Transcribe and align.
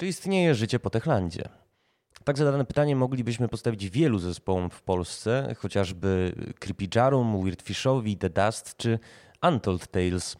Czy 0.00 0.06
istnieje 0.06 0.54
życie 0.54 0.78
po 0.78 0.90
Techlandzie? 0.90 1.48
Tak 2.24 2.38
zadane 2.38 2.64
pytanie 2.64 2.96
moglibyśmy 2.96 3.48
postawić 3.48 3.90
wielu 3.90 4.18
zespołom 4.18 4.70
w 4.70 4.82
Polsce, 4.82 5.54
chociażby 5.58 6.32
Creepy 6.58 6.88
Jarum, 6.94 7.42
Weird 7.44 7.62
Fishowi, 7.62 8.16
The 8.16 8.30
Dust 8.30 8.76
czy 8.76 8.98
Untold 9.42 9.86
Tales. 9.86 10.36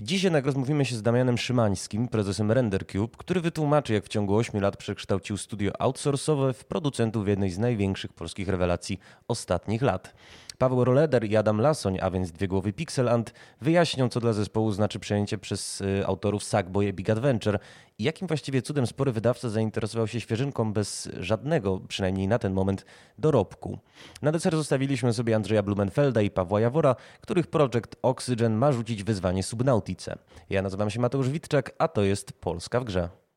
Dziś 0.00 0.22
jednak 0.22 0.46
rozmówimy 0.46 0.84
się 0.84 0.96
z 0.96 1.02
Damianem 1.02 1.38
Szymańskim, 1.38 2.08
prezesem 2.08 2.52
RenderCube, 2.52 3.16
który 3.16 3.40
wytłumaczy, 3.40 3.92
jak 3.92 4.04
w 4.04 4.08
ciągu 4.08 4.36
8 4.36 4.60
lat 4.60 4.76
przekształcił 4.76 5.36
studio 5.36 5.72
outsourcowe 5.78 6.52
w 6.52 6.64
producentów 6.64 7.28
jednej 7.28 7.50
z 7.50 7.58
największych 7.58 8.12
polskich 8.12 8.48
rewelacji 8.48 8.98
ostatnich 9.28 9.82
lat. 9.82 10.14
Paweł 10.58 10.84
Roleder 10.84 11.24
i 11.24 11.36
Adam 11.36 11.60
Lasoń, 11.60 11.98
a 12.00 12.10
więc 12.10 12.32
dwie 12.32 12.48
głowy 12.48 12.72
Pixeland, 12.72 13.32
wyjaśnią, 13.60 14.08
co 14.08 14.20
dla 14.20 14.32
zespołu 14.32 14.72
znaczy 14.72 14.98
przejęcie 14.98 15.38
przez 15.38 15.80
y, 15.80 16.06
autorów 16.06 16.44
Sackboy 16.44 16.92
Big 16.92 17.10
Adventure 17.10 17.58
i 17.98 18.04
jakim 18.04 18.28
właściwie 18.28 18.62
cudem 18.62 18.86
spory 18.86 19.12
wydawca 19.12 19.48
zainteresował 19.48 20.06
się 20.06 20.20
świeżynką 20.20 20.72
bez 20.72 21.08
żadnego, 21.20 21.80
przynajmniej 21.88 22.28
na 22.28 22.38
ten 22.38 22.52
moment, 22.52 22.84
dorobku. 23.18 23.78
Na 24.22 24.32
deser 24.32 24.56
zostawiliśmy 24.56 25.12
sobie 25.12 25.36
Andrzeja 25.36 25.62
Blumenfelda 25.62 26.22
i 26.22 26.30
Pawła 26.30 26.60
Jawora, 26.60 26.96
których 27.20 27.46
projekt 27.46 27.96
Oxygen 28.02 28.54
ma 28.54 28.72
rzucić 28.72 29.04
wyzwanie 29.04 29.42
Subnautice. 29.42 30.18
Ja 30.50 30.62
nazywam 30.62 30.90
się 30.90 31.00
Mateusz 31.00 31.28
Witczak, 31.28 31.74
a 31.78 31.88
to 31.88 32.02
jest 32.02 32.32
Polska 32.32 32.80
w 32.80 32.84
grze. 32.84 33.27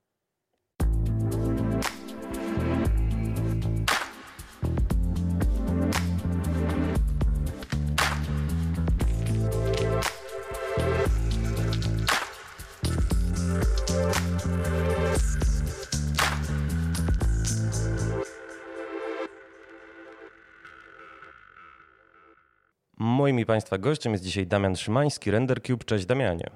Moim 23.21 23.39
i 23.39 23.45
Państwa 23.45 23.77
gościem 23.77 24.11
jest 24.11 24.23
dzisiaj 24.23 24.47
Damian 24.47 24.75
Szymański, 24.75 25.31
RenderCube. 25.31 25.83
Cześć 25.83 26.05
Damianie. 26.05 26.49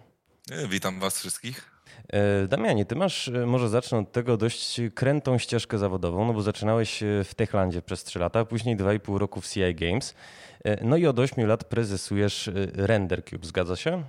E, 0.51 0.67
witam 0.67 0.99
Was 0.99 1.19
wszystkich. 1.19 1.71
E, 2.13 2.47
Damianie, 2.47 2.85
ty 2.85 2.95
masz, 2.95 3.27
e, 3.27 3.45
może 3.45 3.69
zacznę 3.69 3.97
od 3.97 4.11
tego, 4.11 4.37
dość 4.37 4.81
krętą 4.95 5.37
ścieżkę 5.37 5.77
zawodową, 5.77 6.25
no 6.25 6.33
bo 6.33 6.41
zaczynałeś 6.41 7.03
w 7.23 7.35
Techlandzie 7.35 7.81
przez 7.81 8.03
3 8.03 8.19
lata, 8.19 8.45
później 8.45 8.77
2,5 8.77 9.17
roku 9.17 9.41
w 9.41 9.47
CI 9.47 9.75
Games, 9.75 10.15
no 10.81 10.97
i 10.97 11.07
od 11.07 11.19
8 11.19 11.47
lat 11.47 11.63
prezesujesz 11.63 12.49
RenderCube, 12.73 13.45
zgadza 13.45 13.75
się? 13.75 14.03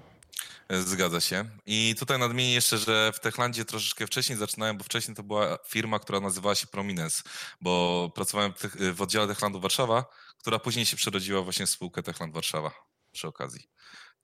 Zgadza 0.71 1.21
się. 1.21 1.45
I 1.67 1.95
tutaj 1.99 2.19
nadmienię 2.19 2.55
jeszcze, 2.55 2.79
że 2.79 3.13
w 3.13 3.21
Techlandzie 3.21 3.65
troszeczkę 3.65 4.07
wcześniej 4.07 4.39
zaczynałem, 4.39 4.79
bo 4.79 4.85
wcześniej 4.85 5.17
to 5.17 5.23
była 5.23 5.59
firma, 5.69 5.99
która 5.99 6.21
nazywała 6.21 6.55
się 6.55 6.67
Prominence, 6.67 7.23
bo 7.61 8.11
pracowałem 8.15 8.53
w, 8.95 9.03
oddziale 9.03 9.29
Techlandu 9.29 9.61
Warszawa, 9.61 10.05
która 10.39 10.59
później 10.59 10.87
się 10.87 10.97
przerodziła 10.97 11.43
właśnie 11.43 11.67
w 11.67 11.71
spółkę 11.71 12.03
Techland 12.03 12.35
Warszawa 12.35 12.71
przy 13.13 13.29
okazji. 13.29 13.69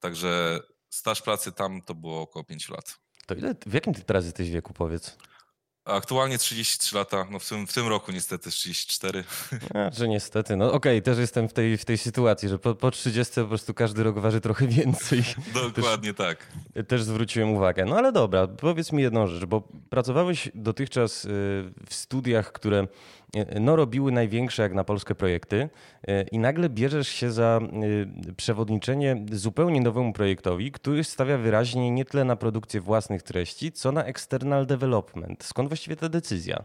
Także 0.01 0.61
staż 0.91 1.23
pracy 1.23 1.53
tam 1.53 1.83
to 1.83 1.95
było 1.95 2.21
około 2.21 2.45
5 2.45 2.69
lat. 2.69 2.99
To 3.27 3.34
ile, 3.34 3.55
w 3.67 3.75
jakim 3.75 3.95
ty 3.95 4.03
teraz 4.03 4.25
jesteś 4.25 4.51
wieku, 4.51 4.73
powiedz? 4.73 5.17
Aktualnie 5.84 6.38
33 6.38 6.97
lata, 6.97 7.27
no 7.30 7.38
w 7.38 7.48
tym, 7.48 7.66
w 7.66 7.72
tym 7.72 7.88
roku 7.88 8.12
niestety 8.12 8.50
34. 8.50 9.25
A, 9.75 9.91
że 9.91 10.08
niestety, 10.08 10.56
no 10.56 10.72
okej, 10.72 10.77
okay, 10.98 11.02
też 11.02 11.19
jestem 11.19 11.48
w 11.48 11.52
tej, 11.52 11.78
w 11.78 11.84
tej 11.84 11.98
sytuacji, 11.98 12.48
że 12.48 12.58
po, 12.58 12.75
po 12.75 12.91
30 12.91 13.34
po 13.34 13.47
prostu 13.47 13.75
każdy 13.75 14.03
rok 14.03 14.19
waży 14.19 14.41
trochę 14.41 14.66
więcej. 14.66 15.25
Dokładnie 15.77 16.14
też, 16.14 16.27
tak. 16.27 16.47
Też 16.86 17.03
zwróciłem 17.03 17.50
uwagę. 17.50 17.84
No 17.84 17.97
ale 17.97 18.12
dobra, 18.12 18.47
powiedz 18.47 18.92
mi 18.92 19.03
jedną 19.03 19.27
rzecz, 19.27 19.44
bo 19.44 19.62
pracowałeś 19.91 20.50
dotychczas 20.55 21.25
y, 21.25 21.28
w 21.88 21.94
studiach, 21.94 22.53
które 22.53 22.86
no, 23.61 23.77
robiły 23.77 24.12
największe 24.12 24.62
jak 24.62 24.75
na 24.75 24.84
Polskę 24.84 25.14
projekty 25.14 25.56
y, 26.08 26.27
i 26.33 26.38
nagle 26.38 26.69
bierzesz 26.69 27.08
się 27.08 27.33
za 27.33 27.61
przewodniczenie 28.37 29.26
zupełnie 29.32 29.81
nowemu 29.81 30.12
projektowi, 30.12 30.72
który 30.72 31.04
stawia 31.04 31.38
wyraźnie 31.38 31.91
nie 31.91 32.04
tyle 32.04 32.25
na 32.25 32.37
produkcję 32.37 32.81
własnych 32.81 33.22
treści, 33.22 33.72
co 33.72 33.92
na 33.92 34.04
external 34.04 34.66
development. 34.66 35.44
Skąd 35.44 35.69
właściwie 35.69 35.97
ta 35.97 36.09
decyzja? 36.09 36.65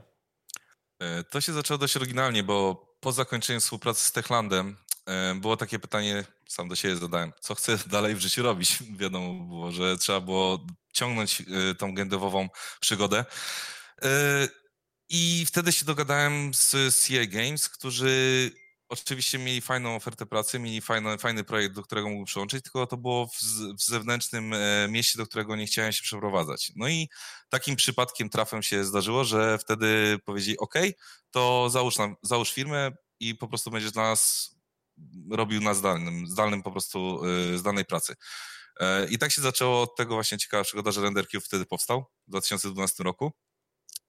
E, 1.00 1.24
to 1.24 1.42
się 1.42 1.54
zaczęło 1.54 1.78
dość 1.78 1.98
oryginalnie, 1.98 2.44
bo 2.44 2.88
po 3.00 3.12
zakończeniu 3.12 3.60
współpracy 3.60 4.08
z 4.08 4.12
Techlandem 4.12 4.78
e, 5.06 5.36
było 5.36 5.58
takie 5.58 5.80
pytanie, 5.80 6.24
sam 6.48 6.68
do 6.68 6.76
siebie 6.76 6.96
zadałem, 6.96 7.34
co 7.40 7.56
chcę 7.56 7.78
dalej 7.88 8.16
w 8.16 8.20
życiu 8.20 8.44
robić. 8.44 8.78
Wiadomo 9.00 9.46
było, 9.46 9.72
że 9.72 9.98
trzeba 9.98 10.22
było 10.22 10.66
ciągnąć 10.94 11.42
e, 11.42 11.76
tą 11.76 11.94
gendewową 11.94 12.50
przygodę. 12.80 13.26
I 15.10 15.46
wtedy 15.48 15.72
się 15.72 15.86
dogadałem 15.86 16.54
z 16.54 16.96
CA 16.96 17.26
Games, 17.26 17.70
którzy 17.70 18.52
oczywiście 18.90 19.38
mieli 19.38 19.62
fajną 19.62 19.96
ofertę 19.96 20.26
pracy, 20.26 20.60
mieli 20.60 20.82
fajny, 20.82 21.18
fajny 21.18 21.44
projekt, 21.44 21.76
do 21.76 21.84
którego 21.84 22.08
mógłbym 22.08 22.26
przyłączyć, 22.26 22.64
tylko 22.64 22.88
to 22.88 22.98
było 22.98 23.28
w, 23.28 23.38
w, 23.78 23.84
zewnętrznym 23.84 24.54
e, 24.54 24.88
mieście, 24.90 25.18
do 25.18 25.26
którego 25.26 25.56
nie 25.56 25.66
chciałem 25.66 25.92
się 25.92 26.02
przeprowadzać. 26.02 26.72
No 26.76 26.88
i 26.88 27.10
takim 27.50 27.76
przypadkiem 27.76 28.30
trafem 28.30 28.64
się 28.64 28.84
zdarzyło, 28.84 29.24
że 29.24 29.58
wtedy 29.58 30.20
powiedzieli, 30.26 30.58
OK, 30.58 30.74
to 31.32 31.70
załóż, 31.70 31.98
nam, 31.98 32.16
załóż 32.22 32.52
firmę 32.52 32.92
i 33.20 33.36
po 33.36 33.48
prostu 33.48 33.72
będziesz 33.72 33.92
dla 33.92 34.04
nas 34.04 34.52
robił 35.32 35.62
na 35.62 35.74
zdalnym, 35.74 36.28
zdalnym 36.28 36.64
po 36.64 36.72
prostu, 36.72 37.22
e, 37.54 37.58
zdalnej 37.58 37.86
pracy. 37.86 38.16
E, 38.80 39.08
I 39.08 39.18
tak 39.18 39.32
się 39.32 39.42
zaczęło 39.42 39.82
od 39.82 39.96
tego 39.96 40.14
właśnie 40.14 40.38
ciekawa 40.38 40.64
przygoda, 40.64 40.92
że 40.92 41.02
RenderCube 41.02 41.46
wtedy 41.46 41.66
powstał 41.66 42.06
w 42.28 42.30
2012 42.30 43.04
roku. 43.04 43.34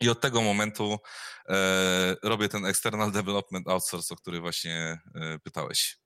I 0.01 0.09
od 0.09 0.21
tego 0.21 0.43
momentu 0.43 0.99
e, 1.49 2.17
robię 2.23 2.49
ten 2.49 2.67
external 2.67 3.13
development 3.13 3.69
outsource, 3.69 4.15
o 4.15 4.17
który 4.17 4.41
właśnie 4.41 4.99
e, 5.15 5.39
pytałeś. 5.39 5.99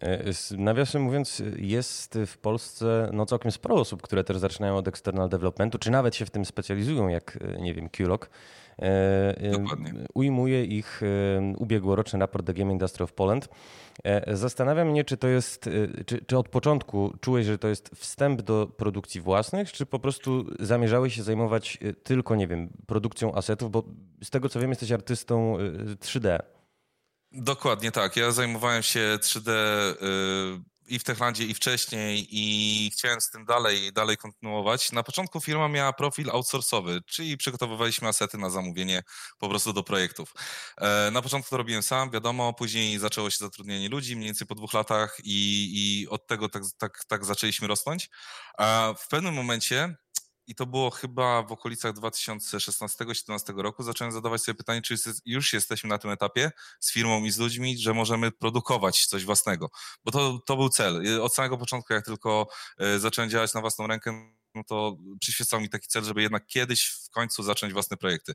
E, 0.00 0.24
nawiasem 0.50 1.02
mówiąc, 1.02 1.42
jest 1.56 2.18
w 2.26 2.38
Polsce 2.38 3.10
no, 3.12 3.26
całkiem 3.26 3.52
sporo 3.52 3.74
osób, 3.74 4.02
które 4.02 4.24
też 4.24 4.38
zaczynają 4.38 4.76
od 4.76 4.88
external 4.88 5.28
developmentu, 5.28 5.78
czy 5.78 5.90
nawet 5.90 6.16
się 6.16 6.26
w 6.26 6.30
tym 6.30 6.44
specjalizują, 6.44 7.08
jak 7.08 7.38
nie 7.58 7.74
wiem, 7.74 7.88
QLOG. 7.88 8.30
E, 8.78 9.50
Dokładnie. 9.50 9.92
Ujmuje 10.14 10.64
ich 10.64 11.00
ubiegłoroczny 11.58 12.18
raport 12.18 12.46
The 12.46 12.54
Game 12.54 12.72
Industry 12.72 13.04
of 13.04 13.12
Poland. 13.12 13.48
E, 14.04 14.36
zastanawiam 14.36 14.88
mnie, 14.88 15.04
czy 15.04 15.16
to 15.16 15.28
jest, 15.28 15.66
e, 15.66 16.04
czy, 16.04 16.24
czy 16.24 16.38
od 16.38 16.48
początku 16.48 17.14
czułeś, 17.20 17.46
że 17.46 17.58
to 17.58 17.68
jest 17.68 17.90
wstęp 17.94 18.42
do 18.42 18.66
produkcji 18.66 19.20
własnych, 19.20 19.72
czy 19.72 19.86
po 19.86 19.98
prostu 19.98 20.44
zamierzałeś 20.60 21.14
się 21.14 21.22
zajmować 21.22 21.78
tylko, 22.02 22.36
nie 22.36 22.46
wiem, 22.46 22.68
produkcją 22.86 23.34
asetów, 23.34 23.70
bo 23.70 23.82
z 24.22 24.30
tego 24.30 24.48
co 24.48 24.60
wiem, 24.60 24.70
jesteś 24.70 24.92
artystą 24.92 25.56
3D. 26.00 26.38
Dokładnie 27.32 27.92
tak. 27.92 28.16
Ja 28.16 28.30
zajmowałem 28.30 28.82
się 28.82 29.18
3D 29.20 29.50
i 30.86 30.98
w 30.98 31.04
Techlandzie, 31.04 31.44
i 31.44 31.54
wcześniej, 31.54 32.26
i 32.30 32.90
chciałem 32.90 33.20
z 33.20 33.30
tym 33.30 33.44
dalej, 33.44 33.92
dalej 33.92 34.16
kontynuować. 34.16 34.92
Na 34.92 35.02
początku 35.02 35.40
firma 35.40 35.68
miała 35.68 35.92
profil 35.92 36.30
outsourcowy, 36.30 37.00
czyli 37.06 37.36
przygotowywaliśmy 37.36 38.08
asety 38.08 38.38
na 38.38 38.50
zamówienie 38.50 39.02
po 39.38 39.48
prostu 39.48 39.72
do 39.72 39.82
projektów. 39.82 40.34
E, 40.80 41.10
na 41.10 41.22
początku 41.22 41.50
to 41.50 41.56
robiłem 41.56 41.82
sam, 41.82 42.10
wiadomo, 42.10 42.52
później 42.52 42.98
zaczęło 42.98 43.30
się 43.30 43.36
zatrudnienie 43.38 43.88
ludzi, 43.88 44.16
mniej 44.16 44.26
więcej 44.26 44.46
po 44.46 44.54
dwóch 44.54 44.72
latach, 44.72 45.16
i, 45.24 45.70
i 45.74 46.08
od 46.08 46.26
tego 46.26 46.48
tak, 46.48 46.62
tak, 46.78 47.04
tak 47.08 47.24
zaczęliśmy 47.24 47.68
rosnąć. 47.68 48.10
A 48.58 48.94
w 48.98 49.08
pewnym 49.08 49.34
momencie 49.34 49.96
i 50.46 50.54
to 50.54 50.66
było 50.66 50.90
chyba 50.90 51.42
w 51.42 51.52
okolicach 51.52 51.94
2016-2017 51.94 53.58
roku, 53.58 53.82
zacząłem 53.82 54.12
zadawać 54.12 54.42
sobie 54.42 54.56
pytanie, 54.56 54.82
czy 54.82 54.94
już 55.26 55.52
jesteśmy 55.52 55.90
na 55.90 55.98
tym 55.98 56.10
etapie 56.10 56.52
z 56.80 56.92
firmą 56.92 57.24
i 57.24 57.30
z 57.30 57.38
ludźmi, 57.38 57.78
że 57.78 57.94
możemy 57.94 58.32
produkować 58.32 59.06
coś 59.06 59.24
własnego. 59.24 59.70
Bo 60.04 60.12
to, 60.12 60.38
to 60.46 60.56
był 60.56 60.68
cel. 60.68 61.22
Od 61.22 61.34
samego 61.34 61.58
początku, 61.58 61.92
jak 61.92 62.04
tylko 62.04 62.48
e, 62.78 62.98
zacząłem 62.98 63.30
działać 63.30 63.54
na 63.54 63.60
własną 63.60 63.86
rękę, 63.86 64.34
no 64.54 64.64
to 64.64 64.96
przyświecał 65.20 65.60
mi 65.60 65.68
taki 65.68 65.88
cel, 65.88 66.04
żeby 66.04 66.22
jednak 66.22 66.46
kiedyś 66.46 66.86
w 66.86 67.10
końcu 67.10 67.42
zacząć 67.42 67.72
własne 67.72 67.96
projekty. 67.96 68.32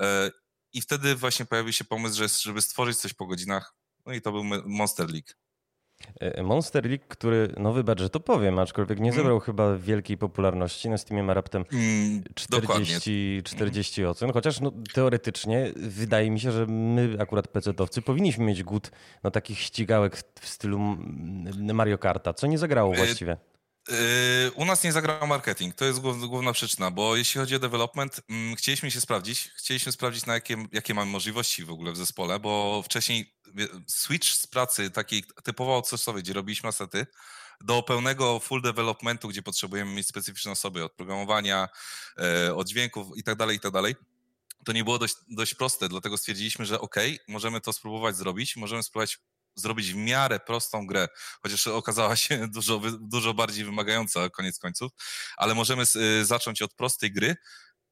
E, 0.00 0.30
I 0.72 0.80
wtedy 0.80 1.14
właśnie 1.16 1.46
pojawił 1.46 1.72
się 1.72 1.84
pomysł, 1.84 2.16
że, 2.16 2.28
żeby 2.28 2.62
stworzyć 2.62 2.98
coś 2.98 3.14
po 3.14 3.26
godzinach. 3.26 3.74
No 4.06 4.12
i 4.12 4.22
to 4.22 4.32
był 4.32 4.44
Monster 4.66 5.10
League. 5.10 5.47
E, 6.20 6.42
Monster 6.42 6.86
League, 6.86 7.04
który, 7.08 7.54
no 7.56 7.72
wybacz, 7.72 8.00
że 8.00 8.10
to 8.10 8.20
powiem, 8.20 8.58
aczkolwiek 8.58 8.98
nie 9.00 9.08
mhm. 9.08 9.16
zebrał 9.16 9.36
mm. 9.36 9.44
chyba 9.44 9.76
wielkiej 9.76 10.18
popularności. 10.18 10.88
Na 10.88 10.98
Steamie 10.98 11.22
ma 11.22 11.34
raptem 11.34 11.64
40, 12.34 13.30
mm, 13.32 13.42
40 13.42 14.04
ocen, 14.04 14.32
chociaż 14.32 14.60
no, 14.60 14.72
teoretycznie 14.92 15.72
wydaje 15.76 16.30
mi 16.30 16.40
się, 16.40 16.52
że 16.52 16.66
my 16.66 17.16
akurat 17.18 17.48
PC-towcy 17.48 18.02
powinniśmy 18.02 18.44
mieć 18.44 18.62
głód 18.62 18.90
no, 19.24 19.30
takich 19.30 19.58
ścigałek 19.58 20.16
w 20.40 20.48
stylu 20.48 20.96
Mario 21.74 21.98
Karta. 21.98 22.34
Co 22.34 22.46
nie 22.46 22.58
zagrało 22.58 22.94
e, 22.94 22.96
właściwie? 22.96 23.36
Yy, 23.88 24.50
u 24.54 24.64
nas 24.64 24.84
nie 24.84 24.92
zagrał 24.92 25.26
marketing, 25.26 25.74
to 25.74 25.84
jest 25.84 26.00
główna 26.00 26.52
przyczyna, 26.52 26.90
bo 26.90 27.16
jeśli 27.16 27.40
chodzi 27.40 27.56
o 27.56 27.58
development, 27.58 28.20
mm, 28.30 28.56
chcieliśmy 28.56 28.90
się 28.90 29.00
sprawdzić, 29.00 29.50
chcieliśmy 29.56 29.92
sprawdzić 29.92 30.26
na 30.26 30.34
jakie, 30.34 30.66
jakie 30.72 30.94
mamy 30.94 31.10
możliwości 31.10 31.64
w 31.64 31.70
ogóle 31.70 31.92
w 31.92 31.96
zespole, 31.96 32.38
bo 32.38 32.82
wcześniej 32.82 33.34
switch 33.86 34.28
z 34.28 34.46
pracy 34.46 34.90
takiej 34.90 35.24
typowo 35.44 35.74
outsourcowej, 35.74 36.22
gdzie 36.22 36.32
robiliśmy 36.32 36.68
asety, 36.68 37.06
do 37.60 37.82
pełnego 37.82 38.40
full 38.40 38.62
developmentu, 38.62 39.28
gdzie 39.28 39.42
potrzebujemy 39.42 39.94
mieć 39.94 40.06
specyficzne 40.06 40.52
osoby 40.52 40.84
od 40.84 40.92
programowania, 40.92 41.68
e, 42.18 42.54
od 42.54 42.68
dźwięków 42.68 43.16
i 43.16 43.22
tak 43.22 43.36
dalej, 43.36 43.56
i 43.56 43.60
tak 43.60 43.72
to 44.64 44.72
nie 44.72 44.84
było 44.84 44.98
dość, 44.98 45.14
dość 45.28 45.54
proste, 45.54 45.88
dlatego 45.88 46.16
stwierdziliśmy, 46.16 46.66
że 46.66 46.80
ok, 46.80 46.96
możemy 47.28 47.60
to 47.60 47.72
spróbować 47.72 48.16
zrobić, 48.16 48.56
możemy 48.56 48.82
spróbować 48.82 49.18
zrobić 49.60 49.92
w 49.92 49.96
miarę 49.96 50.40
prostą 50.40 50.86
grę, 50.86 51.08
chociaż 51.42 51.66
okazała 51.66 52.16
się 52.16 52.48
dużo, 52.54 52.80
dużo 53.00 53.34
bardziej 53.34 53.64
wymagająca 53.64 54.30
koniec 54.30 54.58
końców, 54.58 54.92
ale 55.36 55.54
możemy 55.54 55.84
y, 55.96 56.24
zacząć 56.24 56.62
od 56.62 56.74
prostej 56.74 57.12
gry 57.12 57.36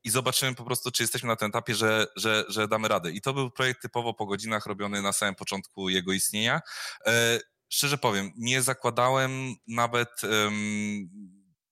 i 0.05 0.11
zobaczymy 0.11 0.55
po 0.55 0.65
prostu, 0.65 0.91
czy 0.91 1.03
jesteśmy 1.03 1.29
na 1.29 1.37
tym 1.37 1.49
etapie, 1.49 1.75
że, 1.75 2.07
że, 2.17 2.45
że 2.49 2.69
damy 2.69 2.89
radę. 2.89 3.13
I 3.13 3.21
to 3.21 3.35
był 3.35 3.51
projekt 3.51 3.83
typowo 3.83 4.15
po 4.15 4.27
godzinach 4.27 4.67
robiony 4.67 5.03
na 5.03 5.13
samym 5.13 5.35
początku 5.35 5.89
jego 5.89 6.13
istnienia. 6.13 6.61
E, 7.07 7.41
szczerze 7.69 7.99
powiem, 7.99 8.33
nie 8.37 8.63
zakładałem 8.63 9.55
nawet 9.69 10.09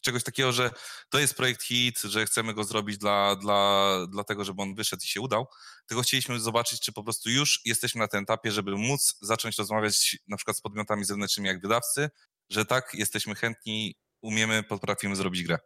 czegoś 0.04 0.22
takiego, 0.22 0.52
że 0.52 0.70
to 1.10 1.18
jest 1.18 1.34
projekt 1.34 1.62
hit, 1.62 2.00
że 2.00 2.26
chcemy 2.26 2.54
go 2.54 2.64
zrobić 2.64 2.98
dla, 2.98 3.36
dla, 3.36 3.96
dla 4.10 4.24
tego, 4.24 4.44
żeby 4.44 4.62
on 4.62 4.74
wyszedł 4.74 5.02
i 5.04 5.08
się 5.08 5.20
udał, 5.20 5.46
tylko 5.86 6.02
chcieliśmy 6.02 6.40
zobaczyć, 6.40 6.80
czy 6.80 6.92
po 6.92 7.02
prostu 7.04 7.30
już 7.30 7.60
jesteśmy 7.64 7.98
na 7.98 8.08
tym 8.08 8.22
etapie, 8.22 8.52
żeby 8.52 8.76
móc 8.76 9.16
zacząć 9.20 9.58
rozmawiać 9.58 10.16
na 10.28 10.36
przykład 10.36 10.56
z 10.56 10.60
podmiotami 10.60 11.04
zewnętrznymi 11.04 11.48
jak 11.48 11.60
wydawcy, 11.60 12.10
że 12.50 12.64
tak, 12.64 12.94
jesteśmy 12.94 13.34
chętni, 13.34 13.96
umiemy, 14.22 14.62
potrafimy 14.62 15.16
zrobić 15.16 15.42
grę. 15.42 15.58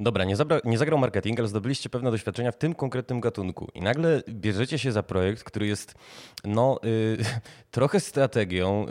Dobra, 0.00 0.24
nie, 0.24 0.36
zabra, 0.36 0.60
nie 0.64 0.78
zagrał 0.78 0.98
marketing, 0.98 1.38
ale 1.38 1.48
zdobyliście 1.48 1.90
pewne 1.90 2.10
doświadczenia 2.10 2.52
w 2.52 2.56
tym 2.56 2.74
konkretnym 2.74 3.20
gatunku. 3.20 3.68
I 3.74 3.82
nagle 3.82 4.22
bierzecie 4.28 4.78
się 4.78 4.92
za 4.92 5.02
projekt, 5.02 5.44
który 5.44 5.66
jest 5.66 5.94
no, 6.44 6.80
y, 6.84 7.18
trochę 7.70 8.00
strategią, 8.00 8.86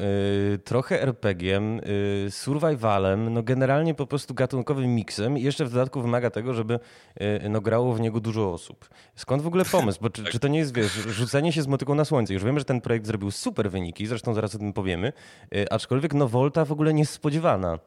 y, 0.53 0.57
trochę 0.57 1.01
RPG-iem, 1.01 1.79
y, 1.79 2.31
survivalem, 2.31 3.33
no 3.33 3.43
generalnie 3.43 3.93
po 3.93 4.07
prostu 4.07 4.33
gatunkowym 4.33 4.95
miksem 4.95 5.37
i 5.37 5.41
jeszcze 5.41 5.65
w 5.65 5.69
dodatku 5.69 6.01
wymaga 6.01 6.29
tego, 6.29 6.53
żeby 6.53 6.79
y, 7.21 7.49
no, 7.49 7.61
grało 7.61 7.93
w 7.93 7.99
niego 7.99 8.19
dużo 8.19 8.53
osób. 8.53 8.89
Skąd 9.15 9.43
w 9.43 9.47
ogóle 9.47 9.65
pomysł? 9.65 9.99
Bo 10.01 10.09
czy, 10.09 10.23
czy 10.23 10.39
to 10.39 10.47
nie 10.47 10.59
jest, 10.59 10.75
wiesz, 10.75 10.91
rzucenie 10.91 11.53
się 11.53 11.61
z 11.61 11.67
motyką 11.67 11.95
na 11.95 12.05
słońce? 12.05 12.33
Już 12.33 12.43
wiemy, 12.43 12.59
że 12.59 12.65
ten 12.65 12.81
projekt 12.81 13.05
zrobił 13.05 13.31
super 13.31 13.71
wyniki, 13.71 14.07
zresztą 14.07 14.33
zaraz 14.33 14.55
o 14.55 14.57
tym 14.57 14.73
powiemy, 14.73 15.13
y, 15.55 15.69
aczkolwiek 15.69 16.13
no 16.13 16.27
Volta 16.27 16.65
w 16.65 16.71
ogóle 16.71 16.93
niespodziewana. 16.93 17.79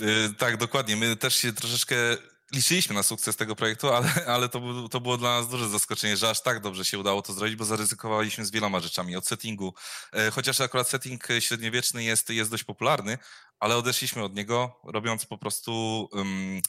Y, 0.00 0.34
tak, 0.38 0.56
dokładnie. 0.56 0.96
My 0.96 1.16
też 1.16 1.34
się 1.34 1.52
troszeczkę 1.52 1.96
liczyliśmy 2.52 2.94
na 2.94 3.02
sukces 3.02 3.36
tego 3.36 3.56
projektu, 3.56 3.88
ale, 3.92 4.08
ale 4.26 4.48
to, 4.48 4.88
to 4.88 5.00
było 5.00 5.16
dla 5.16 5.40
nas 5.40 5.48
duże 5.48 5.68
zaskoczenie, 5.68 6.16
że 6.16 6.30
aż 6.30 6.42
tak 6.42 6.60
dobrze 6.60 6.84
się 6.84 6.98
udało 6.98 7.22
to 7.22 7.32
zrobić, 7.32 7.56
bo 7.56 7.64
zaryzykowaliśmy 7.64 8.44
z 8.44 8.50
wieloma 8.50 8.80
rzeczami. 8.80 9.16
Od 9.16 9.26
settingu, 9.26 9.74
e, 10.12 10.30
chociaż 10.30 10.60
akurat 10.60 10.88
setting 10.88 11.28
średniowieczny 11.40 12.04
jest, 12.04 12.30
jest 12.30 12.50
dość 12.50 12.64
popularny, 12.64 13.18
ale 13.60 13.76
odeszliśmy 13.76 14.22
od 14.24 14.34
niego, 14.34 14.80
robiąc 14.84 15.26
po 15.26 15.38
prostu 15.38 16.08
um, 16.12 16.60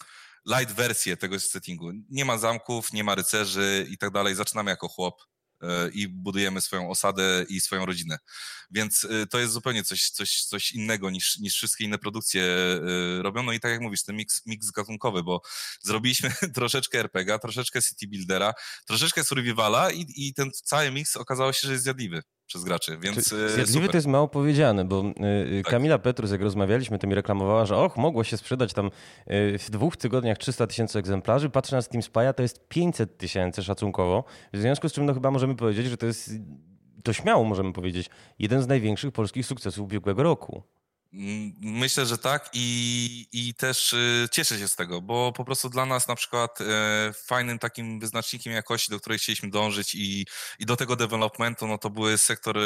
light 0.58 0.76
wersję 0.76 1.18
tego 1.18 1.40
settingu. 1.40 1.92
Nie 2.10 2.26
ma 2.26 2.38
zamków, 2.38 2.94
nie 2.94 3.04
ma 3.04 3.16
rycerzy 3.16 3.88
i 3.90 3.98
tak 3.98 4.12
dalej. 4.12 4.36
Zaczynamy 4.36 4.72
jako 4.72 4.88
chłop 4.88 5.33
E, 5.33 5.33
i 5.94 6.08
budujemy 6.08 6.62
swoją 6.62 6.90
osadę 6.90 7.46
i 7.50 7.62
swoją 7.62 7.86
rodzinę. 7.86 8.18
Więc 8.72 9.08
e, 9.10 9.28
to 9.28 9.40
jest 9.40 9.54
zupełnie 9.54 9.84
coś, 9.84 10.10
coś, 10.10 10.44
coś 10.44 10.72
innego 10.72 11.10
niż, 11.10 11.38
niż 11.40 11.56
wszystkie 11.56 11.84
inne 11.84 11.98
produkcje 11.98 12.44
e, 12.44 13.22
robią. 13.22 13.44
No 13.44 13.54
i 13.54 13.60
tak 13.60 13.72
jak 13.72 13.82
mówisz, 13.82 14.04
ten 14.04 14.16
mix, 14.16 14.46
mix 14.46 14.72
gatunkowy, 14.72 15.24
bo 15.24 15.42
zrobiliśmy 15.82 16.34
troszeczkę 16.56 17.00
RPG, 17.00 17.40
troszeczkę 17.40 17.82
City 17.82 18.08
Buildera, 18.08 18.54
troszeczkę 18.88 19.24
Survivala 19.24 19.92
i, 19.92 20.06
i 20.16 20.34
ten 20.34 20.52
cały 20.52 20.92
mix 20.92 21.18
okazało 21.18 21.54
się, 21.54 21.68
że 21.68 21.72
jest 21.72 21.84
zjadliwy 21.84 22.24
przez 22.46 22.64
graczy, 22.64 22.98
więc 22.98 23.28
Zjadliwy 23.28 23.68
super. 23.68 23.92
to 23.92 23.98
jest 23.98 24.08
mało 24.08 24.28
powiedziane, 24.28 24.86
bo 24.86 25.04
tak. 25.04 25.72
Kamila 25.72 25.98
Petrus, 25.98 26.32
jak 26.32 26.42
rozmawialiśmy, 26.42 27.00
to 27.00 27.08
mi 27.08 27.16
reklamowała, 27.16 27.66
że 27.66 27.78
och, 27.78 27.98
mogło 27.98 28.24
się 28.24 28.38
sprzedać 28.38 28.74
tam 28.74 28.90
w 29.60 29.66
dwóch 29.70 29.98
tygodniach 29.98 30.38
300 30.38 30.68
tysięcy 30.68 31.00
egzemplarzy. 31.00 31.50
Patrzę 31.50 31.76
na 31.76 31.82
Steam 31.82 32.02
Spy'a, 32.02 32.34
to 32.34 32.42
jest 32.42 32.68
500 32.68 33.18
tysięcy 33.18 33.64
szacunkowo, 33.64 34.24
w 34.54 34.58
związku 34.58 34.90
z 34.90 34.94
czym 34.94 35.06
no 35.06 35.14
chyba 35.14 35.32
możemy 35.32 35.56
powiedzieć, 35.56 35.86
że 35.86 35.98
to 35.98 36.06
jest, 36.06 36.32
to 37.04 37.14
śmiało 37.14 37.44
możemy 37.44 37.74
powiedzieć, 37.74 38.10
jeden 38.40 38.62
z 38.62 38.68
największych 38.68 39.12
polskich 39.12 39.46
sukcesów 39.46 39.86
ubiegłego 39.86 40.24
roku. 40.24 40.64
Mm, 41.14 41.54
myślę, 41.62 42.06
że 42.06 42.18
tak 42.18 42.50
i, 42.54 43.28
i 43.32 43.54
też 43.54 43.94
y, 43.94 44.28
cieszę 44.32 44.60
się 44.60 44.68
z 44.68 44.76
tego, 44.76 45.02
bo 45.02 45.34
po 45.34 45.46
prostu 45.46 45.70
dla 45.70 45.86
nas 45.86 46.08
na 46.08 46.16
przykład 46.16 46.62
e, 46.62 47.14
fajnym 47.26 47.60
takim 47.60 48.00
wyznacznikiem 48.00 48.54
jakości, 48.54 48.92
do 48.92 49.00
której 49.00 49.20
chcieliśmy 49.20 49.50
dążyć 49.50 49.96
i, 49.96 50.26
i 50.60 50.66
do 50.66 50.76
tego 50.76 50.96
developmentu, 50.96 51.68
no 51.68 51.78
to 51.78 51.90
były 51.90 52.18
sektor 52.18 52.58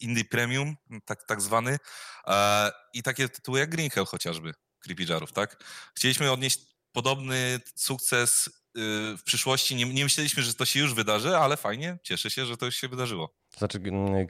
indie 0.00 0.24
premium, 0.24 0.76
tak, 1.04 1.24
tak 1.24 1.40
zwany 1.40 1.78
e, 2.26 2.70
i 2.94 3.02
takie 3.02 3.28
tytuły 3.28 3.58
jak 3.58 3.70
Green 3.70 3.90
Hell 3.90 4.06
chociażby, 4.06 4.52
Creepy 4.78 5.04
Jarów, 5.04 5.32
tak? 5.32 5.64
Chcieliśmy 5.94 6.32
odnieść 6.32 6.58
podobny 6.92 7.60
sukces 7.76 8.50
Y, 8.78 9.16
w 9.16 9.22
przyszłości 9.22 9.74
nie, 9.74 9.84
nie, 9.84 10.04
myśleliśmy, 10.04 10.42
że 10.42 10.54
to 10.54 10.64
się 10.64 10.80
już 10.80 10.94
wydarzy, 10.94 11.36
ale 11.36 11.56
fajnie, 11.56 11.98
cieszę 12.02 12.30
się, 12.30 12.46
że 12.46 12.56
to 12.56 12.66
już 12.66 12.74
się 12.74 12.88
wydarzyło. 12.88 13.34
Znaczy, 13.58 13.80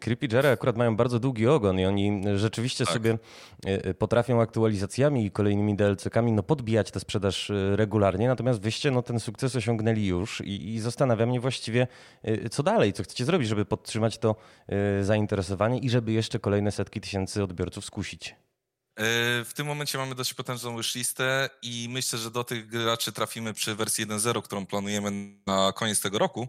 Creepy 0.00 0.26
Jerry 0.32 0.48
akurat 0.48 0.76
mają 0.76 0.96
bardzo 0.96 1.18
długi 1.18 1.46
ogon 1.46 1.80
i 1.80 1.84
oni 1.86 2.22
rzeczywiście 2.36 2.84
tak. 2.84 2.94
sobie 2.94 3.18
y, 3.66 3.88
y, 3.88 3.94
potrafią 3.94 4.40
aktualizacjami 4.40 5.26
i 5.26 5.30
kolejnymi 5.30 5.76
DLC-kami 5.76 6.32
no, 6.32 6.42
podbijać 6.42 6.90
tę 6.90 7.00
sprzedaż 7.00 7.52
regularnie, 7.74 8.28
natomiast 8.28 8.60
wyście 8.60 8.90
no, 8.90 9.02
ten 9.02 9.20
sukces 9.20 9.56
osiągnęli 9.56 10.06
już 10.06 10.40
i, 10.40 10.74
i 10.74 10.80
zastanawia 10.80 11.26
mnie 11.26 11.40
właściwie, 11.40 11.86
co 12.50 12.62
dalej, 12.62 12.92
co 12.92 13.02
chcecie 13.02 13.24
zrobić, 13.24 13.48
żeby 13.48 13.64
podtrzymać 13.64 14.18
to 14.18 14.36
zainteresowanie 15.00 15.78
i 15.78 15.90
żeby 15.90 16.12
jeszcze 16.12 16.38
kolejne 16.38 16.72
setki 16.72 17.00
tysięcy 17.00 17.42
odbiorców 17.42 17.84
skusić. 17.84 18.34
E, 18.96 19.04
w 19.44 19.50
tym 19.54 19.66
momencie 19.66 19.98
mamy 19.98 20.14
dość 20.14 20.34
potężną 20.34 20.80
listę 20.94 21.50
i 21.62 21.88
myślę, 21.90 22.18
że 22.18 22.30
do 22.30 22.44
tych 22.44 22.66
graczy 22.66 23.12
trafimy 23.12 23.54
przy 23.54 23.74
wersji 23.74 24.06
1.0, 24.06 24.42
którą 24.42 24.66
planujemy 24.66 25.10
na 25.46 25.72
koniec 25.72 26.00
tego 26.00 26.18
roku. 26.18 26.48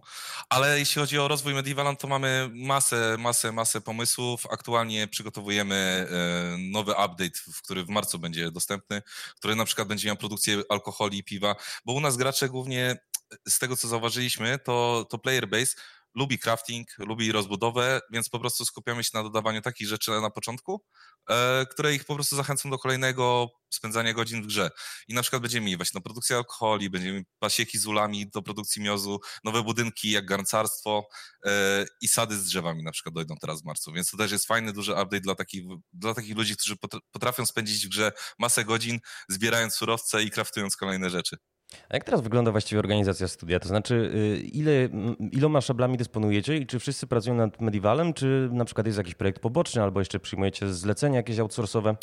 Ale 0.50 0.80
jeśli 0.80 1.00
chodzi 1.00 1.20
o 1.20 1.28
rozwój 1.28 1.54
Medievaland, 1.54 2.00
to 2.00 2.08
mamy 2.08 2.50
masę, 2.54 3.16
masę, 3.20 3.52
masę 3.52 3.82
pomysłów. 3.82 4.46
Aktualnie 4.52 5.08
przygotowujemy 5.08 5.76
e, 5.76 6.58
nowy 6.58 6.92
update, 6.92 7.40
który 7.64 7.86
w 7.86 7.90
marcu 7.90 8.20
będzie 8.20 8.52
dostępny, 8.52 9.02
który 9.38 9.56
na 9.56 9.66
przykład 9.66 9.88
będzie 9.88 10.08
miał 10.08 10.18
produkcję 10.18 10.64
alkoholi 10.70 11.18
i 11.18 11.24
piwa, 11.24 11.56
bo 11.86 11.94
u 11.94 12.00
nas 12.00 12.18
gracze 12.18 12.50
głównie 12.50 12.98
z 13.48 13.60
tego, 13.60 13.78
co 13.78 13.88
zauważyliśmy, 13.88 14.60
to, 14.60 15.08
to 15.10 15.18
player 15.18 15.48
base 15.50 15.76
lubi 16.16 16.40
crafting, 16.40 16.88
lubi 16.98 17.32
rozbudowę, 17.32 18.02
więc 18.12 18.30
po 18.30 18.40
prostu 18.40 18.66
skupiamy 18.66 19.04
się 19.04 19.10
na 19.14 19.24
dodawaniu 19.24 19.62
takich 19.62 19.88
rzeczy 19.88 20.12
na 20.12 20.30
początku, 20.30 20.84
które 21.72 21.94
ich 21.94 22.06
po 22.06 22.16
prostu 22.16 22.36
zachęcą 22.36 22.70
do 22.70 22.78
kolejnego 22.78 23.50
spędzania 23.74 24.14
godzin 24.14 24.44
w 24.44 24.46
grze. 24.46 24.70
I 25.08 25.14
na 25.14 25.22
przykład 25.22 25.42
będziemy 25.42 25.66
mieć 25.66 25.78
właśnie 25.78 25.98
no, 25.98 26.02
produkcję 26.02 26.36
alkoholi, 26.36 26.90
będziemy 26.90 27.14
mieć 27.14 27.28
pasieki 27.40 27.78
z 27.78 27.86
ulami 27.86 28.30
do 28.30 28.42
produkcji 28.42 28.82
miozu, 28.82 29.20
nowe 29.44 29.64
budynki 29.64 30.12
jak 30.12 30.26
garncarstwo 30.26 31.08
e, 31.46 31.86
i 32.02 32.08
sady 32.08 32.38
z 32.38 32.46
drzewami 32.46 32.84
na 32.84 32.92
przykład 32.92 33.16
dojdą 33.16 33.36
teraz 33.42 33.62
w 33.62 33.66
marcu, 33.66 33.94
więc 33.94 34.12
to 34.12 34.18
też 34.18 34.32
jest 34.32 34.48
fajny, 34.48 34.74
duży 34.74 34.92
update 34.92 35.20
dla 35.20 35.36
takich, 35.36 35.64
dla 35.94 36.14
takich 36.14 36.38
ludzi, 36.38 36.58
którzy 36.58 36.76
potrafią 37.12 37.46
spędzić 37.46 37.86
w 37.86 37.90
grze 37.90 38.12
masę 38.40 38.66
godzin, 38.66 39.00
zbierając 39.30 39.74
surowce 39.74 40.24
i 40.24 40.32
craftując 40.32 40.76
kolejne 40.76 41.10
rzeczy. 41.10 41.38
A 41.90 41.96
jak 41.96 42.04
teraz 42.04 42.22
wygląda 42.22 42.52
właściwie 42.52 42.80
organizacja 42.80 43.28
studia? 43.28 43.60
To 43.60 43.68
znaczy, 43.68 44.12
y, 44.16 44.38
ile, 44.40 44.72
iloma 45.32 45.62
szablami 45.62 45.98
dysponujecie 45.98 46.58
i 46.58 46.66
czy 46.66 46.80
wszyscy 46.80 47.08
pracują 47.08 47.36
nad 47.36 47.62
Medivalem, 47.62 48.14
czy 48.14 48.50
na 48.52 48.66
przykład 48.66 48.88
jest 48.88 48.98
jakiś 48.98 49.16
projekt 49.16 49.42
poboczny, 49.42 49.82
albo 49.82 50.00
jeszcze 50.00 50.20
przyjmujecie 50.20 50.74
zlecenia 50.74 51.18
jakieś 51.18 51.40
outsourcowe? 51.40 51.96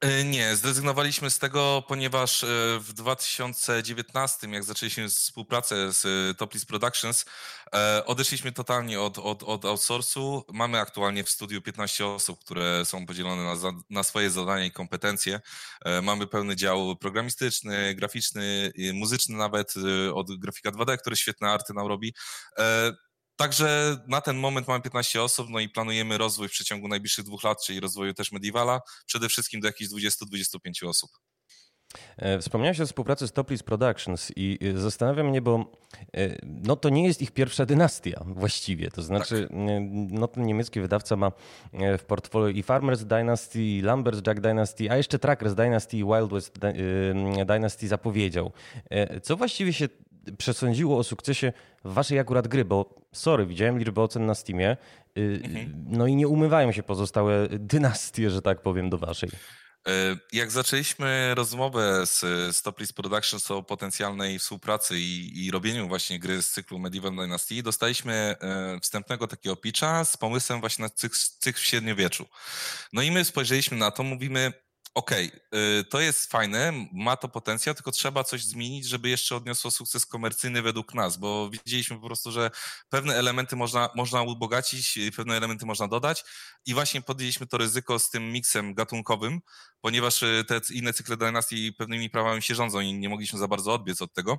E, 0.00 0.24
nie, 0.24 0.56
zrezygnowaliśmy 0.56 1.30
z 1.30 1.38
tego, 1.38 1.84
ponieważ 1.88 2.44
e, 2.44 2.46
w 2.80 2.92
2019, 2.92 4.48
jak 4.50 4.64
zaczęliśmy 4.64 5.08
współpracę 5.08 5.92
z 5.92 6.04
e, 6.04 6.34
Toplis 6.34 6.64
Productions, 6.64 7.24
odeszliśmy 8.06 8.52
totalnie 8.52 9.00
od, 9.00 9.18
od, 9.18 9.42
od 9.42 9.64
outsourcu. 9.64 10.44
Mamy 10.52 10.80
aktualnie 10.80 11.24
w 11.24 11.30
studiu 11.30 11.62
15 11.62 12.06
osób, 12.06 12.40
które 12.40 12.84
są 12.84 13.06
podzielone 13.06 13.44
na, 13.44 13.72
na 13.90 14.02
swoje 14.02 14.30
zadania 14.30 14.64
i 14.64 14.70
kompetencje. 14.70 15.40
Mamy 16.02 16.26
pełny 16.26 16.56
dział 16.56 16.96
programistyczny, 16.96 17.94
graficzny, 17.94 18.72
muzyczny 18.94 19.36
nawet, 19.36 19.74
od 20.14 20.38
grafika 20.38 20.70
2D, 20.70 20.98
który 20.98 21.16
świetne 21.16 21.50
arty 21.50 21.74
nam 21.74 21.86
robi. 21.86 22.14
Także 23.36 23.96
na 24.08 24.20
ten 24.20 24.36
moment 24.36 24.68
mamy 24.68 24.82
15 24.82 25.22
osób, 25.22 25.48
no 25.50 25.60
i 25.60 25.68
planujemy 25.68 26.18
rozwój 26.18 26.48
w 26.48 26.50
przeciągu 26.50 26.88
najbliższych 26.88 27.24
dwóch 27.24 27.44
lat, 27.44 27.64
czyli 27.64 27.80
rozwoju 27.80 28.14
też 28.14 28.32
Medievala, 28.32 28.80
przede 29.06 29.28
wszystkim 29.28 29.60
do 29.60 29.66
jakichś 29.66 29.90
20-25 29.90 30.88
osób. 30.88 31.10
E, 32.16 32.38
wspomniałeś 32.38 32.80
o 32.80 32.86
współpracy 32.86 33.28
z 33.28 33.32
Toplis 33.32 33.62
Productions 33.62 34.32
i 34.36 34.58
e, 34.62 34.78
zastanawia 34.78 35.24
mnie, 35.24 35.42
bo 35.42 35.72
e, 36.16 36.36
no 36.42 36.76
to 36.76 36.88
nie 36.88 37.04
jest 37.04 37.22
ich 37.22 37.30
pierwsza 37.30 37.66
dynastia 37.66 38.24
właściwie. 38.26 38.90
To 38.90 39.02
znaczy, 39.02 39.42
tak. 39.42 39.58
no 40.10 40.28
ten 40.28 40.46
niemiecki 40.46 40.80
wydawca 40.80 41.16
ma 41.16 41.32
w 41.98 42.04
portfolio 42.06 42.48
i 42.48 42.62
Farmers 42.62 43.04
Dynasty, 43.04 43.62
i 43.62 43.80
Lamberjack 43.82 44.40
Dynasty, 44.40 44.90
a 44.90 44.96
jeszcze 44.96 45.18
Trackers 45.18 45.54
Dynasty 45.54 45.96
i 45.96 46.04
Wild 46.04 46.30
West 46.30 46.58
Dynasty 47.46 47.88
zapowiedział. 47.88 48.52
Co 49.22 49.36
właściwie 49.36 49.72
się 49.72 49.88
przesądziło 50.38 50.98
o 50.98 51.04
sukcesie 51.04 51.52
waszej 51.84 52.18
akurat 52.18 52.48
gry, 52.48 52.64
bo 52.64 52.94
sorry, 53.12 53.46
widziałem 53.46 53.78
liczbę 53.78 54.02
ocen 54.02 54.26
na 54.26 54.34
Steamie, 54.34 54.76
y, 55.18 55.40
mhm. 55.44 55.84
no 55.88 56.06
i 56.06 56.16
nie 56.16 56.28
umywają 56.28 56.72
się 56.72 56.82
pozostałe 56.82 57.48
dynastie, 57.48 58.30
że 58.30 58.42
tak 58.42 58.62
powiem, 58.62 58.90
do 58.90 58.98
waszej. 58.98 59.30
E, 59.86 60.16
jak 60.32 60.50
zaczęliśmy 60.50 61.34
rozmowę 61.34 62.06
z 62.06 62.24
Stoplis 62.56 62.92
Productions 62.92 63.50
o 63.50 63.62
potencjalnej 63.62 64.38
współpracy 64.38 64.98
i, 64.98 65.46
i, 65.46 65.50
robieniu 65.50 65.88
właśnie 65.88 66.18
gry 66.18 66.42
z 66.42 66.50
cyklu 66.50 66.78
Medieval 66.78 67.16
Dynasty, 67.16 67.62
dostaliśmy 67.62 68.14
e, 68.14 68.80
wstępnego 68.82 69.26
takiego 69.26 69.56
pitcha 69.56 70.04
z 70.04 70.16
pomysłem 70.16 70.60
właśnie 70.60 70.82
na 70.82 70.88
cykl, 70.88 71.16
cykl 71.38 71.60
w 71.60 71.64
średniowieczu. 71.64 72.26
No 72.92 73.02
i 73.02 73.10
my 73.10 73.24
spojrzeliśmy 73.24 73.76
na 73.76 73.90
to, 73.90 74.02
mówimy, 74.02 74.52
okej, 74.96 75.26
okay, 75.26 75.84
to 75.90 76.00
jest 76.00 76.30
fajne, 76.30 76.72
ma 76.92 77.16
to 77.16 77.28
potencjał, 77.28 77.74
tylko 77.74 77.92
trzeba 77.92 78.24
coś 78.24 78.44
zmienić, 78.44 78.86
żeby 78.86 79.08
jeszcze 79.08 79.36
odniosło 79.36 79.70
sukces 79.70 80.06
komercyjny 80.06 80.62
według 80.62 80.94
nas, 80.94 81.16
bo 81.16 81.50
widzieliśmy 81.50 82.00
po 82.00 82.06
prostu, 82.06 82.32
że 82.32 82.50
pewne 82.88 83.14
elementy 83.14 83.56
można, 83.56 83.88
można 83.94 84.22
ubogacić, 84.22 84.98
pewne 85.16 85.36
elementy 85.36 85.66
można 85.66 85.88
dodać 85.88 86.24
i 86.66 86.74
właśnie 86.74 87.02
podjęliśmy 87.02 87.46
to 87.46 87.58
ryzyko 87.58 87.98
z 87.98 88.10
tym 88.10 88.32
miksem 88.32 88.74
gatunkowym, 88.74 89.40
ponieważ 89.80 90.22
y, 90.22 90.44
te 90.48 90.60
inne 90.70 90.92
cykle 90.92 91.16
dynastii 91.16 91.72
pewnymi 91.72 92.10
prawami 92.10 92.42
się 92.42 92.54
rządzą 92.54 92.80
i 92.80 92.94
nie 92.94 93.08
mogliśmy 93.08 93.38
za 93.38 93.48
bardzo 93.48 93.72
odbiec 93.72 94.02
od 94.02 94.12
tego. 94.12 94.38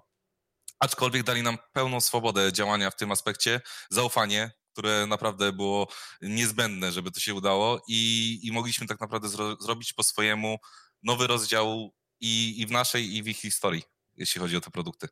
Aczkolwiek 0.79 1.23
dali 1.23 1.43
nam 1.43 1.57
pełną 1.73 2.01
swobodę 2.01 2.53
działania 2.53 2.91
w 2.91 2.95
tym 2.95 3.11
aspekcie, 3.11 3.61
zaufanie, 3.89 4.51
które 4.77 5.07
naprawdę 5.07 5.53
było 5.53 5.87
niezbędne, 6.21 6.91
żeby 6.91 7.11
to 7.11 7.19
się 7.19 7.33
udało 7.33 7.81
i, 7.87 8.39
i 8.43 8.51
mogliśmy 8.51 8.87
tak 8.87 8.99
naprawdę 8.99 9.29
zro, 9.29 9.55
zrobić 9.55 9.93
po 9.93 10.03
swojemu 10.03 10.57
nowy 11.03 11.27
rozdział 11.27 11.93
i, 12.19 12.61
i 12.61 12.65
w 12.65 12.71
naszej, 12.71 13.15
i 13.15 13.23
w 13.23 13.27
ich 13.27 13.37
historii, 13.37 13.83
jeśli 14.15 14.41
chodzi 14.41 14.57
o 14.57 14.61
te 14.61 14.71
produkty. 14.71 15.07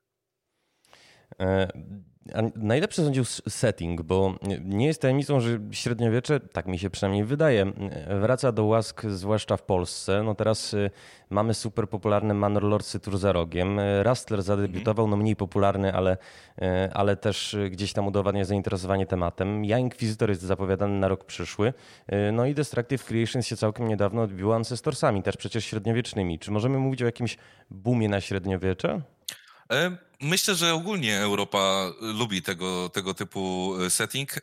E, 1.39 1.71
najlepszy 2.55 3.03
sądził 3.03 3.23
setting, 3.49 4.01
bo 4.01 4.35
nie 4.63 4.85
jest 4.85 5.01
tajemnicą, 5.01 5.39
że 5.39 5.59
średniowiecze, 5.71 6.39
tak 6.39 6.65
mi 6.65 6.79
się 6.79 6.89
przynajmniej 6.89 7.23
wydaje, 7.23 7.71
wraca 8.21 8.51
do 8.51 8.65
łask, 8.65 9.05
zwłaszcza 9.05 9.57
w 9.57 9.63
Polsce. 9.63 10.23
No 10.23 10.35
teraz 10.35 10.73
y, 10.73 10.91
mamy 11.29 11.53
super 11.53 11.89
popularny 11.89 12.33
Manor 12.33 12.83
Tur 13.03 13.17
za 13.17 13.31
rogiem. 13.31 13.79
Rustler 14.03 14.43
zadebiutował, 14.43 15.07
no 15.07 15.17
mniej 15.17 15.35
popularny, 15.35 15.93
ale, 15.93 16.17
y, 16.61 16.65
ale 16.93 17.15
też 17.15 17.57
gdzieś 17.71 17.93
tam 17.93 18.07
udowadnia 18.07 18.45
zainteresowanie 18.45 19.05
tematem. 19.05 19.65
Ja 19.65 19.79
Inquisitor 19.79 20.29
jest 20.29 20.41
zapowiadany 20.41 20.99
na 20.99 21.07
rok 21.07 21.25
przyszły. 21.25 21.73
Y, 22.13 22.31
no 22.31 22.45
i 22.45 22.53
Destructive 22.53 23.05
Creations 23.05 23.47
się 23.47 23.57
całkiem 23.57 23.87
niedawno 23.87 24.21
odbiło 24.21 24.55
Ancestorsami, 24.55 25.23
też 25.23 25.37
przecież 25.37 25.65
średniowiecznymi. 25.65 26.39
Czy 26.39 26.51
możemy 26.51 26.77
mówić 26.77 27.01
o 27.01 27.05
jakimś 27.05 27.37
boomie 27.69 28.09
na 28.09 28.21
średniowiecze? 28.21 29.01
E, 29.71 29.97
myślę, 30.21 30.55
że 30.55 30.73
ogólnie 30.73 31.19
Europa 31.19 31.91
lubi 32.01 32.41
tego, 32.41 32.89
tego 32.89 33.13
typu 33.13 33.73
e, 33.85 33.89
setting. 33.89 34.37
E, 34.37 34.39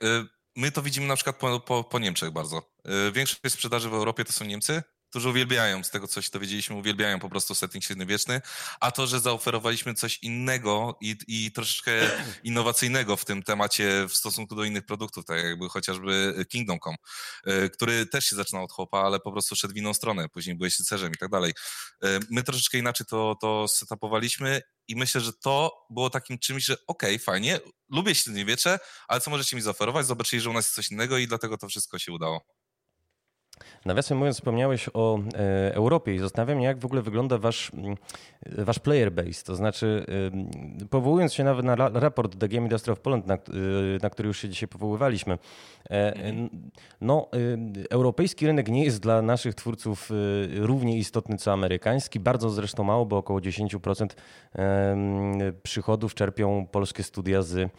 my 0.57 0.73
to 0.73 0.83
widzimy 0.83 1.07
na 1.07 1.17
przykład 1.17 1.37
po, 1.37 1.61
po, 1.61 1.85
po 1.85 1.99
Niemczech 1.99 2.31
bardzo. 2.31 2.73
Większość 3.13 3.41
sprzedaży 3.49 3.91
w 3.91 3.95
Europie 3.95 4.25
to 4.25 4.33
są 4.33 4.45
Niemcy, 4.45 4.83
którzy 5.13 5.29
uwielbiają, 5.29 5.85
z 5.85 5.91
tego 5.91 6.09
co 6.09 6.23
się 6.23 6.31
dowiedzieliśmy, 6.33 6.77
uwielbiają 6.77 7.21
po 7.21 7.29
prostu 7.29 7.55
setting 7.55 7.85
średniowieczny, 7.85 8.41
a 8.81 8.91
to, 8.91 9.07
że 9.07 9.21
zaoferowaliśmy 9.21 9.95
coś 9.95 10.19
innego 10.23 10.99
i, 11.01 11.17
i 11.29 11.53
troszeczkę 11.53 11.93
innowacyjnego 12.45 13.17
w 13.17 13.25
tym 13.25 13.43
temacie 13.43 14.07
w 14.09 14.17
stosunku 14.17 14.55
do 14.55 14.65
innych 14.65 14.87
produktów, 14.87 15.25
tak 15.25 15.45
jakby 15.45 15.69
chociażby 15.69 16.45
Kingdom 16.49 16.79
Come, 16.85 16.97
który 17.69 18.07
też 18.07 18.27
się 18.27 18.37
zaczynał 18.37 18.65
od 18.65 18.73
chłopa, 18.73 18.99
ale 18.99 19.21
po 19.21 19.33
prostu 19.33 19.57
szedł 19.57 19.75
w 19.75 19.77
inną 19.77 19.95
stronę, 19.95 20.29
później 20.29 20.57
byłeś 20.57 20.79
rycerzem 20.79 21.13
i 21.13 21.17
tak 21.17 21.31
dalej. 21.31 21.53
My 22.31 22.43
troszeczkę 22.43 22.79
inaczej 22.79 23.07
to, 23.07 23.37
to 23.41 23.69
setupowaliśmy 23.69 24.63
i 24.89 24.97
myślę, 24.97 25.21
że 25.21 25.33
to 25.33 25.87
było 25.91 26.11
takim 26.11 26.39
czymś, 26.39 26.65
że 26.65 26.75
okej, 26.87 27.15
okay, 27.15 27.19
fajnie, 27.19 27.61
lubię 27.91 28.15
średniowiecze, 28.15 28.79
ale 29.09 29.21
co 29.21 29.31
możecie 29.31 29.57
mi 29.57 29.63
zaoferować? 29.63 30.07
Zobaczyli, 30.07 30.43
że 30.43 30.51
u 30.51 30.53
nas 30.53 30.65
jest 30.65 30.75
coś 30.75 30.91
innego 30.91 31.19
i 31.19 31.27
dlatego 31.27 31.59
to 31.59 31.69
wszystko 31.69 31.99
się 31.99 32.13
udało. 32.13 32.62
Nawiasem 33.85 34.19
mówiąc, 34.19 34.37
wspomniałeś 34.37 34.89
o 34.95 35.19
e, 35.19 35.75
Europie 35.75 36.15
i 36.15 36.19
zastanawiam 36.19 36.59
się, 36.59 36.65
jak 36.65 36.79
w 36.79 36.85
ogóle 36.85 37.03
wygląda 37.03 37.39
wasz, 37.39 37.71
mm, 37.75 37.97
wasz 38.47 38.79
player 38.79 39.13
base. 39.13 39.45
To 39.45 39.57
znaczy, 39.57 40.07
e, 40.83 40.87
powołując 40.87 41.35
się 41.35 41.45
nawet 41.45 41.65
na 41.65 41.75
ra 41.75 41.91
raport 41.95 42.39
The 42.39 42.49
Game 42.49 42.63
Industry 42.63 42.93
of 42.93 43.01
Poland, 43.01 43.27
na, 43.27 43.35
e, 43.35 43.39
na, 44.03 44.11
który 44.11 44.27
już 44.27 44.39
się 44.39 44.49
dzisiaj 44.49 44.69
powoływaliśmy, 44.69 45.39
e, 45.91 46.15
mhm. 46.15 46.49
no, 47.01 47.29
e, 47.33 47.89
europejski 47.91 48.47
rynek 48.47 48.69
nie 48.69 48.85
jest 48.85 49.01
dla 49.01 49.23
naszych 49.23 49.55
twórców 49.55 50.11
e, 50.11 50.15
równie 50.67 50.99
istotny 50.99 51.37
co 51.37 51.53
amerykański. 51.53 52.21
Bardzo 52.21 52.51
zresztą 52.51 52.85
mało, 52.85 53.07
bo 53.07 53.17
około 53.17 53.41
10% 53.41 54.07
przychodów 55.63 56.15
czerpią 56.15 56.67
polskie 56.67 57.03
studia 57.03 57.43
z 57.43 57.71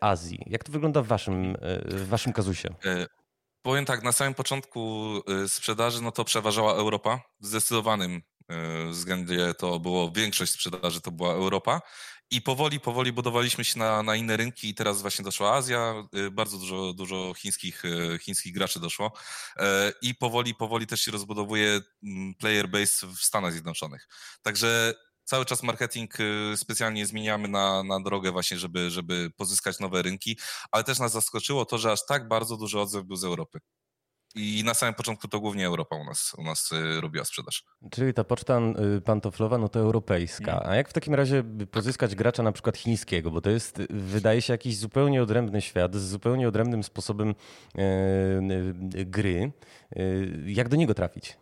Azji. 0.00 0.38
Jak 0.46 0.64
to 0.64 0.72
wygląda 0.72 1.02
w 1.02 1.06
waszym, 1.06 1.56
w 1.84 2.08
waszym 2.08 2.32
kazusie? 2.32 2.68
Powiem 3.66 3.84
tak, 3.84 4.02
na 4.02 4.12
samym 4.12 4.34
początku 4.34 5.12
y, 5.44 5.48
sprzedaży 5.48 6.02
no 6.02 6.12
to 6.12 6.24
przeważała 6.24 6.74
Europa. 6.74 7.20
W 7.40 7.46
zdecydowanym 7.46 8.22
y, 8.86 8.90
względzie 8.90 9.54
to 9.54 9.78
było 9.80 10.10
większość 10.10 10.52
sprzedaży 10.52 11.00
to 11.00 11.10
była 11.10 11.32
Europa. 11.32 11.80
I 12.30 12.42
powoli, 12.42 12.80
powoli 12.80 13.12
budowaliśmy 13.12 13.64
się 13.64 13.78
na, 13.78 14.02
na 14.02 14.16
inne 14.16 14.36
rynki 14.36 14.68
i 14.68 14.74
teraz 14.74 15.02
właśnie 15.02 15.24
doszła 15.24 15.54
Azja, 15.54 15.94
y, 16.16 16.30
bardzo 16.30 16.58
dużo, 16.58 16.92
dużo 16.92 17.34
chińskich, 17.34 17.82
chińskich 18.20 18.54
graczy 18.54 18.80
doszło 18.80 19.12
i 20.02 20.14
powoli, 20.14 20.54
powoli 20.54 20.86
też 20.86 21.00
się 21.00 21.10
rozbudowuje 21.10 21.80
mm, 22.02 22.34
player 22.34 22.68
base 22.68 23.06
w 23.06 23.18
Stanach 23.18 23.52
Zjednoczonych. 23.52 24.08
Także 24.42 24.94
cały 25.26 25.44
czas 25.44 25.62
marketing 25.62 26.20
y, 26.20 26.56
specjalnie 26.56 27.06
zmieniamy 27.06 27.48
na, 27.48 27.82
na 27.82 28.00
drogę 28.00 28.32
właśnie, 28.32 28.58
żeby, 28.58 28.90
żeby 28.90 29.30
pozyskać 29.36 29.80
nowe 29.80 30.02
rynki, 30.02 30.38
ale 30.70 30.84
też 30.84 30.98
nas 30.98 31.12
zaskoczyło 31.12 31.64
to, 31.64 31.78
że 31.78 31.92
aż 31.92 32.06
tak 32.06 32.28
bardzo 32.28 32.56
duży 32.56 32.80
odzew 32.80 33.04
był 33.04 33.16
z 33.16 33.24
Europy. 33.24 33.58
I 34.34 34.62
na 34.64 34.74
samym 34.74 34.94
początku 34.94 35.28
to 35.28 35.40
głównie 35.40 35.66
Europa 35.66 35.96
u 35.96 36.04
nas, 36.04 36.34
u 36.38 36.42
nas 36.42 36.72
y, 36.72 37.00
robiła 37.00 37.24
sprzedaż. 37.24 37.64
Czyli 37.90 38.14
ta 38.14 38.24
poczta 38.24 38.60
y, 38.96 39.00
pantoflowa, 39.00 39.58
no 39.58 39.68
to 39.68 39.80
europejska. 39.80 40.52
Mm. 40.52 40.70
A 40.70 40.76
jak 40.76 40.88
w 40.88 40.92
takim 40.92 41.14
razie 41.14 41.44
pozyskać 41.70 42.14
gracza 42.14 42.42
na 42.42 42.52
przykład 42.52 42.76
chińskiego? 42.76 43.30
Bo 43.30 43.40
to 43.40 43.50
jest, 43.50 43.78
wydaje 43.90 44.42
się, 44.42 44.52
jakiś 44.52 44.78
zupełnie 44.78 45.22
odrębny 45.22 45.62
świat 45.62 45.94
z 45.94 46.08
zupełnie 46.08 46.48
odrębnym 46.48 46.82
sposobem 46.82 47.34
gry. 49.06 49.52
Jak 50.46 50.68
do 50.68 50.76
niego 50.76 50.94
trafić? 50.94 51.36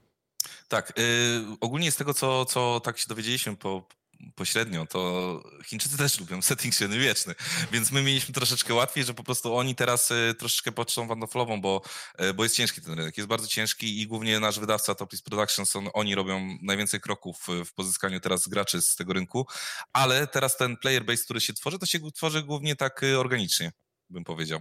Tak, 0.68 0.92
yy, 0.96 1.56
ogólnie 1.60 1.92
z 1.92 1.96
tego, 1.96 2.14
co, 2.14 2.44
co 2.44 2.80
tak 2.80 2.98
się 2.98 3.04
dowiedzieliśmy 3.08 3.56
po, 3.56 3.88
pośrednio, 4.34 4.86
to 4.86 5.42
Chińczycy 5.64 5.98
też 5.98 6.20
lubią 6.20 6.42
setting 6.42 6.74
średniowieczny, 6.74 7.34
więc 7.72 7.92
my 7.92 8.02
mieliśmy 8.02 8.34
troszeczkę 8.34 8.74
łatwiej, 8.74 9.04
że 9.04 9.14
po 9.14 9.24
prostu 9.24 9.56
oni 9.56 9.74
teraz 9.74 10.10
y, 10.10 10.34
troszeczkę 10.38 10.72
pocztą 10.72 11.08
pantoflową, 11.08 11.60
bo, 11.60 11.82
y, 12.20 12.34
bo 12.34 12.42
jest 12.42 12.56
ciężki 12.56 12.80
ten 12.80 12.94
rynek, 12.94 13.16
jest 13.16 13.28
bardzo 13.28 13.46
ciężki 13.46 14.00
i 14.00 14.06
głównie 14.06 14.40
nasz 14.40 14.60
wydawca 14.60 14.94
Toplis 14.94 15.22
Productions, 15.22 15.76
on, 15.76 15.88
oni 15.94 16.14
robią 16.14 16.58
najwięcej 16.62 17.00
kroków 17.00 17.46
w 17.66 17.74
pozyskaniu 17.74 18.20
teraz 18.20 18.48
graczy 18.48 18.82
z 18.82 18.96
tego 18.96 19.12
rynku, 19.12 19.46
ale 19.92 20.26
teraz 20.26 20.56
ten 20.56 20.76
player 20.76 21.04
base, 21.04 21.24
który 21.24 21.40
się 21.40 21.52
tworzy, 21.52 21.78
to 21.78 21.86
się 21.86 21.98
tworzy 22.14 22.42
głównie 22.42 22.76
tak 22.76 23.02
y, 23.02 23.18
organicznie, 23.18 23.72
bym 24.10 24.24
powiedział. 24.24 24.60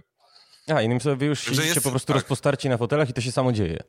A, 0.66 0.82
innym 0.82 1.00
słowy, 1.00 1.16
wy 1.16 1.26
już 1.26 1.40
siedzicie 1.40 1.66
jest, 1.66 1.82
po 1.82 1.90
prostu 1.90 2.06
tak. 2.06 2.14
rozpostarci 2.14 2.68
na 2.68 2.78
fotelach 2.78 3.10
i 3.10 3.12
to 3.12 3.20
się 3.20 3.32
samo 3.32 3.52
dzieje. 3.52 3.84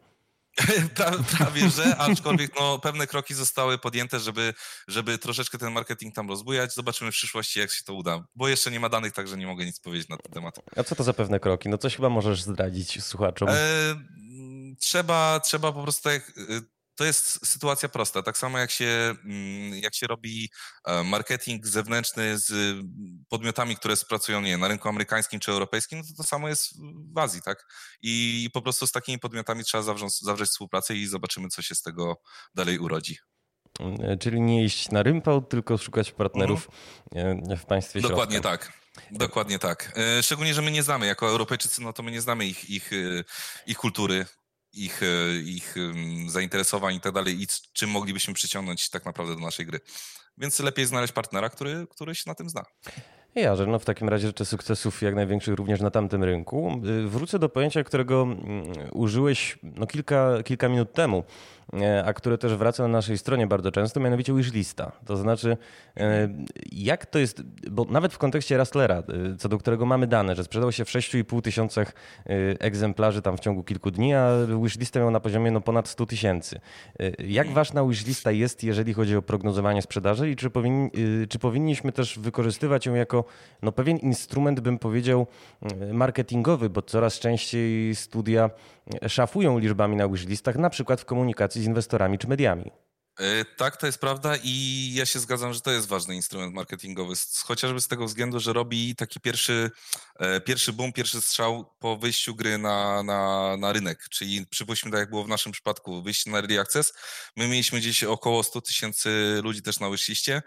Prawie, 1.37 1.69
że, 1.69 1.97
aczkolwiek 1.97 2.51
no, 2.59 2.79
pewne 2.79 3.07
kroki 3.07 3.33
zostały 3.33 3.77
podjęte, 3.77 4.19
żeby, 4.19 4.53
żeby 4.87 5.17
troszeczkę 5.17 5.57
ten 5.57 5.73
marketing 5.73 6.15
tam 6.15 6.29
rozbujać. 6.29 6.73
Zobaczymy 6.73 7.11
w 7.11 7.13
przyszłości, 7.13 7.59
jak 7.59 7.71
się 7.71 7.83
to 7.83 7.93
uda, 7.93 8.23
bo 8.35 8.47
jeszcze 8.47 8.71
nie 8.71 8.79
ma 8.79 8.89
danych, 8.89 9.13
także 9.13 9.37
nie 9.37 9.47
mogę 9.47 9.65
nic 9.65 9.79
powiedzieć 9.79 10.09
na 10.09 10.17
ten 10.17 10.31
temat. 10.31 10.59
A 10.75 10.83
co 10.83 10.95
to 10.95 11.03
za 11.03 11.13
pewne 11.13 11.39
kroki? 11.39 11.69
No 11.69 11.77
coś 11.77 11.95
chyba 11.95 12.09
możesz 12.09 12.41
zdradzić 12.41 13.03
słuchaczom. 13.03 13.49
E, 13.49 13.55
trzeba, 14.79 15.39
trzeba 15.39 15.71
po 15.71 15.83
prostu 15.83 16.03
tak, 16.03 16.31
to 16.95 17.05
jest 17.05 17.47
sytuacja 17.47 17.89
prosta. 17.89 18.23
Tak 18.23 18.37
samo 18.37 18.57
jak 18.57 18.71
się, 18.71 19.15
mm, 19.25 19.73
jak 19.73 19.95
się 19.95 20.07
robi 20.07 20.49
e, 20.85 21.03
marketing 21.03 21.67
zewnętrzny 21.67 22.37
z 22.37 22.77
podmiotami, 23.29 23.75
które 23.75 23.95
pracują 24.09 24.41
nie, 24.41 24.57
na 24.57 24.67
rynku 24.67 24.89
amerykańskim 24.89 25.39
czy 25.39 25.51
europejskim, 25.51 25.99
no 25.99 26.05
to 26.05 26.23
to 26.23 26.23
samo 26.23 26.47
jest 26.47 26.73
w 27.13 27.17
Azji, 27.17 27.41
tak? 27.41 27.65
I 28.01 28.49
po 28.53 28.61
prostu 28.61 28.87
z 28.87 28.91
takimi 28.91 29.19
podmiotami 29.19 29.63
trzeba 29.63 29.83
zawrzeć, 29.83 30.21
zawrzeć 30.21 30.49
współpracę 30.49 30.95
i 30.95 31.07
zobaczymy, 31.07 31.47
co 31.47 31.61
się 31.61 31.75
z 31.75 31.81
tego 31.81 32.21
dalej 32.55 32.79
urodzi. 32.79 33.17
E, 33.79 34.17
czyli 34.17 34.41
nie 34.41 34.63
iść 34.63 34.89
na 34.89 35.03
rympał, 35.03 35.41
tylko 35.41 35.77
szukać 35.77 36.11
partnerów 36.11 36.69
mhm. 37.15 37.57
w 37.57 37.65
państwie 37.65 38.01
Dokładnie 38.01 38.35
środka. 38.35 38.57
tak. 38.57 38.85
Dokładnie 39.11 39.59
tak. 39.59 39.99
Szczególnie, 40.21 40.53
że 40.53 40.61
my 40.61 40.71
nie 40.71 40.83
znamy, 40.83 41.05
jako 41.05 41.29
Europejczycy, 41.29 41.81
no 41.81 41.93
to 41.93 42.03
my 42.03 42.11
nie 42.11 42.21
znamy 42.21 42.45
ich, 42.45 42.69
ich, 42.69 42.91
ich 43.65 43.77
kultury, 43.77 44.25
ich, 44.75 45.03
e, 45.03 45.35
ich 45.35 45.75
zainteresowań 46.27 46.95
i 46.95 46.99
tak 46.99 47.13
dalej 47.13 47.41
i 47.41 47.47
czym 47.73 47.89
moglibyśmy 47.89 48.33
przyciągnąć 48.33 48.89
tak 48.89 49.05
naprawdę 49.05 49.35
do 49.35 49.41
naszej 49.41 49.65
gry. 49.65 49.79
Więc 50.37 50.59
lepiej 50.59 50.85
znaleźć 50.85 51.13
partnera, 51.13 51.49
który, 51.49 51.87
który 51.89 52.15
się 52.15 52.23
na 52.27 52.35
tym 52.35 52.49
zna. 52.49 52.63
Ja, 53.35 53.55
że 53.55 53.67
no 53.67 53.79
w 53.79 53.85
takim 53.85 54.09
razie 54.09 54.27
życzę 54.27 54.45
sukcesów 54.45 55.01
jak 55.01 55.15
największych 55.15 55.55
również 55.55 55.81
na 55.81 55.91
tamtym 55.91 56.23
rynku. 56.23 56.81
Y, 56.85 57.07
wrócę 57.07 57.39
do 57.39 57.49
pojęcia, 57.49 57.83
którego 57.83 58.21
mm, 58.21 58.63
użyłeś 58.91 59.57
no 59.63 59.87
kilka, 59.87 60.43
kilka 60.43 60.69
minut 60.69 60.93
temu, 60.93 61.23
a 62.05 62.13
które 62.13 62.37
też 62.37 62.55
wraca 62.55 62.83
na 62.83 62.89
naszej 62.89 63.17
stronie 63.17 63.47
bardzo 63.47 63.71
często, 63.71 63.99
mianowicie 63.99 64.33
wishlista. 64.33 64.91
To 65.05 65.17
znaczy, 65.17 65.57
e, 65.97 66.29
jak 66.71 67.05
to 67.05 67.19
jest, 67.19 67.41
bo 67.71 67.85
nawet 67.85 68.13
w 68.13 68.17
kontekście 68.17 68.57
Rustlera, 68.57 69.03
y, 69.33 69.37
co 69.37 69.49
do 69.49 69.57
którego 69.57 69.85
mamy 69.85 70.07
dane, 70.07 70.35
że 70.35 70.43
sprzedał 70.43 70.71
się 70.71 70.85
w 70.85 70.89
6,5 70.89 71.41
tysiącach 71.41 71.93
egzemplarzy 72.59 73.21
tam 73.21 73.37
w 73.37 73.39
ciągu 73.39 73.63
kilku 73.63 73.91
dni, 73.91 74.13
a 74.13 74.29
wishlista 74.63 74.99
miał 74.99 75.11
na 75.11 75.19
poziomie 75.19 75.51
no 75.51 75.61
ponad 75.61 75.87
100 75.87 76.05
tysięcy. 76.05 76.59
Jak 77.19 77.47
ważna 77.47 77.85
wishlista 77.85 78.31
jest, 78.31 78.63
jeżeli 78.63 78.93
chodzi 78.93 79.15
o 79.15 79.21
prognozowanie 79.21 79.81
sprzedaży 79.81 80.31
i 80.31 80.35
czy, 80.35 80.51
czy 81.29 81.39
powinniśmy 81.39 81.91
też 81.91 82.19
wykorzystywać 82.19 82.85
ją 82.85 82.93
jako 82.93 83.23
no, 83.61 83.71
pewien 83.71 83.97
instrument, 83.97 84.59
bym 84.59 84.79
powiedział, 84.79 85.27
marketingowy, 85.93 86.69
bo 86.69 86.81
coraz 86.81 87.19
częściej 87.19 87.95
studia 87.95 88.49
szafują 89.07 89.59
liczbami 89.59 89.95
na 89.95 90.07
wishlistach, 90.07 90.55
na 90.55 90.69
przykład 90.69 91.01
w 91.01 91.05
komunikacji 91.05 91.61
z 91.61 91.65
inwestorami 91.65 92.17
czy 92.17 92.27
mediami. 92.27 92.71
E, 93.19 93.45
tak, 93.45 93.77
to 93.77 93.85
jest 93.85 93.97
prawda 93.97 94.35
i 94.43 94.91
ja 94.93 95.05
się 95.05 95.19
zgadzam, 95.19 95.53
że 95.53 95.61
to 95.61 95.71
jest 95.71 95.87
ważny 95.87 96.15
instrument 96.15 96.53
marketingowy, 96.53 97.13
chociażby 97.43 97.81
z 97.81 97.87
tego 97.87 98.05
względu, 98.05 98.39
że 98.39 98.53
robi 98.53 98.95
taki 98.95 99.19
pierwszy, 99.19 99.71
e, 100.19 100.41
pierwszy 100.41 100.73
boom, 100.73 100.93
pierwszy 100.93 101.21
strzał 101.21 101.65
po 101.79 101.97
wyjściu 101.97 102.35
gry 102.35 102.57
na, 102.57 103.03
na, 103.03 103.55
na 103.57 103.73
rynek, 103.73 104.09
czyli 104.09 104.45
przypuśćmy 104.47 104.91
tak 104.91 104.99
jak 104.99 105.09
było 105.09 105.23
w 105.23 105.27
naszym 105.27 105.51
przypadku, 105.51 106.01
wyjście 106.01 106.31
na 106.31 106.37
Early 106.37 106.59
Access, 106.59 106.93
my 107.35 107.47
mieliśmy 107.47 107.79
gdzieś 107.79 108.03
około 108.03 108.43
100 108.43 108.61
tysięcy 108.61 109.39
ludzi 109.43 109.61
też 109.61 109.79
na 109.79 109.89
wishliście 109.89 110.41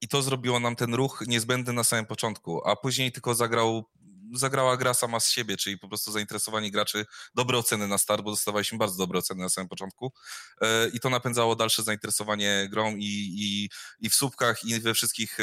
i 0.00 0.08
to 0.08 0.22
zrobiło 0.22 0.60
nam 0.60 0.76
ten 0.76 0.94
ruch 0.94 1.24
niezbędny 1.26 1.72
na 1.72 1.84
samym 1.84 2.06
początku, 2.06 2.68
a 2.68 2.76
później 2.76 3.12
tylko 3.12 3.34
zagrał 3.34 3.84
zagrała 4.32 4.76
gra 4.76 4.94
sama 4.94 5.20
z 5.20 5.30
siebie, 5.30 5.56
czyli 5.56 5.78
po 5.78 5.88
prostu 5.88 6.12
zainteresowani 6.12 6.70
graczy, 6.70 7.06
dobre 7.34 7.58
oceny 7.58 7.88
na 7.88 7.98
start, 7.98 8.22
bo 8.22 8.30
dostawaliśmy 8.30 8.78
bardzo 8.78 8.96
dobre 8.96 9.18
oceny 9.18 9.42
na 9.42 9.48
samym 9.48 9.68
początku 9.68 10.12
e, 10.60 10.88
i 10.88 11.00
to 11.00 11.10
napędzało 11.10 11.56
dalsze 11.56 11.82
zainteresowanie 11.82 12.68
grą 12.70 12.96
i, 12.96 13.34
i, 13.38 13.70
i 14.00 14.10
w 14.10 14.14
słupkach 14.14 14.64
i 14.64 14.80
we 14.80 14.94
wszystkich 14.94 15.38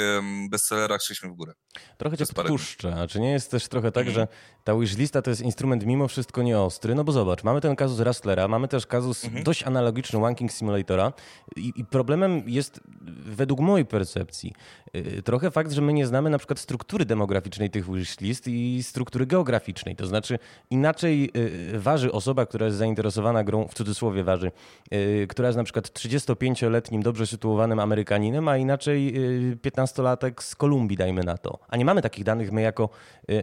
bestsellerach 0.50 1.02
szliśmy 1.02 1.30
w 1.30 1.34
górę. 1.34 1.54
Trochę 1.98 2.18
cię 2.18 2.26
podpuszczę, 2.26 2.96
a 3.02 3.08
czy 3.08 3.20
nie 3.20 3.32
jest 3.32 3.52
też 3.52 3.68
trochę 3.68 3.92
tak, 3.92 4.04
mm. 4.04 4.14
że 4.14 4.28
ta 4.64 4.76
wishlista 4.76 5.22
to 5.22 5.30
jest 5.30 5.42
instrument 5.42 5.86
mimo 5.86 6.08
wszystko 6.08 6.44
nieostry? 6.44 6.96
No 6.96 7.04
bo 7.04 7.12
zobacz, 7.12 7.44
mamy 7.44 7.62
ten 7.62 7.76
kazus 7.76 8.00
Rustlera, 8.00 8.48
mamy 8.48 8.68
też 8.68 8.86
kazus 8.86 9.24
-hmm. 9.24 9.44
dość 9.44 9.64
analogiczny 9.64 10.20
Wanking 10.20 10.52
Simulatora 10.52 11.14
i, 11.56 11.74
i 11.76 11.86
problemem 11.86 12.44
jest 12.50 12.80
według 13.26 13.60
mojej 13.60 13.86
percepcji 13.86 14.54
y, 14.96 15.22
trochę 15.26 15.52
fakt, 15.52 15.72
że 15.72 15.82
my 15.82 15.94
nie 15.94 16.08
znamy 16.08 16.30
na 16.30 16.38
przykład 16.38 16.60
struktury 16.60 17.06
demograficznej 17.06 17.70
tych 17.70 17.94
wishlist 17.94 18.48
i 18.48 18.79
struktury 18.84 19.26
geograficznej. 19.26 19.96
To 19.96 20.08
znaczy 20.08 20.40
inaczej 20.70 21.32
y, 21.76 21.80
waży 21.80 22.12
osoba, 22.12 22.46
która 22.46 22.66
jest 22.66 22.78
zainteresowana 22.78 23.44
grą, 23.44 23.68
w 23.68 23.74
cudzysłowie 23.74 24.24
waży, 24.24 24.52
y, 24.94 25.28
która 25.30 25.48
jest 25.48 25.58
na 25.58 25.64
przykład 25.64 25.88
35-letnim, 25.88 27.04
dobrze 27.04 27.28
sytuowanym 27.28 27.80
Amerykaninem, 27.80 28.48
a 28.48 28.58
inaczej 28.58 29.14
15-latek 29.62 30.40
y, 30.40 30.44
z 30.44 30.56
Kolumbii, 30.56 30.98
dajmy 30.98 31.24
na 31.24 31.38
to. 31.38 31.60
A 31.68 31.78
nie 31.78 31.86
mamy 31.86 32.02
takich 32.02 32.24
danych 32.24 32.52
my 32.52 32.62
jako 32.62 32.90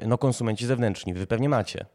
no, 0.06 0.18
konsumenci 0.18 0.66
zewnętrzni. 0.66 1.14
Wy 1.14 1.26
pewnie 1.26 1.48
macie. 1.48 1.86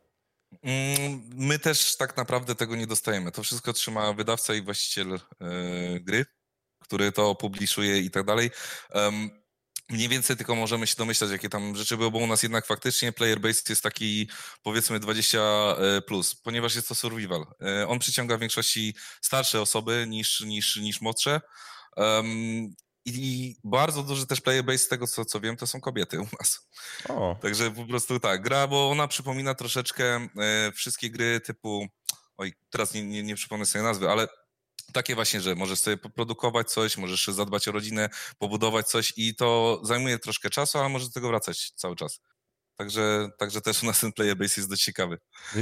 Mm, 0.63 1.21
my 1.36 1.60
też 1.60 1.95
tak 1.98 2.17
naprawdę 2.17 2.55
tego 2.55 2.75
nie 2.75 2.88
dostajemy. 2.88 3.31
To 3.31 3.43
wszystko 3.43 3.74
trzyma 3.74 4.13
wydawca 4.13 4.53
i 4.53 4.62
właściciel 4.62 5.19
gry, 6.01 6.25
który 6.79 7.12
to 7.12 7.36
publiczuje 7.36 8.00
i 8.00 8.12
tak 8.12 8.25
dalej. 8.25 8.50
Mniej 9.91 10.10
więcej 10.10 10.38
tylko 10.38 10.55
możemy 10.55 10.88
się 10.88 10.95
domyślać, 10.98 11.31
jakie 11.31 11.50
tam 11.50 11.75
rzeczy 11.75 11.98
były, 11.98 12.12
bo 12.12 12.17
u 12.17 12.27
nas 12.27 12.43
jednak 12.43 12.65
faktycznie 12.65 13.12
player 13.12 13.39
base 13.39 13.62
jest 13.69 13.83
taki 13.83 14.29
powiedzmy 14.63 15.00
20 15.00 15.39
e, 15.39 16.01
plus, 16.01 16.36
ponieważ 16.36 16.75
jest 16.75 16.88
to 16.88 16.95
survival. 16.95 17.45
E, 17.62 17.88
on 17.88 18.00
przyciąga 18.00 18.38
w 18.38 18.39
większości 18.39 18.95
starsze 19.21 19.62
osoby 19.62 20.05
niż, 20.07 20.41
niż, 20.41 20.75
niż 20.75 21.01
młodsze. 21.01 21.41
Um, 21.95 22.75
i 23.05 23.55
bardzo 23.63 24.03
duży 24.03 24.27
też 24.27 24.41
player 24.41 24.63
base 24.63 24.77
z 24.77 24.88
tego, 24.88 25.07
co, 25.07 25.25
co 25.25 25.39
wiem, 25.39 25.57
to 25.57 25.67
są 25.67 25.81
kobiety 25.81 26.19
u 26.19 26.27
nas. 26.39 26.69
O. 27.10 27.36
Także 27.41 27.71
po 27.71 27.86
prostu 27.86 28.19
tak, 28.19 28.41
gra, 28.41 28.67
bo 28.67 28.89
ona 28.89 29.07
przypomina 29.07 29.55
troszeczkę 29.55 30.15
e, 30.38 30.71
wszystkie 30.71 31.10
gry 31.10 31.39
typu, 31.39 31.88
oj, 32.38 32.53
teraz 32.69 32.93
nie, 32.93 33.03
nie, 33.03 33.24
nie 33.24 33.36
przypomnę 33.36 33.65
sobie 33.65 33.83
nazwy, 33.83 34.10
ale 34.10 34.27
takie 34.91 35.15
właśnie, 35.15 35.41
że 35.41 35.55
możesz 35.55 35.79
sobie 35.79 35.98
poprodukować 35.98 36.71
coś, 36.71 36.98
możesz 36.98 37.27
zadbać 37.27 37.67
o 37.67 37.71
rodzinę, 37.71 38.10
pobudować 38.38 38.88
coś 38.88 39.13
i 39.17 39.36
to 39.36 39.79
zajmuje 39.83 40.19
troszkę 40.19 40.50
czasu, 40.50 40.77
ale 40.77 40.89
możesz 40.89 41.07
do 41.07 41.13
tego 41.13 41.27
wracać 41.27 41.71
cały 41.75 41.95
czas. 41.95 42.21
Także, 42.75 43.29
także 43.38 43.62
też 43.62 43.83
u 43.83 43.86
nas 43.86 44.00
ten 44.00 44.12
player 44.12 44.38
base 44.38 44.62
jest 44.62 44.69
dość 44.69 44.83
ciekawy. 44.83 45.17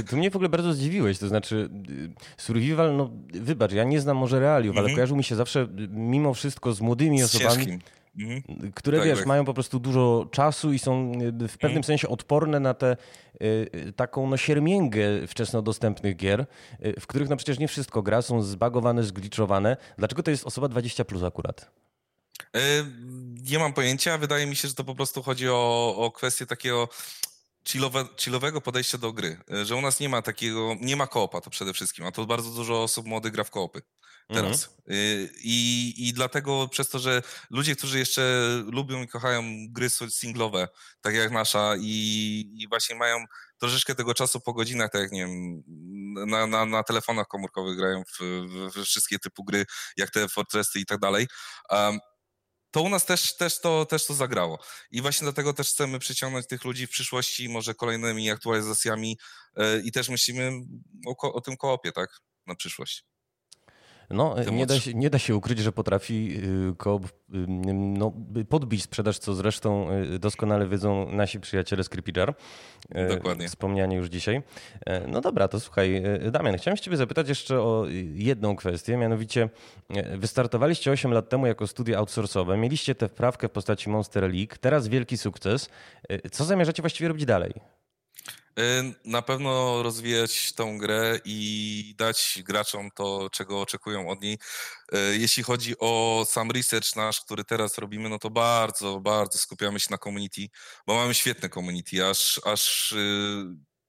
Tu 0.08 0.16
mnie 0.16 0.30
w 0.30 0.36
ogóle 0.36 0.48
bardzo 0.48 0.72
zdziwiłeś, 0.72 1.18
to 1.18 1.28
znaczy 1.28 1.68
y, 1.90 2.42
survival, 2.42 2.96
no 2.96 3.10
wybacz, 3.32 3.72
ja 3.72 3.84
nie 3.84 4.00
znam 4.00 4.16
może 4.16 4.40
realiów, 4.40 4.72
mm 4.72 4.76
-hmm. 4.76 4.78
ale 4.78 4.86
mhm. 4.86 4.96
kojarzył 4.96 5.16
mi 5.16 5.24
się 5.24 5.36
zawsze 5.36 5.68
mimo 5.90 6.34
wszystko 6.34 6.72
z 6.72 6.80
młodymi 6.80 7.20
z 7.20 7.24
osobami. 7.24 7.56
Ciężkim. 7.56 7.80
Mhm. 8.18 8.72
które 8.72 8.98
tak, 8.98 9.06
wiesz, 9.06 9.18
tak. 9.18 9.26
mają 9.26 9.44
po 9.44 9.54
prostu 9.54 9.80
dużo 9.80 10.28
czasu 10.30 10.72
i 10.72 10.78
są 10.78 11.12
y, 11.12 11.48
w 11.48 11.58
pewnym 11.58 11.78
mhm. 11.78 11.84
sensie 11.84 12.08
odporne 12.08 12.60
na 12.60 12.74
tę 12.74 12.96
y, 13.42 13.92
taką 13.96 14.30
no, 14.30 14.36
siermięgę 14.36 15.26
wczesno 15.26 15.62
dostępnych 15.62 16.16
gier, 16.16 16.46
y, 16.84 17.00
w 17.00 17.06
których 17.06 17.28
no 17.28 17.36
przecież 17.36 17.58
nie 17.58 17.68
wszystko 17.68 18.02
gra, 18.02 18.22
są 18.22 18.42
zbagowane, 18.42 19.02
zgliczowane. 19.02 19.76
Dlaczego 19.98 20.22
to 20.22 20.30
jest 20.30 20.46
osoba 20.46 20.68
20 20.68 21.04
plus 21.04 21.22
akurat? 21.22 21.70
Nie 23.42 23.58
mam 23.58 23.72
pojęcia. 23.72 24.18
Wydaje 24.18 24.46
mi 24.46 24.56
się, 24.56 24.68
że 24.68 24.74
to 24.74 24.84
po 24.84 24.94
prostu 24.94 25.22
chodzi 25.22 25.48
o, 25.48 25.94
o 25.96 26.10
kwestię 26.10 26.46
takiego 26.46 26.88
chillowe, 27.68 28.04
chillowego 28.16 28.60
podejścia 28.60 28.98
do 28.98 29.12
gry. 29.12 29.36
Że 29.64 29.76
u 29.76 29.80
nas 29.80 30.00
nie 30.00 30.08
ma 30.08 30.22
takiego, 30.22 30.76
nie 30.80 30.96
ma 30.96 31.06
koopa 31.06 31.40
to 31.40 31.50
przede 31.50 31.72
wszystkim, 31.72 32.06
a 32.06 32.12
to 32.12 32.26
bardzo 32.26 32.50
dużo 32.50 32.82
osób 32.82 33.06
młodych 33.06 33.32
gra 33.32 33.44
w 33.44 33.50
koopy 33.50 33.82
teraz. 34.34 34.64
Mhm. 34.64 34.80
I, 35.42 35.94
I 35.98 36.12
dlatego 36.12 36.68
przez 36.68 36.88
to, 36.88 36.98
że 36.98 37.22
ludzie, 37.50 37.76
którzy 37.76 37.98
jeszcze 37.98 38.22
lubią 38.66 39.02
i 39.02 39.08
kochają 39.08 39.42
gry 39.68 39.90
singlowe, 39.90 40.68
tak 41.00 41.14
jak 41.14 41.30
nasza, 41.30 41.74
i, 41.80 42.52
i 42.54 42.68
właśnie 42.68 42.96
mają 42.96 43.24
troszeczkę 43.58 43.94
tego 43.94 44.14
czasu 44.14 44.40
po 44.40 44.52
godzinach, 44.52 44.90
tak 44.90 45.02
jak 45.02 45.12
nie 45.12 45.26
wiem, 45.26 45.62
na, 46.26 46.46
na, 46.46 46.64
na 46.64 46.82
telefonach 46.82 47.26
komórkowych 47.26 47.76
grają 47.76 48.02
w, 48.04 48.18
w 48.74 48.84
wszystkie 48.84 49.18
typu 49.18 49.44
gry, 49.44 49.64
jak 49.96 50.10
te 50.10 50.28
Fortressy 50.28 50.80
i 50.80 50.86
tak 50.86 50.98
dalej. 50.98 51.26
Um, 51.70 51.98
to 52.70 52.82
u 52.82 52.88
nas 52.88 53.06
też, 53.06 53.36
też, 53.36 53.60
to, 53.60 53.86
też 53.86 54.06
to 54.06 54.14
zagrało. 54.14 54.58
I 54.90 55.02
właśnie 55.02 55.24
dlatego 55.24 55.54
też 55.54 55.68
chcemy 55.68 55.98
przyciągnąć 55.98 56.46
tych 56.46 56.64
ludzi 56.64 56.86
w 56.86 56.90
przyszłości, 56.90 57.48
może 57.48 57.74
kolejnymi 57.74 58.30
aktualizacjami 58.30 59.18
yy, 59.56 59.82
i 59.84 59.92
też 59.92 60.08
myślimy 60.08 60.52
o, 61.06 61.32
o 61.32 61.40
tym 61.40 61.56
koopie, 61.56 61.92
tak, 61.92 62.10
na 62.46 62.54
przyszłość. 62.54 63.09
No, 64.10 64.36
nie 64.52 64.66
da, 64.66 64.80
się, 64.80 64.94
nie 64.94 65.10
da 65.10 65.18
się 65.18 65.36
ukryć, 65.36 65.58
że 65.58 65.72
potrafi 65.72 66.40
y, 66.70 66.76
Coop 66.76 67.06
y, 67.06 67.10
no, 67.74 68.12
podbić 68.48 68.82
sprzedaż, 68.82 69.18
co 69.18 69.34
zresztą 69.34 69.92
y, 70.14 70.18
doskonale 70.18 70.68
wiedzą 70.68 71.12
nasi 71.12 71.40
przyjaciele 71.40 71.84
z 71.84 71.88
Creepyjar. 71.88 72.34
Dokładnie. 73.08 73.48
Wspomniani 73.48 73.96
już 73.96 74.08
dzisiaj. 74.08 74.42
No 75.08 75.20
dobra, 75.20 75.48
to 75.48 75.60
słuchaj, 75.60 76.02
Damian, 76.30 76.56
chciałem 76.56 76.78
ciebie 76.78 76.96
zapytać 76.96 77.28
jeszcze 77.28 77.60
o 77.60 77.86
jedną 78.14 78.56
kwestię, 78.56 78.96
mianowicie 78.96 79.48
wystartowaliście 80.16 80.90
8 80.90 81.12
lat 81.12 81.28
temu 81.28 81.46
jako 81.46 81.66
studia 81.66 81.98
outsourcowe, 81.98 82.56
mieliście 82.56 82.94
tę 82.94 83.08
wprawkę 83.08 83.48
w 83.48 83.50
postaci 83.50 83.90
Monster 83.90 84.22
League, 84.22 84.54
teraz 84.60 84.88
wielki 84.88 85.18
sukces. 85.18 85.68
Co 86.32 86.44
zamierzacie 86.44 86.82
właściwie 86.82 87.08
robić 87.08 87.24
dalej? 87.24 87.52
Y, 88.60 88.94
na 89.04 89.22
pewno 89.22 89.82
rozwijać 89.82 90.52
tą 90.52 90.78
grę 90.78 91.18
i 91.24 91.94
dać 91.98 92.38
graczom 92.44 92.90
to, 92.94 93.30
czego 93.32 93.60
oczekują 93.60 94.08
od 94.08 94.22
niej. 94.22 94.38
Y, 94.94 95.18
jeśli 95.18 95.42
chodzi 95.42 95.74
o 95.78 96.24
sam 96.28 96.50
research 96.50 96.96
nasz, 96.96 97.20
który 97.20 97.44
teraz 97.44 97.78
robimy, 97.78 98.08
no 98.08 98.18
to 98.18 98.30
bardzo, 98.30 99.00
bardzo 99.00 99.38
skupiamy 99.38 99.80
się 99.80 99.86
na 99.90 99.98
community, 99.98 100.48
bo 100.86 100.94
mamy 100.94 101.14
świetne 101.14 101.48
community, 101.48 102.06
aż, 102.06 102.40
aż 102.44 102.92
y, 102.92 103.44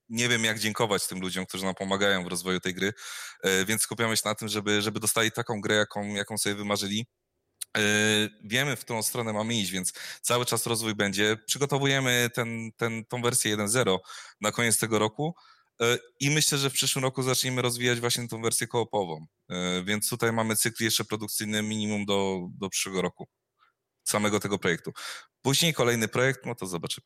nie 0.10 0.29
wiem, 0.29 0.43
jak 0.43 0.60
dziękować 0.60 1.07
tym 1.07 1.21
ludziom, 1.21 1.45
którzy 1.45 1.65
nam 1.65 1.75
pomagają 1.75 2.23
w 2.23 2.27
rozwoju 2.27 2.60
tej 2.60 2.73
gry, 2.73 2.93
więc 3.65 3.81
skupiamy 3.81 4.17
się 4.17 4.21
na 4.25 4.36
tym, 4.36 4.47
żeby, 4.47 4.81
żeby 4.81 4.99
dostali 4.99 5.31
taką 5.31 5.62
grę, 5.62 5.75
jaką, 5.75 6.07
jaką 6.07 6.38
sobie 6.38 6.55
wymarzyli. 6.55 7.05
Yy, 7.77 8.29
wiemy, 8.43 8.75
w 8.75 8.79
którą 8.79 9.03
stronę 9.03 9.34
mamy 9.34 9.53
iść, 9.53 9.71
więc 9.71 9.93
cały 10.21 10.45
czas 10.45 10.65
rozwój 10.65 10.95
będzie. 10.95 11.38
Przygotowujemy 11.45 12.29
ten, 12.34 12.71
ten, 12.77 13.05
tą 13.05 13.21
wersję 13.21 13.57
1.0 13.57 13.97
na 14.41 14.51
koniec 14.51 14.79
tego 14.79 14.99
roku 14.99 15.36
yy, 15.79 15.99
i 16.19 16.29
myślę, 16.29 16.57
że 16.57 16.69
w 16.69 16.73
przyszłym 16.73 17.03
roku 17.03 17.23
zaczniemy 17.23 17.62
rozwijać 17.62 17.99
właśnie 17.99 18.27
tą 18.27 18.41
wersję 18.41 18.67
koopową. 18.67 19.25
Yy, 19.49 19.84
więc 19.84 20.10
tutaj 20.10 20.34
mamy 20.34 20.55
cykl 20.55 20.84
jeszcze 20.84 21.05
produkcyjny 21.05 21.62
minimum 21.62 22.05
do, 22.05 22.39
do 22.60 22.69
przyszłego 22.69 23.01
roku 23.01 23.27
samego 24.03 24.39
tego 24.39 24.60
projektu. 24.60 24.91
Później 25.41 25.73
kolejny 25.73 26.08
projekt, 26.08 26.45
no 26.45 26.56
to 26.56 26.65
zobaczymy. 26.65 27.06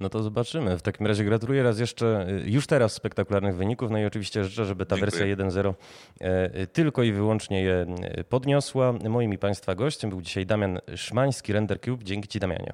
No 0.00 0.08
to 0.08 0.22
zobaczymy. 0.22 0.78
W 0.78 0.82
takim 0.82 1.06
razie 1.06 1.24
gratuluję 1.24 1.62
raz 1.62 1.78
jeszcze 1.78 2.26
y, 2.28 2.50
już 2.50 2.66
teraz 2.66 2.92
spektakularnych 2.92 3.56
wyników. 3.56 3.90
No 3.90 3.98
i 3.98 4.04
oczywiście 4.04 4.44
życzę, 4.44 4.64
żeby 4.64 4.86
ta 4.86 4.96
Dziękuję. 4.96 5.26
wersja 5.36 5.46
1.0 5.46 5.74
e, 6.20 6.66
tylko 6.66 7.02
i 7.02 7.12
wyłącznie 7.12 7.62
je 7.62 7.86
e, 8.02 8.24
podniosła. 8.24 8.92
Moim 8.92 9.32
i 9.32 9.38
Państwa 9.38 9.74
gościem 9.74 10.10
był 10.10 10.22
dzisiaj 10.22 10.46
Damian 10.46 10.78
Szmański, 10.96 11.52
Render 11.52 11.80
Cube. 11.80 12.04
Dzięki 12.04 12.28
Ci, 12.28 12.40
Damianie. 12.40 12.72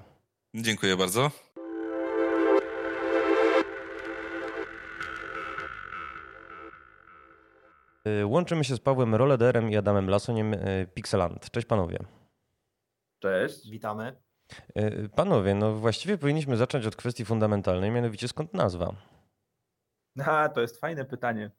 Dziękuję 0.55 0.97
bardzo. 0.97 1.31
Y, 8.07 8.27
łączymy 8.27 8.65
się 8.65 8.75
z 8.77 8.81
Pawłem 8.81 9.15
Rolederem 9.15 9.71
i 9.71 9.77
Adamem 9.77 10.11
Lasoniem 10.11 10.55
y, 10.55 10.87
Pixeland. 10.95 11.51
Cześć 11.51 11.67
panowie. 11.67 11.99
Cześć. 13.19 13.71
Witamy. 13.71 14.30
Y, 14.79 15.09
panowie, 15.17 15.55
no 15.55 15.75
właściwie 15.75 16.19
powinniśmy 16.19 16.57
zacząć 16.57 16.87
od 16.87 16.97
kwestii 16.97 17.25
fundamentalnej, 17.25 17.91
mianowicie 17.91 18.29
skąd 18.29 18.55
nazwa? 18.55 18.95
A, 20.27 20.49
to 20.49 20.61
jest 20.61 20.81
fajne 20.81 21.05
pytanie. 21.05 21.51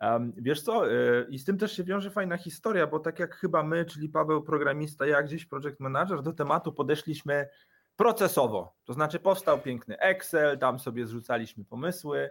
Um, 0.00 0.32
wiesz 0.36 0.62
co, 0.62 0.82
i 1.28 1.38
z 1.38 1.44
tym 1.44 1.58
też 1.58 1.76
się 1.76 1.84
wiąże 1.84 2.10
fajna 2.10 2.36
historia, 2.36 2.86
bo 2.86 2.98
tak 2.98 3.18
jak 3.18 3.36
chyba 3.36 3.62
my, 3.62 3.84
czyli 3.84 4.08
Paweł 4.08 4.42
programista, 4.42 5.06
ja 5.06 5.22
gdzieś 5.22 5.46
project 5.46 5.80
manager, 5.80 6.22
do 6.22 6.32
tematu 6.32 6.72
podeszliśmy 6.72 7.48
procesowo. 7.96 8.76
To 8.84 8.92
znaczy 8.92 9.18
powstał 9.18 9.58
piękny 9.58 9.98
Excel, 9.98 10.58
tam 10.58 10.78
sobie 10.78 11.06
zrzucaliśmy 11.06 11.64
pomysły, 11.64 12.30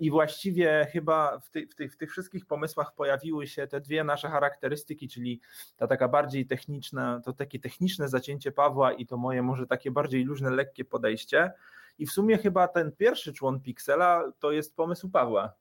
I 0.00 0.10
właściwie 0.10 0.86
chyba 0.92 1.38
w, 1.40 1.50
ty, 1.50 1.66
w, 1.66 1.74
tych, 1.74 1.92
w, 1.92 1.96
tych, 1.96 2.10
wszystkich 2.10 2.46
pomysłach 2.46 2.94
pojawiły 2.94 3.46
się 3.46 3.66
te 3.66 3.80
dwie 3.80 4.04
nasze 4.04 4.28
charakterystyki, 4.28 5.08
czyli 5.08 5.40
ta 5.76 5.86
taka 5.86 6.08
bardziej 6.08 6.46
techniczna, 6.46 7.20
to 7.24 7.32
takie 7.32 7.58
techniczne 7.58 8.08
zacięcie 8.08 8.52
Pawła 8.52 8.92
i 8.92 9.06
to 9.06 9.16
moje 9.16 9.42
może 9.42 9.66
takie 9.66 9.90
bardziej 9.90 10.24
luźne, 10.24 10.50
lekkie 10.50 10.84
podejście. 10.84 11.52
I 11.98 12.06
w 12.06 12.10
sumie 12.10 12.38
chyba 12.38 12.68
ten 12.68 12.92
pierwszy 12.92 13.32
człon 13.32 13.60
Pixela 13.60 14.32
to 14.38 14.52
jest 14.52 14.76
pomysł 14.76 15.10
Pawła. 15.10 15.52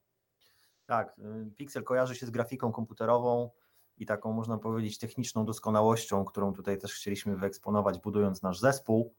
Tak, 0.85 1.19
y, 1.19 1.51
Pixel 1.55 1.83
kojarzy 1.83 2.15
się 2.15 2.25
z 2.25 2.29
grafiką 2.29 2.71
komputerową 2.71 3.49
i 3.97 4.05
taką 4.05 4.33
można 4.33 4.57
powiedzieć 4.57 4.97
techniczną 4.97 5.45
doskonałością, 5.45 6.25
którą 6.25 6.53
tutaj 6.53 6.77
też 6.77 6.93
chcieliśmy 6.93 7.37
wyeksponować, 7.37 7.99
budując 7.99 8.41
nasz 8.41 8.59
zespół. 8.59 9.13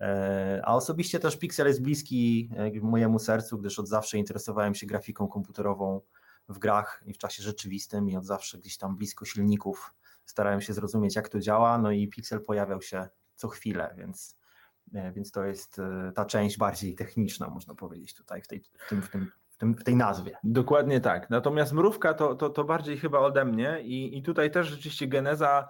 E, 0.00 0.60
a 0.64 0.74
osobiście 0.74 1.20
też 1.20 1.36
Pixel 1.36 1.66
jest 1.66 1.82
bliski 1.82 2.50
e, 2.56 2.80
mojemu 2.80 3.18
sercu, 3.18 3.58
gdyż 3.58 3.78
od 3.78 3.88
zawsze 3.88 4.18
interesowałem 4.18 4.74
się 4.74 4.86
grafiką 4.86 5.28
komputerową 5.28 6.00
w 6.48 6.58
grach 6.58 7.02
i 7.06 7.14
w 7.14 7.18
czasie 7.18 7.42
rzeczywistym 7.42 8.10
i 8.10 8.16
od 8.16 8.24
zawsze 8.24 8.58
gdzieś 8.58 8.78
tam 8.78 8.96
blisko 8.96 9.24
silników 9.24 9.94
starałem 10.24 10.60
się 10.60 10.72
zrozumieć, 10.72 11.16
jak 11.16 11.28
to 11.28 11.40
działa. 11.40 11.78
No 11.78 11.90
i 11.90 12.08
Pixel 12.08 12.40
pojawiał 12.40 12.82
się 12.82 13.08
co 13.34 13.48
chwilę, 13.48 13.94
więc, 13.98 14.36
e, 14.94 15.12
więc 15.12 15.30
to 15.30 15.44
jest 15.44 15.80
ta 16.14 16.24
część 16.24 16.58
bardziej 16.58 16.94
techniczna, 16.94 17.48
można 17.48 17.74
powiedzieć, 17.74 18.14
tutaj 18.14 18.42
w 18.42 18.48
tej, 18.48 18.60
w 18.60 18.88
tym, 18.88 19.02
w 19.02 19.56
tym, 19.58 19.74
w 19.74 19.84
tej 19.84 19.96
nazwie. 19.96 20.36
Dokładnie 20.44 21.00
tak. 21.00 21.30
Natomiast 21.30 21.72
mrówka 21.72 22.14
to, 22.14 22.34
to, 22.34 22.50
to 22.50 22.64
bardziej 22.64 22.98
chyba 22.98 23.18
ode 23.18 23.44
mnie 23.44 23.80
i, 23.82 24.18
i 24.18 24.22
tutaj 24.22 24.50
też 24.50 24.66
rzeczywiście 24.68 25.08
geneza 25.08 25.68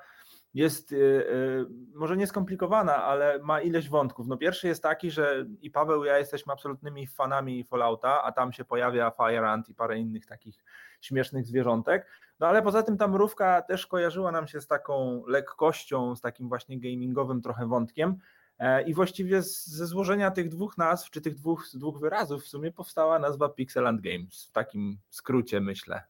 jest 0.54 0.92
y, 0.92 0.96
y, 0.96 1.66
może 1.94 2.16
nieskomplikowana, 2.16 3.04
ale 3.04 3.38
ma 3.38 3.60
ileś 3.60 3.88
wątków. 3.88 4.26
No 4.28 4.36
pierwszy 4.36 4.68
jest 4.68 4.82
taki, 4.82 5.10
że 5.10 5.46
i 5.60 5.70
Paweł 5.70 6.04
i 6.04 6.06
ja 6.06 6.18
jesteśmy 6.18 6.52
absolutnymi 6.52 7.06
fanami 7.06 7.64
Fallouta, 7.64 8.22
a 8.22 8.32
tam 8.32 8.52
się 8.52 8.64
pojawia 8.64 9.10
Fire 9.10 9.50
Ant 9.50 9.68
i 9.68 9.74
parę 9.74 9.98
innych 9.98 10.26
takich 10.26 10.64
śmiesznych 11.00 11.46
zwierzątek. 11.46 12.06
No 12.40 12.46
ale 12.46 12.62
poza 12.62 12.82
tym 12.82 12.96
ta 12.96 13.08
mrówka 13.08 13.62
też 13.62 13.86
kojarzyła 13.86 14.32
nam 14.32 14.46
się 14.46 14.60
z 14.60 14.66
taką 14.66 15.22
lekkością, 15.26 16.16
z 16.16 16.20
takim 16.20 16.48
właśnie 16.48 16.80
gamingowym 16.80 17.42
trochę 17.42 17.66
wątkiem. 17.66 18.16
E, 18.58 18.82
I 18.82 18.94
właściwie 18.94 19.42
ze 19.42 19.86
złożenia 19.86 20.30
tych 20.30 20.48
dwóch 20.48 20.78
nazw, 20.78 21.10
czy 21.10 21.20
tych 21.20 21.34
dwóch, 21.34 21.64
dwóch 21.74 22.00
wyrazów 22.00 22.42
w 22.42 22.48
sumie 22.48 22.72
powstała 22.72 23.18
nazwa 23.18 23.48
Pixel 23.48 23.86
and 23.86 24.00
Games. 24.00 24.44
W 24.44 24.52
takim 24.52 24.98
skrócie 25.10 25.60
myślę 25.60 26.09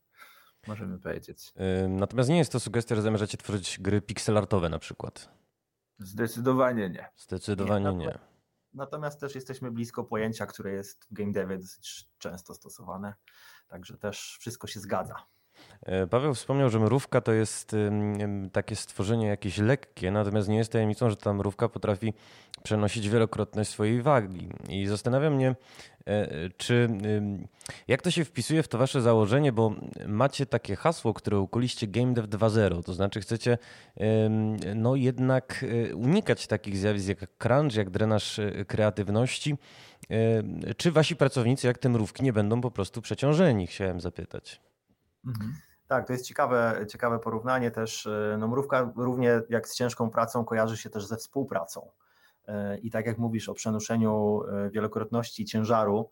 możemy 0.67 0.99
powiedzieć. 0.99 1.53
Natomiast 1.89 2.29
nie 2.31 2.39
jest 2.39 2.53
to 2.53 2.61
sugestia, 2.61 2.95
że 2.97 3.03
zamierzacie 3.03 3.39
tworzyć 3.39 3.79
gry 3.81 4.01
pixelartowe 4.03 4.69
na 4.69 4.79
przykład. 4.79 5.29
Zdecydowanie 5.99 6.91
nie. 6.91 7.11
Zdecydowanie 7.17 7.93
nie. 7.93 8.07
nie. 8.07 8.19
Natomiast 8.75 9.21
też 9.21 9.35
jesteśmy 9.35 9.71
blisko 9.71 10.05
pojęcia, 10.05 10.47
które 10.47 10.73
jest 10.73 11.05
w 11.05 11.13
game 11.13 11.33
devie 11.33 11.59
dosyć 11.59 12.09
często 12.19 12.55
stosowane, 12.55 13.15
także 13.69 13.99
też 13.99 14.37
wszystko 14.41 14.67
się 14.67 14.81
zgadza. 14.81 15.15
E, 15.83 16.07
Paweł 16.07 16.35
wspomniał, 16.35 16.71
że 16.71 16.79
mrówka 16.79 17.21
to 17.21 17.33
jest 17.33 17.77
takie 18.53 18.77
stworzenie 18.77 19.27
jakieś 19.27 19.59
lekkie, 19.59 20.11
natomiast 20.11 20.49
nie 20.49 20.57
jest 20.57 20.73
tajemnicą, 20.73 21.11
że 21.11 21.17
ta 21.17 21.33
mrówka 21.33 21.69
potrafi 21.69 22.15
przenosić 22.63 23.09
wielokrotność 23.09 23.71
swojej 23.71 24.03
wagi. 24.03 24.49
I 24.69 24.87
zastanawiam 24.87 25.35
mnie, 25.35 25.55
e, 26.07 26.29
czy 26.57 26.89
jak 27.89 28.03
to 28.03 28.11
się 28.11 28.25
wpisuje 28.25 28.63
w 28.63 28.69
to 28.69 28.79
wasze 28.79 29.03
założenie, 29.03 29.53
bo 29.53 29.75
macie 30.07 30.47
takie 30.47 30.77
hasło, 30.77 31.15
które 31.15 31.39
ukuliście 31.39 31.87
Game 31.87 32.15
Dev 32.15 32.29
2.0, 32.29 32.83
to 32.83 32.95
znaczy 32.95 33.21
chcecie 33.21 33.59
no 34.75 34.97
jednak 34.97 35.65
e, 35.91 35.95
unikać 35.95 36.47
takich 36.47 36.77
zjawisk 36.77 37.09
jak 37.09 37.31
crunch, 37.39 37.75
jak 37.75 37.91
drenaż 37.91 38.41
kreatywności. 38.67 39.57
Czy 40.77 40.93
wasi 40.93 41.17
pracownicy, 41.17 41.67
jak 41.67 41.79
te 41.79 41.89
mrówki, 41.89 42.23
nie 42.23 42.33
będą 42.33 42.61
po 42.61 42.71
prostu 42.71 43.03
przeciążeni? 43.03 43.67
Chciałem 43.67 44.01
zapytać. 44.01 44.61
Mhm. 45.27 45.55
Tak, 45.91 46.07
to 46.07 46.13
jest 46.13 46.25
ciekawe, 46.25 46.87
ciekawe 46.89 47.19
porównanie 47.19 47.71
też. 47.71 48.07
E, 48.07 48.37
no 48.39 48.49
mrówka 48.49 48.93
równie 48.97 49.43
jak 49.49 49.69
z 49.69 49.75
ciężką 49.75 50.11
pracą 50.11 50.45
kojarzy 50.45 50.77
się 50.77 50.91
też 50.91 51.07
ze 51.07 51.17
współpracą. 51.17 51.91
E, 52.47 52.79
I 52.79 52.91
tak 52.91 53.07
jak 53.07 53.19
mówisz 53.19 53.49
o 53.49 53.55
przenoszeniu 53.55 54.43
e, 54.49 54.71
wielokrotności 54.71 55.45
ciężaru 55.45 56.11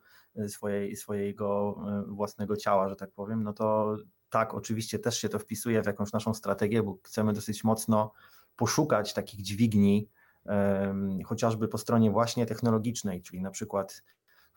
swojej, 0.49 0.97
swojego 0.97 1.79
własnego 2.09 2.57
ciała, 2.57 2.89
że 2.89 2.97
tak 2.97 3.11
powiem, 3.11 3.43
no 3.43 3.53
to 3.53 3.97
tak, 4.31 4.55
oczywiście 4.55 4.99
też 4.99 5.19
się 5.19 5.29
to 5.29 5.39
wpisuje 5.39 5.83
w 5.83 5.87
jakąś 5.87 6.13
naszą 6.13 6.35
strategię, 6.35 6.83
bo 6.83 6.99
chcemy 7.03 7.33
dosyć 7.33 7.65
mocno 7.65 8.13
poszukać 8.57 9.15
takich 9.15 9.43
dźwigni, 9.43 10.09
chociażby 11.25 11.69
po 11.69 11.79
stronie 11.79 12.11
właśnie 12.11 12.47
technologicznej, 12.47 13.23
czyli 13.23 13.43
na 13.43 13.51
przykład 13.51 14.03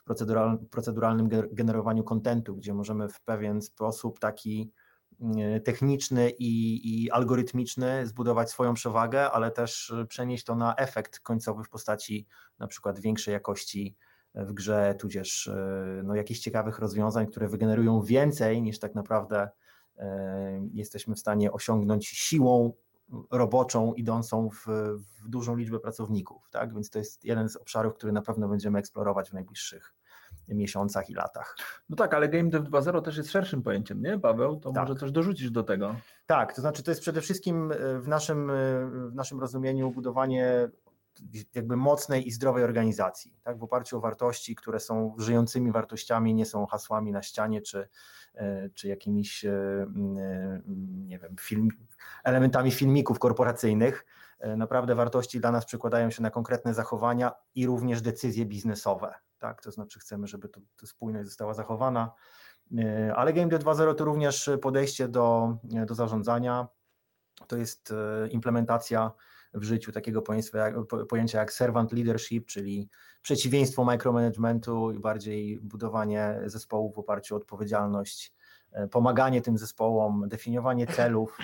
w 0.06 0.70
proceduralnym 0.70 1.30
generowaniu 1.52 2.04
kontentu, 2.04 2.56
gdzie 2.56 2.74
możemy 2.74 3.10
w 3.10 3.22
pewien 3.22 3.62
sposób 3.62 4.20
taki 4.20 4.72
mm, 5.22 5.62
techniczny 5.62 6.30
i, 6.30 7.04
i, 7.04 7.12
algorytmiczny 7.12 8.08
zbudować 8.08 8.50
swoją 8.50 8.74
przewagę, 8.74 9.32
ale 9.32 9.52
też 9.52 9.94
przenieść 10.08 10.44
to 10.44 10.56
na 10.56 10.76
efekt 10.76 11.20
końcowy 11.20 11.64
w 11.64 11.70
postaci 11.70 12.28
na 12.60 12.68
przykład 12.68 13.00
większej 13.00 13.32
jakości 13.32 13.96
w 14.36 14.54
grze, 14.54 14.96
tudzież 15.00 15.48
e, 15.48 16.02
no, 16.04 16.16
jakichś 16.16 16.40
ciekawych 16.40 16.80
rozwiązań, 16.80 17.28
które 17.28 17.48
wygenerują 17.48 18.02
więcej 18.02 18.62
niż 18.62 18.80
tak 18.80 18.96
naprawdę 18.96 19.50
e, 19.98 20.68
jesteśmy 20.74 21.16
w 21.16 21.20
stanie 21.20 21.52
osiągnąć 21.52 22.08
siłą 22.08 22.74
roboczą 23.32 23.94
idącą 23.94 24.50
w, 24.50 24.66
w, 24.98 25.30
dużą 25.30 25.56
liczbę 25.56 25.80
pracowników. 25.80 26.50
Tak? 26.50 26.74
Więc 26.74 26.90
to 26.90 27.00
jest 27.00 27.26
jeden 27.26 27.50
z 27.50 27.56
obszarów, 27.56 27.94
który 27.94 28.12
na 28.12 28.22
pewno 28.22 28.48
będziemy 28.48 28.80
eksplorować 28.80 29.30
w 29.30 29.34
najbliższych 29.34 29.94
miesiącach 30.48 31.10
i 31.10 31.14
latach. 31.14 31.58
No 31.90 31.96
tak, 31.96 32.14
ale 32.14 32.30
Game 32.30 32.50
Dev 32.50 32.70
2.0 32.70 33.02
też 33.02 33.18
jest 33.18 33.32
szerszym 33.32 33.64
pojęciem, 33.64 34.02
nie 34.02 34.20
Paweł? 34.20 34.60
To 34.60 34.72
tak. 34.72 34.84
może 34.84 35.00
też 35.00 35.12
dorzucisz 35.12 35.52
do 35.52 35.64
tego. 35.64 35.96
Tak, 36.26 36.56
to 36.56 36.62
znaczy 36.62 36.84
to 36.84 36.92
jest 36.92 37.02
przede 37.02 37.22
wszystkim 37.22 37.72
e, 37.72 38.00
w 38.00 38.08
naszym, 38.08 38.50
e, 38.50 38.54
w 39.10 39.16
naszym 39.16 39.40
rozumieniu 39.40 39.92
budowanie 39.92 40.70
jakby 41.56 41.78
mocnej 41.78 42.28
i 42.28 42.32
zdrowej 42.32 42.64
organizacji, 42.64 43.40
tak, 43.44 43.58
w 43.58 43.64
oparciu 43.64 43.98
o 43.98 44.00
wartości, 44.00 44.56
które 44.56 44.80
są 44.80 45.16
żyjącymi 45.18 45.72
wartościami, 45.72 46.34
nie 46.34 46.46
są 46.46 46.66
hasłami 46.66 47.12
na 47.12 47.22
ścianie, 47.22 47.62
czy, 47.62 47.88
czy 48.74 48.88
jakimiś, 48.88 49.46
nie 51.06 51.20
wiem, 51.20 51.36
film, 51.40 51.70
elementami 52.24 52.72
filmików 52.72 53.20
korporacyjnych. 53.20 54.06
Naprawdę 54.58 54.96
wartości 54.96 55.40
dla 55.40 55.52
nas 55.52 55.66
przekładają 55.66 56.10
się 56.12 56.24
na 56.24 56.30
konkretne 56.30 56.74
zachowania 56.74 57.32
i 57.56 57.66
również 57.66 58.02
decyzje 58.02 58.46
biznesowe 58.46 59.14
tak? 59.42 59.62
To 59.62 59.72
znaczy 59.72 60.00
chcemy, 60.00 60.28
żeby 60.28 60.50
to, 60.50 60.62
to 60.76 60.88
spójność 60.88 61.28
została 61.28 61.54
zachowana. 61.54 62.12
E, 62.78 63.16
ale 63.16 63.34
Game 63.34 63.48
2.0 63.48 63.96
to 63.96 64.06
również 64.06 64.50
podejście 64.62 65.08
do, 65.08 65.58
do 65.64 65.96
zarządzania. 65.96 66.68
To 67.48 67.58
jest 67.58 67.92
e, 67.92 68.28
implementacja 68.28 69.12
w 69.54 69.64
życiu 69.64 69.92
takiego 69.92 70.22
pojęcia 71.10 71.40
jak 71.40 71.54
servant 71.54 71.92
leadership, 71.92 72.46
czyli 72.46 72.90
przeciwieństwo 73.22 73.84
micromanagementu 73.84 74.92
i 74.92 75.00
bardziej 75.00 75.60
budowanie 75.60 76.40
zespołów 76.46 76.96
w 76.96 77.00
oparciu 77.00 77.36
o 77.36 77.38
odpowiedzialność, 77.38 78.34
e, 78.72 78.88
pomaganie 78.88 79.42
tym 79.42 79.58
zespołom, 79.58 80.30
definiowanie 80.30 80.88
celów, 80.88 81.38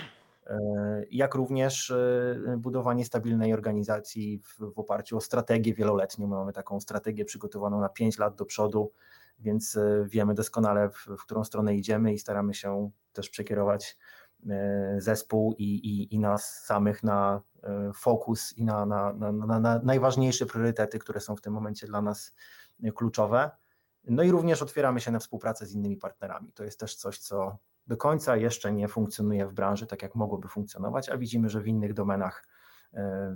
jak 1.11 1.35
również 1.35 1.91
e, 1.91 2.57
budowanie 2.57 3.05
stabilnej 3.05 3.53
organizacji 3.53 4.39
w, 4.39 4.73
w 4.73 4.79
oparciu 4.79 5.17
o 5.17 5.21
strategię 5.21 5.73
wieloletnią. 5.73 6.27
My 6.27 6.35
mamy 6.35 6.53
taką 6.53 6.79
strategię 6.79 7.25
przygotowaną 7.25 7.81
na 7.81 7.89
5 7.89 8.17
lat 8.17 8.35
do 8.35 8.45
przodu, 8.45 8.91
więc 9.39 9.75
e, 9.75 10.05
wiemy 10.05 10.33
doskonale, 10.33 10.89
w, 10.89 11.07
w 11.19 11.23
którą 11.23 11.43
stronę 11.43 11.75
idziemy 11.75 12.13
i 12.13 12.19
staramy 12.19 12.53
się 12.53 12.91
też 13.13 13.29
przekierować 13.29 13.97
e, 14.49 14.95
zespół 15.01 15.53
i, 15.57 15.63
i, 15.63 16.15
i 16.15 16.19
nas 16.19 16.65
samych 16.65 17.03
na 17.03 17.41
fokus 17.93 18.57
i 18.57 18.65
na, 18.65 18.85
na, 18.85 19.13
na, 19.13 19.59
na 19.59 19.79
najważniejsze 19.83 20.45
priorytety, 20.45 20.99
które 20.99 21.19
są 21.19 21.35
w 21.35 21.41
tym 21.41 21.53
momencie 21.53 21.87
dla 21.87 22.01
nas 22.01 22.35
kluczowe. 22.95 23.51
No 24.03 24.23
i 24.23 24.31
również 24.31 24.61
otwieramy 24.61 25.01
się 25.01 25.11
na 25.11 25.19
współpracę 25.19 25.65
z 25.65 25.73
innymi 25.73 25.97
partnerami. 25.97 26.51
To 26.53 26.63
jest 26.63 26.79
też 26.79 26.95
coś, 26.95 27.19
co 27.19 27.57
do 27.87 27.97
końca 27.97 28.37
jeszcze 28.37 28.73
nie 28.73 28.87
funkcjonuje 28.87 29.47
w 29.47 29.53
branży 29.53 29.87
tak, 29.87 30.01
jak 30.01 30.15
mogłoby 30.15 30.47
funkcjonować, 30.47 31.09
a 31.09 31.17
widzimy, 31.17 31.49
że 31.49 31.61
w 31.61 31.67
innych 31.67 31.93
domenach 31.93 32.47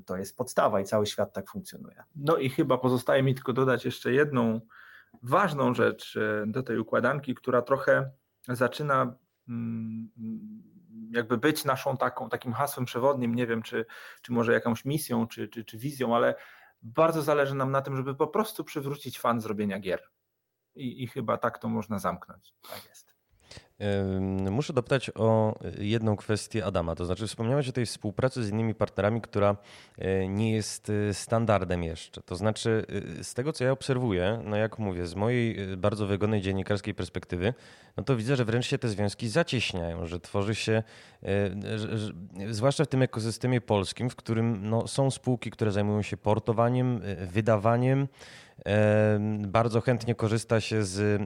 to 0.05 0.17
jest 0.17 0.38
podstawa 0.38 0.79
i 0.79 0.86
cały 0.86 1.05
świat 1.05 1.34
tak 1.34 1.49
funkcjonuje. 1.49 2.03
No 2.15 2.38
i 2.38 2.49
chyba 2.49 2.77
pozostaje 2.77 3.23
mi 3.23 3.36
tylko 3.36 3.53
dodać 3.53 3.86
jeszcze 3.86 4.13
jedną 4.13 4.62
ważną 5.23 5.73
rzecz 5.73 6.19
do 6.47 6.63
tej 6.63 6.79
układanki, 6.79 7.36
która 7.36 7.62
trochę 7.62 8.12
zaczyna 8.47 9.15
mm, 9.47 10.12
jakby 11.12 11.38
być 11.38 11.65
naszą 11.65 11.97
taką, 11.97 12.30
takim 12.30 12.54
hasłem 12.54 12.86
przewodnim, 12.86 13.36
nie 13.36 13.47
wiem, 13.47 13.62
czy, 13.62 13.86
czy 14.21 14.32
może 14.32 14.54
jakąś 14.54 14.86
misją, 14.86 15.28
czy, 15.28 15.47
czy, 15.47 15.65
czy 15.65 15.78
wizją, 15.78 16.15
ale 16.15 16.36
bardzo 16.82 17.21
zależy 17.21 17.56
nam 17.56 17.71
na 17.71 17.82
tym, 17.82 17.95
żeby 17.95 18.15
po 18.15 18.28
prostu 18.28 18.63
przywrócić 18.63 19.19
fan 19.19 19.41
zrobienia 19.41 19.80
gier. 19.80 20.10
I, 20.76 21.04
I 21.04 21.08
chyba 21.08 21.38
tak 21.38 21.60
to 21.60 21.67
można 21.67 22.00
zamknąć. 22.00 22.56
Tak 22.69 22.86
jest. 22.86 23.11
Muszę 24.52 24.74
dopytać 24.74 25.12
o 25.15 25.56
jedną 25.78 26.15
kwestię 26.15 26.65
Adama. 26.65 26.96
To 26.96 27.06
znaczy, 27.06 27.28
wspomniałeś 27.28 27.70
o 27.70 27.72
tej 27.72 27.86
współpracy 27.86 28.44
z 28.44 28.50
innymi 28.50 28.76
partnerami, 28.76 29.22
która 29.22 29.56
e, 29.98 30.28
nie 30.28 30.52
jest 30.52 30.91
e, 31.10 31.13
standardem 31.13 31.84
jeszcze. 31.84 32.22
To 32.22 32.36
znaczy, 32.36 32.86
e, 33.20 33.24
z 33.24 33.34
tego 33.34 33.54
co 33.54 33.63
ja 33.63 33.72
obserwuję, 33.72 34.41
no 34.46 34.58
jak 34.58 34.80
mówię, 34.80 35.08
z 35.08 35.15
mojej 35.15 35.78
bardzo 35.78 36.08
wygodnej 36.08 36.41
dziennikarskiej 36.41 36.94
perspektywy, 36.94 37.54
no 37.98 38.04
to 38.04 38.15
widzę, 38.15 38.36
że 38.36 38.46
wręcz 38.46 38.65
się 38.65 38.78
te 38.78 38.89
związki 38.89 39.30
zacieśniają, 39.30 40.06
że 40.06 40.20
tworzy 40.20 40.56
się, 40.56 40.84
zwłaszcza 42.50 42.86
w 42.86 42.88
tym 42.88 43.02
ekosystemie 43.02 43.62
polskim, 43.62 44.10
w 44.10 44.15
którym 44.15 44.70
no, 44.70 44.88
są 44.88 45.12
spółki, 45.12 45.52
które 45.52 45.72
zajmują 45.72 46.02
się 46.02 46.17
portowaniem, 46.17 47.02
wydawaniem. 47.28 48.08
Bardzo 49.48 49.82
chętnie 49.82 50.15
korzysta 50.15 50.62
się 50.62 50.84
z 50.84 51.22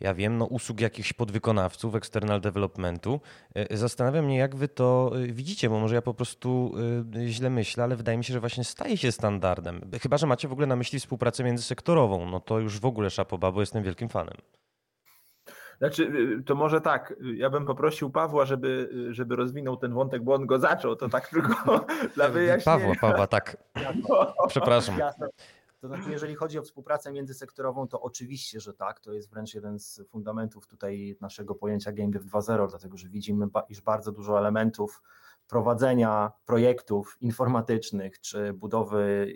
ja 0.00 0.14
wiem, 0.14 0.38
no, 0.38 0.44
usług 0.44 0.80
jakichś 0.80 1.12
podwykonawców, 1.12 1.94
external 1.94 2.40
developmentu. 2.40 3.20
E, 3.54 3.76
zastanawiam 3.76 4.24
mnie, 4.24 4.38
jak 4.38 4.56
wy 4.56 4.68
to 4.68 5.12
e, 5.14 5.26
widzicie, 5.26 5.70
bo 5.70 5.80
może 5.80 5.94
ja 5.94 6.02
po 6.02 6.14
prostu 6.14 6.74
e, 7.16 7.28
źle 7.28 7.50
myślę, 7.50 7.84
ale 7.84 7.96
wydaje 7.96 8.18
mi 8.18 8.24
się, 8.24 8.32
że 8.32 8.40
właśnie 8.40 8.64
staje 8.64 8.96
się 8.96 9.12
standardem. 9.12 9.80
Chyba, 10.02 10.18
że 10.18 10.26
macie 10.26 10.48
w 10.48 10.52
ogóle 10.52 10.66
na 10.66 10.76
myśli 10.76 11.00
współpracę 11.00 11.44
międzysektorową, 11.44 12.30
no 12.30 12.40
to 12.40 12.58
już 12.58 12.80
w 12.80 12.86
ogóle 12.86 13.10
szapoba, 13.10 13.52
bo 13.52 13.60
jestem 13.60 13.82
wielkim 13.82 14.08
fanem. 14.08 14.36
Znaczy, 15.78 16.12
to 16.46 16.54
może 16.54 16.80
tak, 16.80 17.14
ja 17.34 17.50
bym 17.50 17.66
poprosił 17.66 18.10
Pawła, 18.10 18.44
żeby, 18.44 18.90
żeby 19.10 19.36
rozwinął 19.36 19.76
ten 19.76 19.94
wątek, 19.94 20.22
bo 20.24 20.34
on 20.34 20.46
go 20.46 20.58
zaczął, 20.58 20.96
to 20.96 21.08
tak 21.08 21.28
tylko 21.28 21.86
dla 22.14 22.28
wyjaśnienia. 22.28 22.78
Pawła, 22.78 22.94
Pawła, 23.00 23.26
tak. 23.26 23.56
Przepraszam. 24.48 24.98
To 25.88 25.94
znaczy, 25.94 26.10
jeżeli 26.10 26.34
chodzi 26.34 26.58
o 26.58 26.62
współpracę 26.62 27.12
międzysektorową, 27.12 27.88
to 27.88 28.00
oczywiście, 28.00 28.60
że 28.60 28.74
tak. 28.74 29.00
To 29.00 29.12
jest 29.12 29.30
wręcz 29.30 29.54
jeden 29.54 29.78
z 29.78 30.00
fundamentów 30.08 30.66
tutaj 30.66 31.16
naszego 31.20 31.54
pojęcia 31.54 31.92
GameDev 31.92 32.24
2.0, 32.24 32.68
dlatego 32.70 32.96
że 32.96 33.08
widzimy, 33.08 33.46
iż 33.68 33.80
bardzo 33.80 34.12
dużo 34.12 34.38
elementów 34.38 35.02
prowadzenia 35.48 36.32
projektów 36.46 37.16
informatycznych 37.20 38.20
czy 38.20 38.52
budowy 38.52 39.26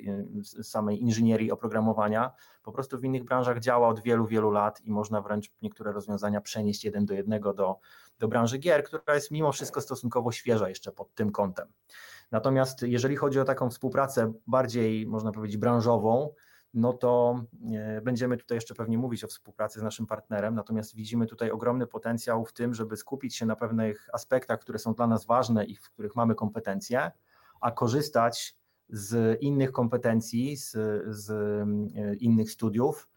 y, 0.59 0.65
samej 0.65 1.03
inżynierii 1.03 1.53
oprogramowania 1.53 2.33
po 2.63 2.73
prostu 2.73 2.99
w 2.99 3.05
innych 3.05 3.25
branżach 3.25 3.59
działa 3.59 3.89
od 3.89 4.01
wielu, 4.01 4.27
wielu 4.27 4.51
lat 4.51 4.81
i 4.81 4.91
można 4.91 5.21
wręcz 5.21 5.51
niektóre 5.63 5.93
rozwiązania 5.93 6.41
przenieść 6.41 6.85
jeden 6.85 7.07
do 7.07 7.15
jednego 7.15 7.55
do, 7.55 7.79
do 8.19 8.29
branży 8.29 8.59
gier, 8.59 8.85
która 8.85 9.15
jest 9.15 9.31
mimo 9.31 9.53
wszystko 9.53 9.81
stosunkowo 9.81 10.33
świeża 10.33 10.69
jeszcze 10.69 10.93
pod 10.93 11.15
tym 11.15 11.33
kątem. 11.33 11.69
Natomiast 12.31 12.83
jeżeli 12.83 13.17
chodzi 13.17 13.41
o 13.41 13.45
taką 13.45 13.71
współpracę 13.71 14.33
bardziej, 14.47 15.07
można 15.07 15.33
powiedzieć, 15.33 15.57
branżową, 15.57 16.35
no 16.75 16.93
to 16.93 17.45
e, 17.73 18.01
będziemy 18.01 18.37
tutaj 18.37 18.57
jeszcze 18.57 18.75
pewnie 18.75 18.99
mówić 18.99 19.25
o 19.25 19.29
współpracy 19.29 19.81
z 19.81 19.83
naszym 19.83 20.07
partnerem, 20.07 20.55
natomiast 20.55 20.95
widzimy 20.95 21.27
tutaj 21.27 21.51
ogromny 21.51 21.87
potencjał 21.87 22.45
w 22.45 22.53
tym, 22.53 22.75
żeby 22.75 22.97
skupić 22.97 23.37
się 23.37 23.47
na 23.47 23.57
pewnych 23.57 24.09
aspektach, 24.13 24.61
które 24.61 24.79
są 24.79 24.95
dla 24.95 25.07
nas 25.07 25.27
ważne 25.27 25.65
i 25.65 25.77
w 25.77 25.91
których 25.91 26.17
mamy 26.17 26.35
kompetencje, 26.35 27.11
a 27.61 27.71
korzystać 27.71 28.57
z 28.89 29.41
innych 29.43 29.73
kompetencji, 29.73 30.57
z, 30.57 30.71
z 31.07 31.31
e, 31.31 32.15
innych 32.15 32.51
studiów, 32.51 33.09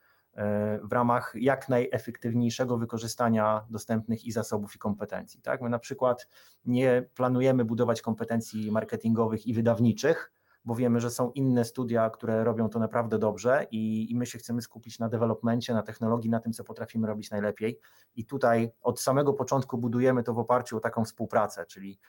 w 0.83 0.91
ramach 0.91 1.33
jak 1.35 1.69
najefektywniejszego 1.69 2.77
wykorzystania 2.77 3.65
dostępnych 3.69 4.25
i 4.25 4.31
zasobów 4.31 4.75
i 4.75 4.79
kompetencji. 4.79 5.41
Tak? 5.41 5.61
My 5.61 5.69
na 5.69 5.79
przykład 5.79 6.27
nie 6.65 7.09
planujemy 7.15 7.65
budować 7.65 8.01
kompetencji 8.01 8.71
marketingowych 8.71 9.47
i 9.47 9.53
wydawniczych, 9.53 10.31
bo 10.65 10.75
wiemy, 10.75 10.99
że 10.99 11.11
są 11.11 11.31
inne 11.31 11.65
studia, 11.65 12.09
które 12.09 12.43
robią 12.43 12.69
to 12.69 12.79
naprawdę 12.79 13.19
dobrze 13.19 13.67
i, 13.71 14.11
i 14.11 14.15
my 14.15 14.25
się 14.25 14.37
chcemy 14.37 14.61
skupić 14.61 14.99
na 14.99 15.09
dewelopmencie, 15.09 15.73
na 15.73 15.83
technologii, 15.83 16.29
na 16.29 16.39
tym, 16.39 16.53
co 16.53 16.63
potrafimy 16.63 17.07
robić 17.07 17.31
najlepiej. 17.31 17.79
I 18.15 18.25
tutaj 18.25 18.71
od 18.81 19.01
samego 19.01 19.33
początku 19.33 19.77
budujemy 19.77 20.23
to 20.23 20.33
w 20.33 20.39
oparciu 20.39 20.77
o 20.77 20.79
taką 20.79 21.05
współpracę, 21.05 21.65
czyli 21.65 21.99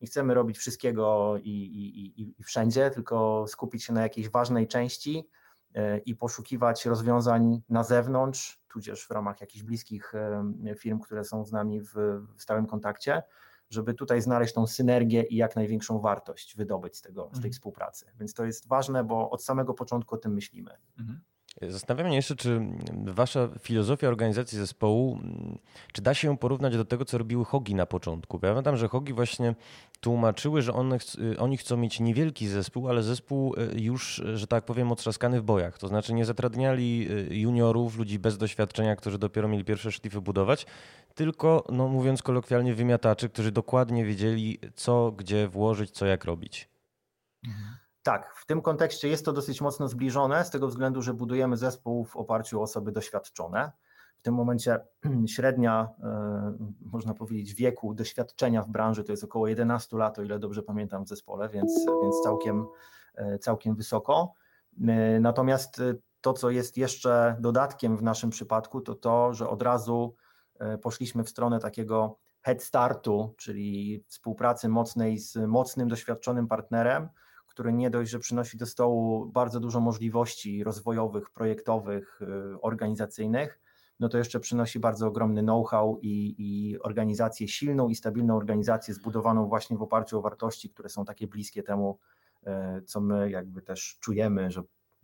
nie 0.00 0.06
chcemy 0.06 0.34
robić 0.34 0.58
wszystkiego 0.58 1.36
i, 1.42 1.50
i, 1.50 2.22
i 2.38 2.42
wszędzie, 2.42 2.90
tylko 2.90 3.44
skupić 3.48 3.84
się 3.84 3.92
na 3.92 4.02
jakiejś 4.02 4.28
ważnej 4.28 4.68
części, 4.68 5.28
i 6.06 6.16
poszukiwać 6.16 6.86
rozwiązań 6.86 7.62
na 7.68 7.82
zewnątrz, 7.82 8.62
tudzież 8.68 9.06
w 9.06 9.10
ramach 9.10 9.40
jakichś 9.40 9.64
bliskich 9.64 10.12
firm, 10.78 11.00
które 11.00 11.24
są 11.24 11.44
z 11.44 11.52
nami 11.52 11.80
w, 11.80 11.94
stałym 12.36 12.66
kontakcie, 12.66 13.22
żeby 13.70 13.94
tutaj 13.94 14.20
znaleźć 14.20 14.54
tą 14.54 14.66
synergię 14.66 15.22
i 15.22 15.36
jak 15.36 15.56
największą 15.56 16.00
wartość 16.00 16.56
wydobyć 16.56 16.96
z, 16.96 17.02
tego, 17.02 17.22
z 17.22 17.30
tej 17.30 17.36
mhm. 17.36 17.52
współpracy. 17.52 18.06
Więc 18.18 18.34
to 18.34 18.44
jest 18.44 18.68
ważne, 18.68 19.04
bo 19.04 19.30
od 19.30 19.44
samego 19.44 19.74
początku 19.74 20.14
o 20.14 20.18
tym 20.18 20.34
myślimy. 20.34 20.70
Mhm. 20.98 21.20
Zastanawiam 21.62 22.12
się 22.12 22.16
jeszcze, 22.16 22.36
czy 22.36 22.60
wasza 23.04 23.48
filozofia 23.60 24.08
organizacji 24.08 24.58
zespołu, 24.58 25.18
czy 25.92 26.02
da 26.02 26.14
się 26.14 26.28
ją 26.28 26.36
porównać 26.36 26.76
do 26.76 26.84
tego, 26.84 27.04
co 27.04 27.18
robiły 27.18 27.44
Hogi 27.44 27.74
na 27.74 27.86
początku? 27.86 28.40
Ja 28.42 28.48
pamiętam, 28.48 28.76
że 28.76 28.88
Hogi 28.88 29.12
właśnie 29.12 29.54
tłumaczyły, 30.00 30.62
że 30.62 30.72
one, 30.72 30.98
oni 31.38 31.56
chcą 31.56 31.76
mieć 31.76 32.00
niewielki 32.00 32.48
zespół, 32.48 32.88
ale 32.88 33.02
zespół 33.02 33.54
e, 33.56 33.80
już, 33.80 34.22
że 34.34 34.46
tak 34.46 34.64
powiem, 34.64 34.92
otrzaskany 34.92 35.40
w 35.40 35.44
bojach. 35.44 35.78
To 35.78 35.88
znaczy 35.88 36.14
nie 36.14 36.24
zatrudniali 36.24 37.08
e, 37.30 37.34
juniorów, 37.34 37.96
ludzi 37.98 38.18
bez 38.18 38.38
doświadczenia, 38.38 38.96
którzy 38.96 39.18
dopiero 39.18 39.48
mieli 39.48 39.64
pierwsze 39.64 39.92
szlify 39.92 40.20
budować, 40.20 40.66
tylko, 41.14 41.64
no 41.72 41.88
mówiąc 41.88 42.22
kolokwialnie, 42.22 42.74
wymiataczy, 42.74 43.28
którzy 43.28 43.52
dokładnie 43.52 44.04
wiedzieli, 44.04 44.58
co 44.74 45.12
gdzie 45.12 45.48
włożyć, 45.48 45.90
co 45.90 46.06
jak 46.06 46.24
robić. 46.24 46.68
Mhm. 47.46 47.83
Tak, 48.04 48.34
w 48.36 48.46
tym 48.46 48.62
kontekście 48.62 49.08
jest 49.08 49.24
to 49.24 49.32
dosyć 49.32 49.60
mocno 49.60 49.88
zbliżone, 49.88 50.44
z 50.44 50.50
tego 50.50 50.68
względu, 50.68 51.02
że 51.02 51.14
budujemy 51.14 51.56
zespół 51.56 52.04
w 52.04 52.16
oparciu 52.16 52.60
o 52.60 52.62
osoby 52.62 52.92
doświadczone. 52.92 53.72
W 54.18 54.22
tym 54.22 54.34
momencie 54.34 54.80
średnia, 55.34 55.88
e, 56.02 56.54
można 56.80 57.14
powiedzieć, 57.14 57.54
wieku 57.54 57.94
doświadczenia 57.94 58.62
w 58.62 58.68
branży 58.68 59.04
to 59.04 59.12
jest 59.12 59.24
około 59.24 59.48
11 59.48 59.96
lat, 59.96 60.18
o 60.18 60.22
ile 60.22 60.38
dobrze 60.38 60.62
pamiętam 60.62 61.04
w 61.04 61.08
zespole, 61.08 61.48
więc, 61.48 61.86
więc 62.02 62.20
całkiem, 62.20 62.66
e, 63.14 63.38
całkiem 63.38 63.74
wysoko. 63.74 64.32
E, 64.88 65.20
natomiast 65.20 65.82
to, 66.20 66.32
co 66.32 66.50
jest 66.50 66.76
jeszcze 66.76 67.36
dodatkiem 67.40 67.96
w 67.96 68.02
naszym 68.02 68.30
przypadku, 68.30 68.80
to 68.80 68.94
to, 68.94 69.34
że 69.34 69.48
od 69.48 69.62
razu 69.62 70.14
poszliśmy 70.82 71.24
w 71.24 71.28
stronę 71.28 71.58
takiego 71.60 72.18
head 72.42 72.62
startu, 72.62 73.34
czyli 73.36 74.04
współpracy 74.08 74.68
mocnej 74.68 75.18
z 75.18 75.36
mocnym, 75.36 75.88
doświadczonym 75.88 76.48
partnerem, 76.48 77.08
który 77.54 77.72
nie 77.72 77.90
dość, 77.90 78.10
że 78.10 78.18
przynosi 78.18 78.56
do 78.56 78.66
stołu 78.66 79.26
bardzo 79.26 79.60
dużo 79.60 79.80
możliwości 79.80 80.64
rozwojowych, 80.64 81.30
projektowych, 81.30 82.20
y, 82.22 82.60
organizacyjnych, 82.60 83.60
no 84.00 84.08
to 84.08 84.18
jeszcze 84.18 84.40
przynosi 84.40 84.78
bardzo 84.80 85.06
ogromny 85.06 85.42
know-how 85.42 85.98
i, 86.02 86.34
i 86.38 86.78
organizację, 86.80 87.48
silną 87.48 87.88
i 87.88 87.94
stabilną 87.94 88.36
organizację 88.36 88.94
zbudowaną 88.94 89.48
właśnie 89.48 89.76
w 89.76 89.82
oparciu 89.82 90.18
o 90.18 90.22
wartości, 90.22 90.70
które 90.70 90.88
są 90.88 91.04
takie 91.04 91.26
bliskie 91.26 91.62
temu, 91.62 91.98
y, 92.42 92.82
co 92.82 93.00
my 93.00 93.30
jakby 93.30 93.62
też 93.62 93.98
czujemy, 94.00 94.50
że 94.50 94.62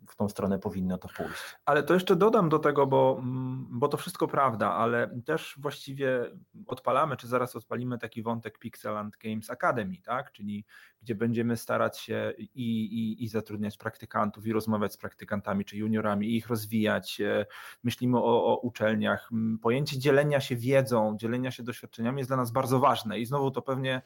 w 0.09 0.17
tą 0.17 0.29
stronę 0.29 0.59
powinno 0.59 0.99
to 0.99 1.09
pójść. 1.09 1.43
Ale 1.65 1.83
to 1.83 1.95
jeszcze 1.95 2.17
dodam 2.17 2.49
do 2.49 2.59
tego, 2.59 2.87
bo, 2.87 3.17
mm, 3.19 3.67
bo 3.71 3.89
to 3.89 3.97
wszystko 3.97 4.29
prawda, 4.29 4.73
ale 4.73 5.21
też 5.25 5.57
właściwie 5.59 6.31
odpalamy, 6.67 7.17
czy 7.17 7.29
zaraz 7.29 7.57
odpalimy 7.57 7.99
taki 7.99 8.23
wątek 8.23 8.59
Pixeland 8.59 9.17
Games 9.17 9.51
Academy, 9.51 9.97
tak? 10.05 10.33
czyli 10.33 10.65
gdzie 11.03 11.15
będziemy 11.15 11.57
starać 11.57 11.99
się 11.99 12.33
i, 12.39 12.45
i, 12.55 13.25
i 13.25 13.29
zatrudniać 13.29 13.77
praktykantów, 13.77 14.47
i 14.47 14.53
rozmawiać 14.53 14.93
z 14.93 14.97
praktykantami 14.97 15.65
czy 15.65 15.77
juniorami, 15.77 16.27
i 16.27 16.37
ich 16.37 16.49
rozwijać. 16.49 17.21
E, 17.21 17.47
myślimy 17.83 18.19
o, 18.19 18.45
o 18.45 18.57
uczelniach. 18.57 19.31
Pojęcie 19.63 19.99
dzielenia 19.99 20.41
się 20.41 20.57
wiedzą, 20.57 21.17
dzielenia 21.17 21.51
się 21.51 21.63
doświadczeniami 21.63 22.19
jest 22.19 22.31
dla 22.31 22.37
nas 22.37 22.51
bardzo 22.51 22.79
ważne 22.79 23.19
i 23.19 23.27
znowu 23.27 23.51
to 23.51 23.63
pewnie 23.63 24.03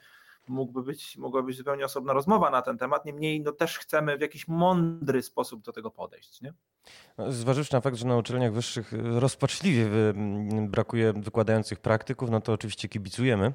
mógłby 0.48 0.82
być, 0.82 1.16
mogła 1.16 1.42
być 1.42 1.56
zupełnie 1.56 1.84
osobna 1.84 2.12
rozmowa 2.12 2.50
na 2.50 2.62
ten 2.62 2.78
temat. 2.78 3.04
Niemniej 3.04 3.40
no, 3.40 3.52
też 3.52 3.78
chcemy 3.78 4.18
w 4.18 4.20
jakiś 4.20 4.48
mądry 4.48 5.22
sposób 5.22 5.62
do 5.62 5.72
tego 5.72 5.90
podejść. 5.90 6.40
Nie? 6.40 6.54
No, 7.18 7.32
zważywszy 7.32 7.72
na 7.72 7.80
fakt, 7.80 7.96
że 7.96 8.06
na 8.06 8.16
uczelniach 8.16 8.52
wyższych 8.52 8.92
rozpaczliwie 9.02 9.86
brakuje 10.60 11.12
wykładających 11.12 11.80
praktyków, 11.80 12.30
no 12.30 12.40
to 12.40 12.52
oczywiście 12.52 12.88
kibicujemy. 12.88 13.52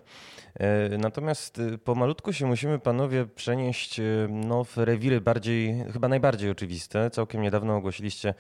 E, 0.60 0.98
natomiast 0.98 1.60
e, 1.60 1.78
pomalutku 1.78 2.34
się 2.34 2.46
musimy 2.46 2.80
panowie 2.80 3.26
przenieść 3.26 4.00
e, 4.00 4.04
no, 4.30 4.63
w 4.63 4.78
rewiry 4.78 5.22
bardziej, 5.22 5.86
chyba 5.94 6.08
najbardziej 6.08 6.52
oczywiste. 6.52 7.10
Całkiem 7.10 7.42
niedawno 7.42 7.76
ogłosiliście 7.76 8.34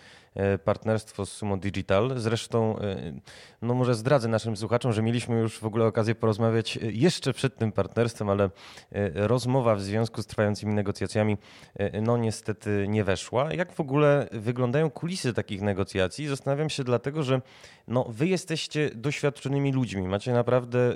partnerstwo 0.63 1.25
z 1.25 1.31
Sumo 1.31 1.57
Digital. 1.57 2.13
Zresztą, 2.15 2.79
no 3.61 3.73
może 3.73 3.95
zdradzę 3.95 4.27
naszym 4.27 4.57
słuchaczom, 4.57 4.93
że 4.93 5.01
mieliśmy 5.01 5.39
już 5.39 5.59
w 5.59 5.65
ogóle 5.65 5.85
okazję 5.85 6.15
porozmawiać 6.15 6.79
jeszcze 6.81 7.33
przed 7.33 7.57
tym 7.57 7.71
partnerstwem, 7.71 8.29
ale 8.29 8.49
rozmowa 9.13 9.75
w 9.75 9.81
związku 9.81 10.21
z 10.21 10.25
trwającymi 10.25 10.73
negocjacjami 10.73 11.37
no 12.01 12.17
niestety 12.17 12.85
nie 12.89 13.03
weszła. 13.03 13.53
Jak 13.53 13.71
w 13.71 13.79
ogóle 13.79 14.27
wyglądają 14.31 14.78
kulisy 14.89 15.33
takich 15.33 15.61
negocjacji? 15.61 16.27
Zastanawiam 16.27 16.69
się 16.69 16.83
dlatego, 16.83 17.23
że 17.23 17.41
no, 17.87 18.05
wy 18.09 18.27
jesteście 18.27 18.89
doświadczonymi 18.95 19.71
ludźmi, 19.73 20.07
macie 20.07 20.33
naprawdę 20.33 20.93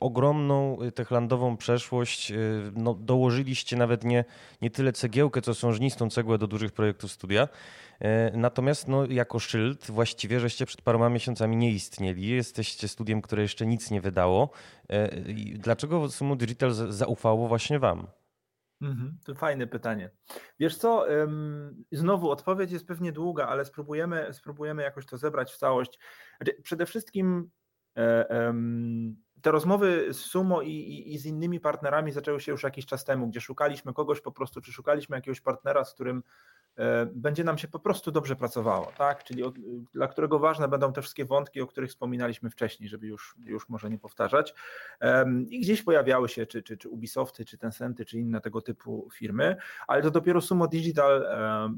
ogromną 0.00 0.22
ogromną 0.32 0.82
y, 0.82 0.92
techlandową 0.92 1.56
przeszłość. 1.56 2.30
Y, 2.30 2.72
no, 2.76 2.94
dołożyliście 2.94 3.76
nawet 3.76 4.04
nie, 4.04 4.24
nie 4.62 4.70
tyle 4.70 4.92
cegiełkę, 4.92 5.42
co 5.42 5.54
sążnistą 5.54 6.10
cegłę 6.10 6.38
do 6.38 6.46
dużych 6.46 6.72
projektów 6.72 7.12
studia. 7.12 7.48
Y, 8.02 8.06
natomiast 8.36 8.88
no, 8.88 9.06
jako 9.06 9.38
szyld 9.38 9.90
właściwie 9.90 10.40
żeście 10.40 10.66
przed 10.66 10.82
paroma 10.82 11.08
miesiącami 11.08 11.56
nie 11.56 11.70
istnieli. 11.70 12.28
Jesteście 12.28 12.88
studiem, 12.88 13.22
które 13.22 13.42
jeszcze 13.42 13.66
nic 13.66 13.90
nie 13.90 14.00
wydało. 14.00 14.50
Dlaczego 15.54 16.10
Sumo 16.10 16.36
Digital 16.36 16.72
zaufało 16.72 17.48
właśnie 17.48 17.78
wam? 17.78 18.06
Mhm, 18.82 19.18
to 19.24 19.34
fajne 19.34 19.66
pytanie. 19.66 20.10
Wiesz 20.60 20.76
co, 20.76 21.06
znowu 21.92 22.30
odpowiedź 22.30 22.72
jest 22.72 22.86
pewnie 22.86 23.12
długa, 23.12 23.46
ale 23.46 23.64
spróbujemy, 23.64 24.28
spróbujemy 24.32 24.82
jakoś 24.82 25.06
to 25.06 25.18
zebrać 25.18 25.52
w 25.52 25.56
całość. 25.56 25.98
Znaczy, 26.36 26.62
przede 26.62 26.86
wszystkim 26.86 27.50
e, 27.96 28.54
te 29.42 29.50
rozmowy 29.50 30.14
z 30.14 30.16
Sumo 30.16 30.62
i, 30.62 30.70
i, 30.70 31.14
i, 31.14 31.18
z 31.18 31.26
innymi 31.26 31.60
partnerami 31.60 32.12
zaczęły 32.12 32.40
się 32.40 32.52
już 32.52 32.62
jakiś 32.62 32.86
czas 32.86 33.04
temu, 33.04 33.28
gdzie 33.28 33.40
szukaliśmy 33.40 33.92
kogoś 33.92 34.20
po 34.20 34.32
prostu, 34.32 34.60
czy 34.60 34.72
szukaliśmy 34.72 35.16
jakiegoś 35.16 35.40
partnera, 35.40 35.84
z 35.84 35.94
którym 35.94 36.22
będzie 37.12 37.44
nam 37.44 37.58
się 37.58 37.68
po 37.68 37.78
prostu 37.78 38.12
dobrze 38.12 38.36
pracowało, 38.36 38.92
tak? 38.98 39.24
Czyli 39.24 39.42
od, 39.42 39.54
dla 39.92 40.08
którego 40.08 40.38
ważne 40.38 40.68
będą 40.68 40.92
te 40.92 41.02
wszystkie 41.02 41.24
wątki, 41.24 41.60
o 41.60 41.66
których 41.66 41.90
wspominaliśmy 41.90 42.50
wcześniej, 42.50 42.88
żeby 42.88 43.06
już, 43.06 43.34
już 43.44 43.68
może 43.68 43.90
nie 43.90 43.98
powtarzać. 43.98 44.54
I 45.48 45.60
gdzieś 45.60 45.82
pojawiały 45.82 46.28
się 46.28 46.46
czy, 46.46 46.62
czy, 46.62 46.76
czy 46.76 46.88
Ubisofty, 46.88 47.44
czy 47.44 47.58
Tencenty, 47.58 48.04
czy 48.04 48.18
inne 48.18 48.40
tego 48.40 48.60
typu 48.60 49.08
firmy, 49.14 49.56
ale 49.86 50.02
to 50.02 50.10
dopiero 50.10 50.40
Sumo 50.40 50.68
Digital 50.68 51.26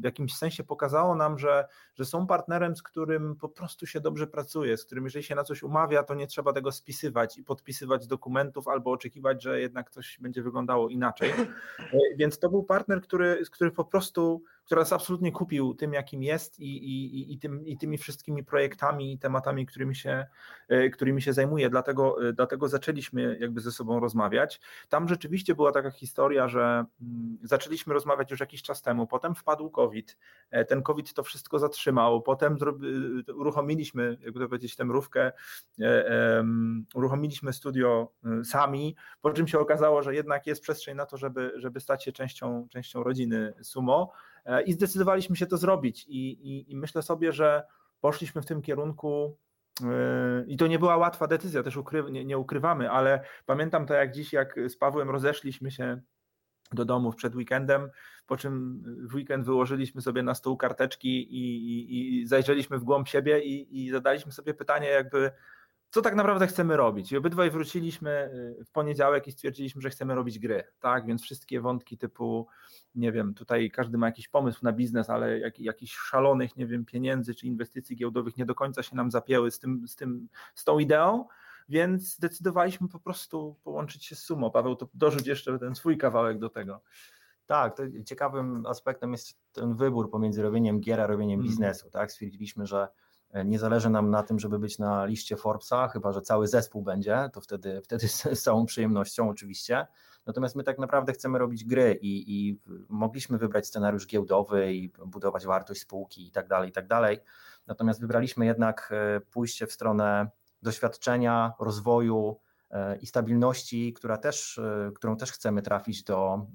w 0.01 0.05
jakimś 0.05 0.35
sensie 0.35 0.65
pokazało 0.65 1.15
nam, 1.15 1.39
że, 1.39 1.69
że 1.95 2.05
są 2.05 2.27
partnerem, 2.27 2.77
z 2.77 2.83
którym 2.83 3.37
po 3.37 3.49
prostu 3.49 3.87
się 3.87 4.01
dobrze 4.01 4.27
pracuje, 4.27 4.77
z 4.77 4.85
którym 4.85 5.05
jeżeli 5.05 5.25
się 5.25 5.35
na 5.35 5.45
coś 5.45 5.63
umawia, 5.63 6.03
to 6.03 6.15
nie 6.15 6.27
trzeba 6.27 6.53
tego 6.53 6.73
spisywać 6.73 7.39
i 7.39 7.45
podpisywać 7.45 8.07
dokumentów 8.07 8.69
albo 8.69 8.91
oczekiwać, 8.91 9.43
że 9.43 9.61
jednak 9.61 9.91
coś 9.91 10.19
będzie 10.21 10.43
wyglądało 10.43 10.89
inaczej. 10.89 11.31
E, 11.31 11.99
więc 12.17 12.39
to 12.39 12.49
był 12.49 12.63
partner, 12.63 13.01
który, 13.01 13.45
z 13.45 13.51
który 13.51 13.71
po 13.71 13.85
prostu 13.85 14.43
który 14.65 14.81
nas 14.81 14.93
absolutnie 14.93 15.33
kupił 15.33 15.75
tym, 15.75 15.93
jakim 15.93 16.23
jest 16.23 16.61
i, 16.61 16.77
i, 16.77 17.33
i, 17.33 17.39
tym, 17.39 17.67
i 17.67 17.79
tymi 17.79 17.99
wszystkimi 17.99 18.45
projektami 18.45 19.13
i 19.13 19.19
tematami, 19.19 19.67
którymi 19.67 19.97
się, 19.97 20.27
e, 20.69 20.91
którymi 20.91 21.23
się 21.23 21.33
zajmuje. 21.33 21.71
Dlatego, 21.71 22.29
e, 22.29 22.33
dlatego 22.33 22.69
zaczęliśmy 22.69 23.39
jakby 23.41 23.61
ze 23.61 23.73
sobą 23.73 24.01
rozmawiać. 24.01 24.61
Tam 24.89 25.09
rzeczywiście 25.09 25.55
była 25.55 25.73
taka 25.73 25.91
historia, 25.91 26.49
że 26.49 26.85
mm, 27.03 27.39
zaczęliśmy 27.43 27.95
rozmawiać 27.95 28.31
już 28.31 28.41
jakiś 28.41 28.63
czas 28.63 28.83
temu, 28.83 29.07
potem 29.07 29.35
wpadł 29.35 29.71
COVID, 29.71 30.17
e, 30.51 30.65
ten 30.65 30.83
COVID 30.83 31.15
to 31.15 31.23
wszystko 31.23 31.59
zatrzymał, 31.59 32.23
potem 32.23 32.59
uruchomiliśmy, 33.35 34.19
jakby 34.21 34.41
to 34.41 34.49
powiedzieć, 34.49 34.77
tę 34.77 34.85
mrówkę, 34.85 35.33
uruchomiliśmy 36.95 37.53
studio 37.53 38.13
sami, 38.45 38.97
po 39.21 39.33
czym 39.33 39.49
się 39.49 39.59
okazało, 39.59 40.03
że 40.03 40.15
jednak 40.15 40.47
jest 40.47 40.63
przestrzeń 40.63 40.97
na 40.97 41.07
to, 41.07 41.17
żeby, 41.17 41.53
żeby 41.57 41.81
stać 41.81 42.05
się 42.05 42.13
częścią, 42.13 42.69
częścią 42.71 43.03
rodziny 43.03 43.55
Sumo. 43.63 44.13
E, 44.45 44.63
i 44.63 44.73
zdecydowaliśmy 44.73 45.37
się 45.37 45.47
to 45.47 45.57
zrobić. 45.57 46.05
I, 46.09 46.31
i, 46.31 46.73
i 46.73 46.77
myślę 46.77 47.03
sobie, 47.03 47.33
że 47.33 47.63
poszliśmy 48.01 48.43
w 48.43 48.47
tym 48.47 48.63
kierunku. 48.63 49.39
E, 49.83 50.45
I 50.47 50.57
to 50.57 50.67
nie 50.67 50.79
była 50.79 50.97
łatwa 50.97 51.27
decyzja, 51.27 51.63
też 51.63 51.77
ukry, 51.77 52.05
nie, 52.11 52.25
nie 52.25 52.39
ukrywamy, 52.39 52.91
ale 52.91 53.25
pamiętam 53.47 53.87
to 53.87 53.95
jak 53.95 54.13
dziś, 54.13 54.33
jak 54.33 54.57
z 54.69 54.77
Pawłem 54.77 55.11
rozeszliśmy 55.11 55.71
się 55.71 56.01
do 56.73 56.85
domów 56.85 57.17
przed 57.17 57.35
weekendem, 57.35 57.91
po 58.27 58.37
czym 58.37 58.83
w 59.11 59.15
weekend 59.15 59.45
wyłożyliśmy 59.45 60.03
sobie 60.03 60.23
na 60.23 60.35
stół 60.35 60.57
karteczki 60.57 61.09
i, 61.09 61.67
i, 61.69 62.21
i 62.21 62.27
zajrzeliśmy 62.27 62.79
w 62.79 62.85
głąb 62.85 63.09
siebie 63.09 63.41
i, 63.41 63.85
i 63.85 63.91
zadaliśmy 63.91 64.33
sobie 64.33 64.55
pytanie, 64.55 64.89
jakby 64.89 65.31
co 65.95 66.03
tak 66.03 66.15
naprawdę 66.15 66.47
chcemy 66.47 66.77
robić. 66.77 67.13
I 67.13 67.17
obydwaj 67.17 67.51
wróciliśmy 67.51 68.31
y, 68.61 68.65
w 68.65 68.71
poniedziałek 68.71 69.27
i 69.27 69.33
stwierdziliśmy, 69.33 69.83
że 69.83 69.91
chcemy 69.91 70.15
robić 70.15 70.39
gry, 70.39 70.65
tak? 70.81 71.07
Więc 71.07 71.23
wszystkie 71.23 71.61
wątki 71.61 71.99
typu, 71.99 72.47
nie 72.95 73.13
wiem, 73.13 73.35
tutaj 73.35 73.71
każdy 73.71 73.99
ma 73.99 74.07
jakiś 74.07 74.29
pomysł 74.29 74.59
na 74.63 74.73
biznes, 74.73 75.11
ale 75.11 75.39
jak, 75.39 75.59
jakichś 75.59 75.97
szalonych, 75.97 76.57
nie 76.57 76.67
wiem, 76.67 76.85
pieniędzy 76.85 77.35
czy 77.35 77.47
inwestycji 77.47 77.97
giełdowych 77.97 78.37
nie 78.37 78.47
do 78.47 78.55
końca 78.55 78.83
się 78.83 78.97
nam 78.97 79.11
zapięły 79.11 79.51
z, 79.51 79.59
tym, 79.59 79.89
z, 79.89 79.97
tym, 79.97 80.29
z 80.55 80.65
tą 80.65 80.79
ideą, 80.79 81.25
więc 81.69 82.17
zdecydowaliśmy 82.17 82.89
po 82.89 82.99
prostu 82.99 83.57
połączyć 83.65 84.05
się 84.05 84.17
z 84.17 84.19
Sumo. 84.19 84.51
Paweł, 84.51 84.77
to 84.77 84.89
dorzuć 84.95 85.27
jeszcze 85.27 85.59
ten 85.59 85.75
swój 85.75 85.99
kawałek 85.99 86.39
do 86.39 86.49
tego. 86.49 86.81
Tak, 87.47 87.77
ciekawym 88.07 88.67
aspektem 88.67 89.13
jest 89.13 89.39
ten 89.53 89.75
wybór 89.75 90.11
pomiędzy 90.11 90.43
robieniem 90.43 90.81
gier 90.81 91.01
a 91.01 91.07
robieniem 91.07 91.41
mm. 91.41 91.51
biznesu. 91.51 91.91
Tak? 91.91 92.13
Stwierdziliśmy, 92.13 92.67
że 92.67 92.89
nie 93.45 93.59
zależy 93.59 93.91
nam 93.91 94.11
na 94.11 94.23
tym, 94.23 94.39
żeby 94.39 94.59
być 94.59 94.79
na 94.79 95.05
liście 95.05 95.37
Forbesa, 95.37 95.89
chyba 95.89 96.13
że 96.13 96.21
cały 96.21 96.49
zespół 96.49 96.83
będzie, 96.83 97.31
to 97.33 97.41
wtedy, 97.41 97.81
wtedy 97.85 98.09
z 98.09 98.43
całą 98.43 98.67
przyjemnością 98.67 99.29
oczywiście. 99.29 99.87
Natomiast 100.27 100.57
my 100.57 100.63
tak 100.63 100.79
naprawdę 100.79 101.13
chcemy 101.13 101.39
robić 101.39 101.65
gry 101.65 101.99
i, 102.03 102.39
i 102.39 102.61
mogliśmy 102.89 103.39
wybrać 103.39 103.67
scenariusz 103.67 104.07
giełdowy 104.07 104.73
i 104.75 104.93
budować 105.07 105.47
wartość 105.47 105.81
spółki 105.81 106.27
i 106.27 106.31
tak 106.31 106.49
dalej, 106.49 106.69
i 106.69 106.73
tak 106.73 106.87
dalej. 106.87 107.19
Natomiast 107.67 108.01
wybraliśmy 108.01 108.47
jednak 108.47 108.93
e, 108.93 109.21
pójście 109.21 109.67
w 109.67 109.73
stronę 109.73 110.31
doświadczenia, 110.63 111.53
rozwoju 111.61 112.41
e, 112.71 112.97
i 112.97 113.07
stabilności, 113.07 113.93
która 113.93 114.17
też, 114.17 114.61
którą 114.95 115.17
też 115.17 115.33
chcemy 115.33 115.63
trafić 115.63 116.03
do 116.03 116.47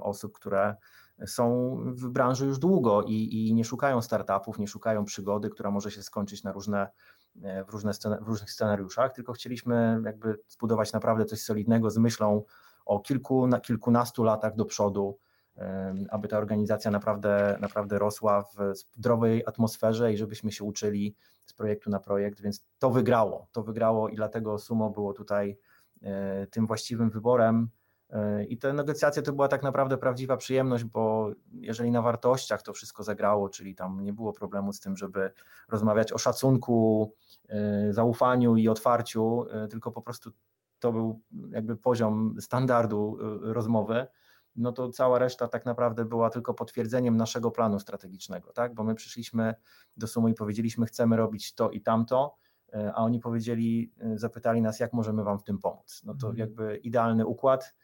osób, 0.00 0.32
które 0.32 0.76
są 1.26 1.76
w 1.86 2.08
branży 2.08 2.46
już 2.46 2.58
długo 2.58 3.02
i, 3.02 3.48
i 3.48 3.54
nie 3.54 3.64
szukają 3.64 4.02
startupów, 4.02 4.58
nie 4.58 4.68
szukają 4.68 5.04
przygody, 5.04 5.50
która 5.50 5.70
może 5.70 5.90
się 5.90 6.02
skończyć 6.02 6.42
na 6.42 6.52
różne, 6.52 6.88
e, 7.42 7.64
w, 7.64 7.68
różne 7.68 7.92
w 8.20 8.28
różnych 8.28 8.50
scenariuszach, 8.50 9.12
tylko 9.12 9.32
chcieliśmy 9.32 10.00
jakby 10.04 10.38
zbudować 10.48 10.92
naprawdę 10.92 11.24
coś 11.24 11.42
solidnego 11.42 11.90
z 11.90 11.98
myślą 11.98 12.42
o 12.86 13.00
kilku, 13.00 13.46
na 13.46 13.60
kilkunastu 13.60 14.24
latach 14.24 14.54
do 14.54 14.64
przodu, 14.64 15.18
aby 16.10 16.28
ta 16.28 16.38
organizacja 16.38 16.90
naprawdę, 16.90 17.58
naprawdę 17.60 17.98
rosła 17.98 18.42
w 18.42 18.56
zdrowej 18.96 19.46
atmosferze 19.46 20.12
i 20.12 20.16
żebyśmy 20.16 20.52
się 20.52 20.64
uczyli 20.64 21.16
z 21.44 21.52
projektu 21.52 21.90
na 21.90 22.00
projekt, 22.00 22.40
więc 22.40 22.64
to 22.78 22.90
wygrało, 22.90 23.48
to 23.52 23.62
wygrało 23.62 24.08
i 24.08 24.16
dlatego 24.16 24.58
Sumo 24.58 24.90
było 24.90 25.12
tutaj 25.12 25.58
e, 26.02 26.46
tym 26.46 26.66
właściwym 26.66 27.10
wyborem. 27.10 27.68
I 28.48 28.58
te 28.58 28.72
negocjacje 28.72 29.22
to 29.22 29.32
była 29.32 29.48
tak 29.48 29.62
naprawdę 29.62 29.98
prawdziwa 29.98 30.36
przyjemność, 30.36 30.84
bo 30.84 31.30
jeżeli 31.52 31.90
na 31.90 32.02
wartościach 32.02 32.62
to 32.62 32.72
wszystko 32.72 33.02
zagrało, 33.02 33.48
czyli 33.48 33.74
tam 33.74 34.00
nie 34.00 34.12
było 34.12 34.32
problemu 34.32 34.72
z 34.72 34.80
tym, 34.80 34.96
żeby 34.96 35.30
rozmawiać 35.68 36.12
o 36.12 36.18
szacunku, 36.18 37.12
y, 37.88 37.92
zaufaniu 37.92 38.56
i 38.56 38.68
otwarciu, 38.68 39.46
y, 39.64 39.68
tylko 39.68 39.92
po 39.92 40.02
prostu 40.02 40.30
to 40.78 40.92
był 40.92 41.20
jakby 41.50 41.76
poziom 41.76 42.36
standardu 42.40 43.18
rozmowy, 43.42 44.06
no 44.56 44.72
to 44.72 44.88
cała 44.88 45.18
reszta 45.18 45.48
tak 45.48 45.66
naprawdę 45.66 46.04
była 46.04 46.30
tylko 46.30 46.54
potwierdzeniem 46.54 47.16
naszego 47.16 47.50
planu 47.50 47.78
strategicznego, 47.78 48.52
tak? 48.52 48.74
Bo 48.74 48.84
my 48.84 48.94
przyszliśmy 48.94 49.54
do 49.96 50.06
Sumu 50.06 50.28
i 50.28 50.34
powiedzieliśmy, 50.34 50.86
chcemy 50.86 51.16
robić 51.16 51.54
to 51.54 51.70
i 51.70 51.80
tamto, 51.80 52.36
a 52.94 53.04
oni 53.04 53.20
powiedzieli, 53.20 53.92
zapytali 54.14 54.62
nas, 54.62 54.80
jak 54.80 54.92
możemy 54.92 55.24
wam 55.24 55.38
w 55.38 55.44
tym 55.44 55.58
pomóc. 55.58 56.02
No 56.04 56.14
to 56.14 56.26
mhm. 56.26 56.38
jakby 56.38 56.76
idealny 56.76 57.26
układ 57.26 57.74
E, 57.74 57.81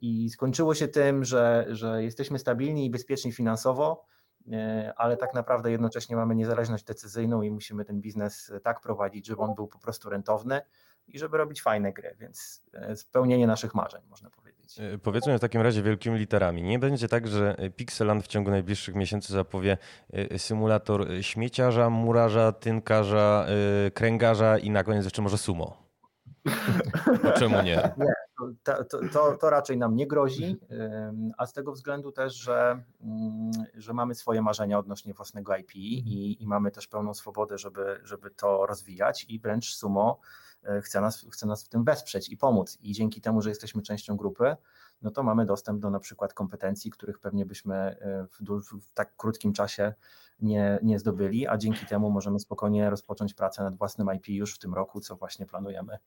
I 0.00 0.30
skończyło 0.30 0.74
się 0.74 0.88
tym, 0.88 1.24
że, 1.24 1.66
że 1.68 2.02
jesteśmy 2.02 2.38
stabilni 2.38 2.86
i 2.86 2.90
bezpieczni 2.90 3.32
finansowo, 3.32 4.04
e, 4.52 4.92
ale 4.96 5.16
tak 5.16 5.34
naprawdę 5.34 5.70
jednocześnie 5.70 6.16
mamy 6.16 6.34
niezależność 6.34 6.84
decyzyjną 6.84 7.42
i 7.42 7.50
musimy 7.50 7.84
ten 7.84 8.00
biznes 8.00 8.52
tak 8.62 8.80
prowadzić, 8.80 9.26
żeby 9.26 9.42
on 9.42 9.54
był 9.54 9.66
po 9.66 9.78
prostu 9.78 10.10
rentowny 10.10 10.60
i 11.08 11.18
żeby 11.18 11.38
robić 11.38 11.62
fajne 11.62 11.92
gry, 11.92 12.16
więc 12.20 12.62
e, 12.72 12.96
spełnienie 12.96 13.46
naszych 13.46 13.74
marzeń, 13.74 14.02
można 14.10 14.30
powiedzieć. 14.30 14.80
Powiedzmy 15.02 15.38
w 15.38 15.40
takim 15.40 15.60
razie 15.60 15.82
wielkimi 15.82 16.18
literami. 16.18 16.62
Nie 16.62 16.78
będzie 16.78 17.08
tak, 17.08 17.26
że 17.26 17.56
Pixeland 17.76 18.24
w 18.24 18.26
ciągu 18.26 18.50
najbliższych 18.50 18.94
miesięcy 18.94 19.32
zapowie 19.32 19.78
symulator 20.36 21.06
śmieciarza, 21.20 21.90
murarza, 21.90 22.52
tynkarza, 22.52 23.46
kręgarza 23.94 24.58
i 24.58 24.70
na 24.70 24.84
koniec 24.84 25.04
jeszcze 25.04 25.22
może 25.22 25.38
sumo. 25.38 25.87
Czemu 27.38 27.62
nie? 27.62 27.92
Nie, 27.98 28.14
to, 28.62 28.84
to, 29.12 29.36
to, 29.36 29.50
raczej 29.50 29.78
nam 29.78 29.96
nie 29.96 30.06
grozi, 30.06 30.56
a 31.38 31.46
z 31.46 31.52
tego 31.52 31.72
względu 31.72 32.12
też, 32.12 32.34
że, 32.34 32.82
mm, 33.00 33.50
że 33.74 33.92
mamy 33.92 34.14
swoje 34.14 34.42
marzenia 34.42 34.78
odnośnie 34.78 35.14
własnego 35.14 35.56
IP 35.56 35.76
i, 35.76 36.42
i 36.42 36.46
mamy 36.46 36.70
też 36.70 36.88
pełną 36.88 37.14
swobodę, 37.14 37.58
żeby, 37.58 38.00
żeby 38.02 38.30
to 38.30 38.66
rozwijać 38.66 39.26
i 39.28 39.40
wręcz 39.40 39.74
Sumo 39.74 40.20
e, 40.62 40.80
chce 40.80 41.00
nas, 41.00 41.26
chce 41.32 41.46
nas 41.46 41.64
w 41.64 41.68
tym 41.68 41.84
wesprzeć 41.84 42.28
i 42.28 42.36
pomóc. 42.36 42.78
I 42.80 42.92
dzięki 42.92 43.20
temu, 43.20 43.42
że 43.42 43.48
jesteśmy 43.48 43.82
częścią 43.82 44.16
grupy, 44.16 44.56
no 45.02 45.10
to 45.10 45.22
mamy 45.22 45.46
dostęp 45.46 45.80
do 45.80 45.90
na 45.90 46.00
przykład 46.00 46.34
kompetencji, 46.34 46.90
których 46.90 47.18
pewnie 47.18 47.46
byśmy 47.46 47.76
e, 47.76 48.26
w, 48.26 48.40
w 48.80 48.94
tak 48.94 49.16
krótkim 49.16 49.52
czasie 49.52 49.94
nie, 50.40 50.78
nie 50.82 50.98
zdobyli, 50.98 51.46
a 51.46 51.56
dzięki 51.56 51.86
temu 51.86 52.10
możemy 52.10 52.40
spokojnie 52.40 52.90
rozpocząć 52.90 53.34
pracę 53.34 53.62
nad 53.62 53.76
własnym 53.76 54.08
IP 54.16 54.28
już 54.28 54.54
w 54.54 54.58
tym 54.58 54.74
roku, 54.74 55.00
co 55.00 55.16
właśnie 55.16 55.46
planujemy 55.46 55.98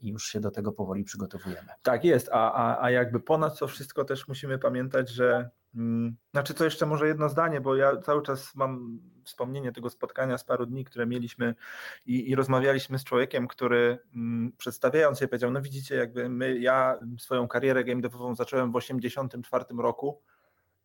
i 0.00 0.08
już 0.08 0.26
się 0.26 0.40
do 0.40 0.50
tego 0.50 0.72
powoli 0.72 1.04
przygotowujemy. 1.04 1.68
Tak 1.82 2.04
jest, 2.04 2.28
a, 2.32 2.52
a, 2.52 2.84
a 2.84 2.90
jakby 2.90 3.20
ponad 3.20 3.58
to 3.58 3.66
wszystko 3.66 4.04
też 4.04 4.28
musimy 4.28 4.58
pamiętać, 4.58 5.10
że 5.10 5.50
hmm, 5.74 6.16
znaczy 6.32 6.54
to 6.54 6.64
jeszcze 6.64 6.86
może 6.86 7.08
jedno 7.08 7.28
zdanie, 7.28 7.60
bo 7.60 7.76
ja 7.76 7.96
cały 7.96 8.22
czas 8.22 8.54
mam 8.54 9.00
wspomnienie 9.24 9.72
tego 9.72 9.90
spotkania 9.90 10.38
z 10.38 10.44
paru 10.44 10.66
dni, 10.66 10.84
które 10.84 11.06
mieliśmy 11.06 11.54
i, 12.06 12.30
i 12.30 12.34
rozmawialiśmy 12.34 12.98
z 12.98 13.04
człowiekiem, 13.04 13.48
który 13.48 13.98
hmm, 14.12 14.52
przedstawiając 14.58 15.18
się 15.18 15.28
powiedział, 15.28 15.50
no 15.50 15.62
widzicie 15.62 15.94
jakby 15.94 16.28
my, 16.28 16.58
ja 16.58 16.98
swoją 17.18 17.48
karierę 17.48 17.84
game 17.84 18.00
devową 18.00 18.34
zacząłem 18.34 18.70
w 18.70 18.74
1984 18.74 19.82
roku, 19.82 20.22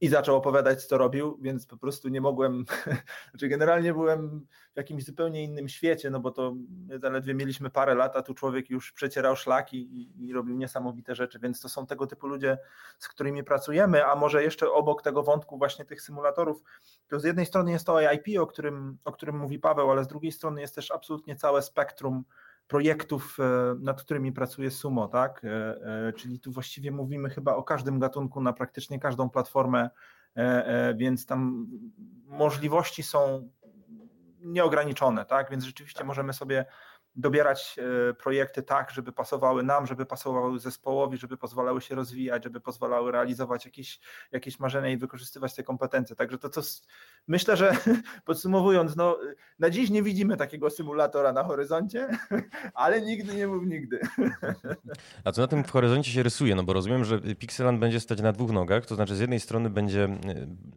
i 0.01 0.07
zaczął 0.07 0.35
opowiadać, 0.35 0.85
co 0.85 0.97
robił, 0.97 1.37
więc 1.41 1.65
po 1.65 1.77
prostu 1.77 2.09
nie 2.09 2.21
mogłem, 2.21 2.65
znaczy 3.31 3.47
generalnie 3.47 3.93
byłem 3.93 4.47
w 4.73 4.77
jakimś 4.77 5.05
zupełnie 5.05 5.43
innym 5.43 5.69
świecie, 5.69 6.09
no 6.09 6.19
bo 6.19 6.31
to 6.31 6.55
zaledwie 7.01 7.33
mieliśmy 7.33 7.69
parę 7.69 7.95
lat, 7.95 8.15
a 8.15 8.21
tu 8.21 8.33
człowiek 8.33 8.69
już 8.69 8.91
przecierał 8.91 9.35
szlaki 9.35 9.77
i, 9.77 10.27
i 10.27 10.33
robił 10.33 10.57
niesamowite 10.57 11.15
rzeczy, 11.15 11.39
więc 11.39 11.61
to 11.61 11.69
są 11.69 11.85
tego 11.85 12.07
typu 12.07 12.27
ludzie, 12.27 12.57
z 12.99 13.07
którymi 13.07 13.43
pracujemy, 13.43 14.05
a 14.05 14.15
może 14.15 14.43
jeszcze 14.43 14.71
obok 14.71 15.01
tego 15.01 15.23
wątku 15.23 15.57
właśnie 15.57 15.85
tych 15.85 16.01
symulatorów, 16.01 16.63
to 17.07 17.19
z 17.19 17.23
jednej 17.23 17.45
strony 17.45 17.71
jest 17.71 17.85
to 17.85 18.11
IP, 18.11 18.39
o 18.39 18.47
którym, 18.47 18.97
o 19.05 19.11
którym 19.11 19.37
mówi 19.37 19.59
Paweł, 19.59 19.91
ale 19.91 20.03
z 20.03 20.07
drugiej 20.07 20.31
strony 20.31 20.61
jest 20.61 20.75
też 20.75 20.91
absolutnie 20.91 21.35
całe 21.35 21.61
spektrum 21.61 22.23
projektów, 22.70 23.38
e, 23.39 23.76
nad 23.80 24.01
którymi 24.03 24.32
pracuje 24.32 24.72
Sumo, 24.72 25.07
tak? 25.07 25.41
E, 25.45 25.47
e, 26.07 26.13
czyli 26.13 26.39
tu 26.39 26.51
właściwie 26.51 26.91
mówimy 26.91 27.30
chyba 27.30 27.55
o 27.55 27.63
każdym 27.63 27.99
gatunku 27.99 28.41
na 28.41 28.53
praktycznie 28.53 28.99
każdą 28.99 29.30
platformę, 29.30 29.89
więc 30.95 31.26
tam 31.26 31.67
możliwości 32.26 33.03
są 33.03 33.49
nieograniczone, 34.39 35.26
tak? 35.26 35.51
Więc 35.51 35.63
rzeczywiście 35.63 35.97
tak. 35.97 36.07
możemy 36.07 36.34
sobie 36.34 36.65
dobierać 37.16 37.76
e, 38.10 38.14
projekty 38.14 38.64
tak, 38.64 38.91
żeby 38.91 39.12
pasowały 39.12 39.64
nam, 39.64 39.88
żeby 39.88 40.05
pasowały 40.05 40.60
zespołowi, 40.60 41.18
żeby 41.18 41.38
pozwalały 41.38 41.82
się 41.82 41.95
rozwijać, 41.95 42.43
żeby 42.43 42.62
pozwalały 42.62 43.12
realizować 43.12 43.66
jakieś, 43.66 43.99
jakieś 44.32 44.60
marzenia 44.60 44.89
i 44.89 44.97
wykorzystywać 44.97 45.55
te 45.55 45.64
kompetencje. 45.64 46.16
Także 46.16 46.38
to, 46.38 46.49
co 46.49 46.62
myślę, 47.28 47.57
że 47.57 47.72
podsumowując, 48.26 48.95
no, 48.95 49.20
na 49.60 49.70
dziś 49.70 49.89
nie 49.89 50.03
widzimy 50.03 50.38
takiego 50.38 50.70
symulatora 50.70 51.34
na 51.34 51.43
horyzoncie, 51.43 52.10
ale 52.74 53.01
nigdy 53.01 53.36
nie 53.36 53.47
mów 53.47 53.66
nigdy. 53.66 53.99
A 55.24 55.32
co 55.32 55.41
na 55.41 55.47
tym 55.47 55.64
w 55.64 55.72
horyzoncie 55.72 56.12
się 56.12 56.24
rysuje? 56.24 56.55
No 56.55 56.64
bo 56.64 56.74
rozumiem, 56.74 57.05
że 57.05 57.20
Pixeland 57.20 57.80
będzie 57.80 57.99
stać 57.99 58.22
na 58.22 58.32
dwóch 58.32 58.51
nogach, 58.51 58.86
to 58.86 58.95
znaczy 58.95 59.16
z 59.16 59.20
jednej 59.20 59.39
strony 59.39 59.70
będzie 59.70 60.03
e, 60.03 60.18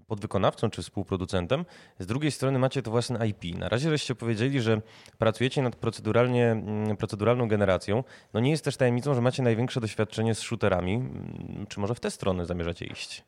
podwykonawcą 0.07 0.70
czy 0.70 0.83
współproducentem, 0.83 1.64
z 1.99 2.07
drugiej 2.07 2.30
strony 2.30 2.59
macie 2.59 2.83
to 2.83 2.91
własne 2.91 3.26
IP. 3.26 3.59
Na 3.59 3.68
razie 3.68 3.91
żeście 3.91 4.14
powiedzieli, 4.14 4.61
że 4.61 4.83
pracujecie 5.18 5.62
nad 5.62 5.76
proceduralnymi 5.76 6.21
Mm, 6.30 6.96
proceduralną 6.96 7.48
generacją, 7.48 8.04
no 8.34 8.40
nie 8.40 8.50
jest 8.50 8.64
też 8.64 8.76
tajemnicą, 8.76 9.14
że 9.14 9.20
macie 9.20 9.42
największe 9.42 9.80
doświadczenie 9.80 10.34
z 10.34 10.38
shooterami. 10.38 10.94
Mm, 10.94 11.66
czy 11.68 11.80
może 11.80 11.94
w 11.94 12.00
tę 12.00 12.10
stronę 12.10 12.46
zamierzacie 12.46 12.86
iść? 12.86 13.24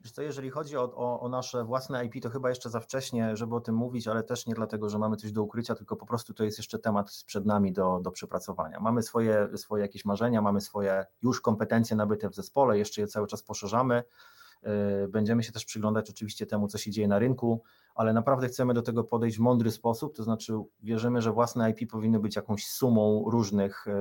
Wiesz 0.00 0.12
co, 0.12 0.22
jeżeli 0.22 0.50
chodzi 0.50 0.76
o, 0.76 0.82
o, 0.94 1.20
o, 1.20 1.28
nasze 1.28 1.64
własne 1.64 2.04
IP, 2.04 2.22
to 2.22 2.30
chyba 2.30 2.48
jeszcze 2.48 2.70
za 2.70 2.80
wcześnie, 2.80 3.36
żeby 3.36 3.54
o 3.54 3.60
tym 3.60 3.74
mówić, 3.74 4.08
ale 4.08 4.22
też 4.22 4.46
nie 4.46 4.54
dlatego, 4.54 4.88
że 4.88 4.98
mamy 4.98 5.16
coś 5.16 5.32
do 5.32 5.42
ukrycia, 5.42 5.74
tylko 5.74 5.96
po 5.96 6.06
prostu 6.06 6.34
to 6.34 6.44
jest 6.44 6.58
jeszcze 6.58 6.78
temat 6.78 7.24
przed 7.26 7.46
nami 7.46 7.72
do, 7.72 8.00
do 8.02 8.10
przepracowania. 8.10 8.80
Mamy 8.80 9.02
swoje, 9.02 9.48
swoje 9.56 9.82
jakieś 9.82 10.04
marzenia, 10.04 10.42
mamy 10.42 10.60
swoje 10.60 11.06
już 11.22 11.40
kompetencje 11.40 11.96
nabyte 11.96 12.28
w 12.28 12.34
zespole, 12.34 12.78
jeszcze 12.78 13.00
je 13.00 13.06
cały 13.06 13.26
czas 13.26 13.42
poszerzamy. 13.42 14.02
Y, 15.04 15.08
będziemy 15.08 15.42
się 15.42 15.52
też 15.52 15.64
przyglądać 15.64 16.10
oczywiście 16.10 16.46
temu, 16.46 16.68
co 16.68 16.78
się 16.78 16.90
dzieje 16.90 17.08
na 17.08 17.18
rynku, 17.18 17.62
ale 17.94 18.12
naprawdę 18.12 18.48
chcemy 18.48 18.74
do 18.74 18.82
tego 18.82 19.04
podejść 19.04 19.36
w 19.36 19.40
mądry 19.40 19.70
sposób, 19.70 20.16
to 20.16 20.22
znaczy 20.22 20.52
wierzymy, 20.82 21.22
że 21.22 21.32
własne 21.32 21.70
IP 21.70 21.90
powinny 21.90 22.20
być 22.20 22.36
jakąś 22.36 22.66
sumą 22.66 23.24
różnych, 23.30 23.86
y, 23.86 23.92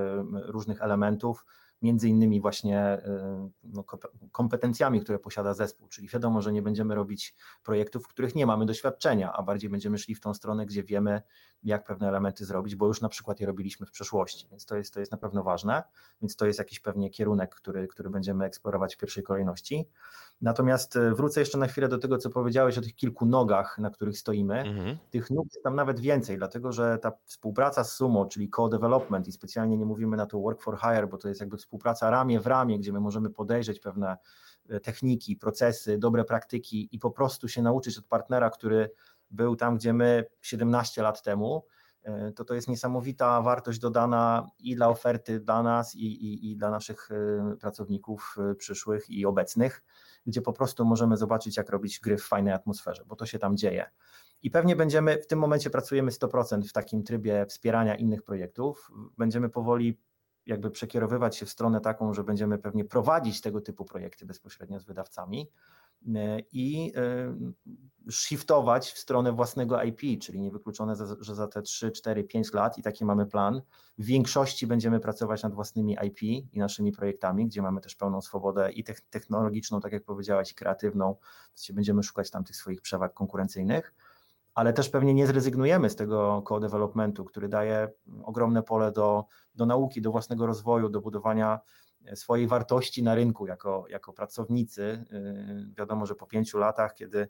różnych 0.51 0.81
elementów, 0.81 1.45
między 1.81 2.09
innymi 2.09 2.41
właśnie 2.41 2.97
y, 2.97 3.51
no, 3.63 3.83
kompetencjami, 4.31 5.01
które 5.01 5.19
posiada 5.19 5.53
zespół, 5.53 5.87
czyli 5.87 6.07
wiadomo, 6.07 6.41
że 6.41 6.53
nie 6.53 6.61
będziemy 6.61 6.95
robić 6.95 7.35
projektów, 7.63 8.03
w 8.03 8.07
których 8.07 8.35
nie 8.35 8.45
mamy 8.45 8.65
doświadczenia, 8.65 9.33
a 9.33 9.43
bardziej 9.43 9.69
będziemy 9.69 9.97
szli 9.97 10.15
w 10.15 10.19
tą 10.19 10.33
stronę, 10.33 10.65
gdzie 10.65 10.83
wiemy, 10.83 11.21
jak 11.63 11.83
pewne 11.83 12.07
elementy 12.07 12.45
zrobić, 12.45 12.75
bo 12.75 12.87
już 12.87 13.01
na 13.01 13.09
przykład 13.09 13.39
je 13.39 13.47
robiliśmy 13.47 13.85
w 13.85 13.91
przeszłości, 13.91 14.47
więc 14.49 14.65
to 14.65 14.77
jest, 14.77 14.93
to 14.93 14.99
jest 14.99 15.11
na 15.11 15.17
pewno 15.17 15.43
ważne, 15.43 15.83
więc 16.21 16.35
to 16.35 16.45
jest 16.45 16.59
jakiś 16.59 16.79
pewnie 16.79 17.09
kierunek, 17.09 17.55
który, 17.55 17.87
który 17.87 18.09
będziemy 18.09 18.45
eksplorować 18.45 18.95
w 18.95 18.97
pierwszej 18.97 19.23
kolejności. 19.23 19.89
Natomiast 20.41 20.95
y, 20.95 21.15
wrócę 21.15 21.39
jeszcze 21.39 21.57
na 21.57 21.67
chwilę 21.67 21.87
do 21.87 21.97
tego, 21.97 22.17
co 22.17 22.29
powiedziałeś 22.29 22.77
o 22.77 22.81
tych 22.81 22.95
kilku 22.95 23.25
nogach, 23.25 23.77
na 23.79 23.89
których 23.89 24.17
stoimy. 24.17 24.59
Mhm. 24.59 24.97
Tych 25.09 25.31
nóg 25.31 25.45
jest 25.53 25.63
tam 25.63 25.75
nawet 25.75 25.99
więcej, 25.99 26.37
dlatego 26.37 26.71
że 26.71 26.97
ta 26.97 27.11
współpraca 27.25 27.83
z 27.83 27.95
Sumo, 27.95 28.25
czyli 28.25 28.49
co-development 28.55 29.27
i 29.27 29.31
specjalnie 29.31 29.77
nie 29.77 29.85
mówimy 29.85 30.17
na 30.17 30.25
to 30.25 30.39
work 30.39 30.61
for 30.61 30.77
hire, 30.79 31.07
bo 31.07 31.17
to 31.17 31.27
jest 31.27 31.41
jakby 31.41 31.57
współpraca 31.65 32.09
ramię 32.09 32.39
w 32.39 32.47
ramię, 32.47 32.79
gdzie 32.79 32.93
my 32.93 32.99
możemy 32.99 33.29
podejrzeć 33.29 33.79
pewne 33.79 34.17
e, 34.69 34.79
techniki, 34.79 35.35
procesy, 35.35 35.97
dobre 35.97 36.23
praktyki 36.23 36.89
i 36.91 36.99
po 36.99 37.11
prostu 37.11 37.47
się 37.47 37.61
nauczyć 37.61 37.97
od 37.97 38.05
partnera, 38.05 38.49
który 38.49 38.89
był 39.31 39.55
tam, 39.55 39.77
gdzie 39.77 39.93
my 39.93 40.25
17 40.41 41.01
lat 41.01 41.23
temu, 41.23 41.65
e, 42.03 42.31
to 42.31 42.45
to 42.45 42.53
jest 42.53 42.67
niesamowita 42.67 43.41
wartość 43.41 43.79
dodana 43.79 44.47
i 44.59 44.75
dla 44.75 44.89
oferty 44.89 45.39
dla 45.39 45.63
nas, 45.63 45.95
i, 45.95 46.05
i, 46.05 46.51
i 46.51 46.55
dla 46.55 46.69
naszych 46.69 47.09
e, 47.11 47.55
pracowników 47.57 48.35
przyszłych 48.57 49.09
i 49.09 49.25
obecnych, 49.25 49.83
gdzie 50.25 50.41
po 50.41 50.53
prostu 50.53 50.85
możemy 50.85 51.17
zobaczyć, 51.17 51.57
jak 51.57 51.69
robić 51.69 51.99
gry 51.99 52.17
w 52.17 52.23
fajnej 52.23 52.53
atmosferze, 52.53 53.03
bo 53.05 53.15
to 53.15 53.25
się 53.25 53.39
tam 53.39 53.57
dzieje. 53.57 53.85
I 54.41 54.51
pewnie 54.51 54.75
będziemy, 54.75 55.17
w 55.21 55.27
tym 55.27 55.39
momencie 55.39 55.69
pracujemy 55.69 56.11
100% 56.11 56.67
w 56.69 56.73
takim 56.73 57.03
trybie 57.03 57.45
wspierania 57.49 57.95
innych 57.95 58.23
projektów. 58.23 58.91
Będziemy 59.17 59.49
powoli 59.49 59.97
jakby 60.45 60.71
przekierowywać 60.71 61.37
się 61.37 61.45
w 61.45 61.49
stronę 61.49 61.81
taką, 61.81 62.13
że 62.13 62.23
będziemy 62.23 62.57
pewnie 62.57 62.85
prowadzić 62.85 63.41
tego 63.41 63.61
typu 63.61 63.85
projekty 63.85 64.25
bezpośrednio 64.25 64.79
z 64.79 64.85
wydawcami 64.85 65.51
e, 66.15 66.39
i 66.51 66.93
e, 66.95 67.35
shiftować 68.11 68.91
w 68.91 68.97
stronę 68.97 69.31
własnego 69.31 69.83
IP, 69.83 70.21
czyli 70.21 70.39
niewykluczone, 70.41 70.95
że 71.19 71.35
za 71.35 71.47
te 71.47 71.61
3, 71.61 71.91
4, 71.91 72.23
5 72.23 72.53
lat 72.53 72.77
i 72.77 72.81
taki 72.81 73.05
mamy 73.05 73.25
plan, 73.25 73.61
w 73.97 74.05
większości 74.05 74.67
będziemy 74.67 74.99
pracować 74.99 75.43
nad 75.43 75.53
własnymi 75.53 75.97
IP 76.07 76.21
i 76.23 76.59
naszymi 76.59 76.91
projektami, 76.91 77.45
gdzie 77.47 77.61
mamy 77.61 77.81
też 77.81 77.95
pełną 77.95 78.21
swobodę 78.21 78.71
i 78.71 78.83
technologiczną, 79.09 79.81
tak 79.81 79.93
jak 79.93 80.03
powiedziałaś, 80.03 80.51
i 80.51 80.55
kreatywną, 80.55 81.15
więc 81.57 81.75
będziemy 81.75 82.03
szukać 82.03 82.31
tam 82.31 82.43
tych 82.43 82.55
swoich 82.55 82.81
przewag 82.81 83.13
konkurencyjnych 83.13 83.93
ale 84.55 84.73
też 84.73 84.89
pewnie 84.89 85.13
nie 85.13 85.27
zrezygnujemy 85.27 85.89
z 85.89 85.95
tego 85.95 86.43
co-developmentu, 86.47 87.25
który 87.25 87.49
daje 87.49 87.91
ogromne 88.23 88.63
pole 88.63 88.91
do, 88.91 89.25
do 89.55 89.65
nauki, 89.65 90.01
do 90.01 90.11
własnego 90.11 90.45
rozwoju, 90.45 90.89
do 90.89 91.01
budowania 91.01 91.59
swojej 92.15 92.47
wartości 92.47 93.03
na 93.03 93.15
rynku 93.15 93.47
jako, 93.47 93.85
jako 93.89 94.13
pracownicy. 94.13 95.05
Yy, 95.11 95.73
wiadomo, 95.77 96.05
że 96.05 96.15
po 96.15 96.27
pięciu 96.27 96.57
latach, 96.57 96.93
kiedy 96.93 97.27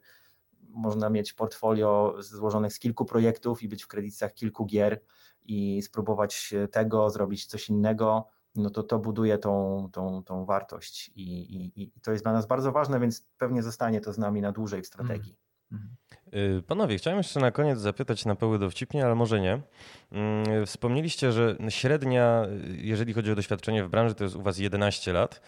można 0.69 1.09
mieć 1.09 1.33
portfolio 1.33 2.15
złożonych 2.19 2.73
z 2.73 2.79
kilku 2.79 3.05
projektów 3.05 3.63
i 3.63 3.67
być 3.67 3.83
w 3.83 3.87
kredytach 3.87 4.33
kilku 4.33 4.65
gier 4.65 5.01
i 5.43 5.81
spróbować 5.81 6.53
tego, 6.71 7.09
zrobić 7.09 7.45
coś 7.45 7.69
innego, 7.69 8.27
no 8.55 8.69
to 8.69 8.83
to 8.83 8.99
buduje 8.99 9.37
tą, 9.37 9.89
tą, 9.91 10.23
tą 10.23 10.45
wartość 10.45 11.11
i, 11.15 11.21
i, 11.55 11.83
i 11.83 12.01
to 12.01 12.11
jest 12.11 12.23
dla 12.23 12.33
nas 12.33 12.47
bardzo 12.47 12.71
ważne, 12.71 12.99
więc 12.99 13.27
pewnie 13.37 13.63
zostanie 13.63 14.01
to 14.01 14.13
z 14.13 14.17
nami 14.17 14.41
na 14.41 14.51
dłużej 14.51 14.81
w 14.81 14.87
strategii. 14.87 15.37
Mm. 15.71 15.95
Y, 16.33 16.61
panowie, 16.67 16.97
chciałem 16.97 17.17
jeszcze 17.17 17.39
na 17.39 17.51
koniec 17.51 17.79
zapytać 17.79 18.25
na 18.25 18.35
pełny 18.35 18.59
dowcipnie, 18.59 19.05
ale 19.05 19.15
może 19.15 19.39
nie. 19.39 19.61
Mm, 20.11 20.65
wspomnieliście, 20.65 21.31
że 21.31 21.57
średnia, 21.69 22.47
jeżeli 22.77 23.13
chodzi 23.13 23.31
o 23.31 23.35
doświadczenie 23.35 23.83
w 23.83 23.89
branży, 23.89 24.15
to 24.15 24.23
jest 24.23 24.35
u 24.35 24.41
Was 24.41 24.59
11 24.59 25.13
lat. 25.13 25.41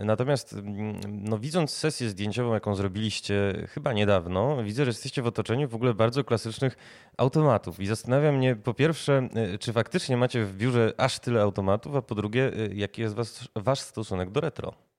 Y, 0.00 0.04
natomiast 0.04 0.52
mm, 0.52 1.00
no, 1.08 1.38
widząc 1.38 1.70
sesję 1.70 2.08
zdjęciową, 2.08 2.54
jaką 2.54 2.74
zrobiliście 2.74 3.66
chyba 3.68 3.92
niedawno, 3.92 4.64
widzę, 4.64 4.84
że 4.84 4.88
jesteście 4.88 5.22
w 5.22 5.26
otoczeniu 5.26 5.68
w 5.68 5.74
ogóle 5.74 5.94
bardzo 5.94 6.24
klasycznych 6.24 6.76
automatów. 7.16 7.80
I 7.80 7.86
zastanawia 7.86 8.32
mnie 8.32 8.56
po 8.56 8.74
pierwsze, 8.74 9.28
y, 9.54 9.58
czy 9.58 9.72
faktycznie 9.72 10.16
macie 10.16 10.44
w 10.44 10.56
biurze 10.56 10.92
aż 10.96 11.18
tyle 11.18 11.42
automatów, 11.42 11.96
a 11.96 12.02
po 12.02 12.14
drugie, 12.14 12.52
jaki 12.72 13.02
jest 13.02 13.14
was, 13.14 13.48
Wasz 13.56 13.80
stosunek 13.80 14.30
do 14.30 14.40
retro? 14.40 14.89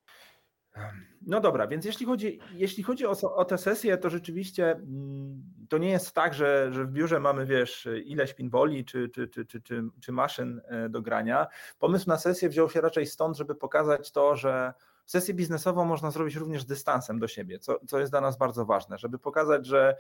No 1.21 1.39
dobra, 1.39 1.67
więc 1.67 1.85
jeśli 1.85 2.05
chodzi, 2.05 2.39
jeśli 2.53 2.83
chodzi 2.83 3.05
o, 3.05 3.11
o 3.35 3.45
tę 3.45 3.57
sesję, 3.57 3.97
to 3.97 4.09
rzeczywiście 4.09 4.71
mm, 4.71 5.43
to 5.69 5.77
nie 5.77 5.89
jest 5.89 6.11
tak, 6.13 6.33
że, 6.33 6.69
że 6.73 6.85
w 6.85 6.91
biurze 6.91 7.19
mamy, 7.19 7.45
wiesz, 7.45 7.87
ileś 8.05 8.33
pinboli 8.33 8.85
czy, 8.85 9.09
czy, 9.09 9.27
czy, 9.27 9.45
czy, 9.45 9.61
czy, 9.61 9.83
czy 10.01 10.11
maszyn 10.11 10.61
e, 10.65 10.89
do 10.89 11.01
grania. 11.01 11.47
Pomysł 11.79 12.09
na 12.09 12.17
sesję 12.17 12.49
wziął 12.49 12.69
się 12.69 12.81
raczej 12.81 13.05
stąd, 13.05 13.37
żeby 13.37 13.55
pokazać 13.55 14.11
to, 14.11 14.35
że 14.35 14.73
Sesję 15.05 15.33
biznesową 15.33 15.85
można 15.85 16.11
zrobić 16.11 16.35
również 16.35 16.65
dystansem 16.65 17.19
do 17.19 17.27
siebie, 17.27 17.59
co, 17.59 17.79
co 17.87 17.99
jest 17.99 18.11
dla 18.11 18.21
nas 18.21 18.37
bardzo 18.37 18.65
ważne, 18.65 18.97
żeby 18.97 19.19
pokazać, 19.19 19.65
że, 19.65 19.95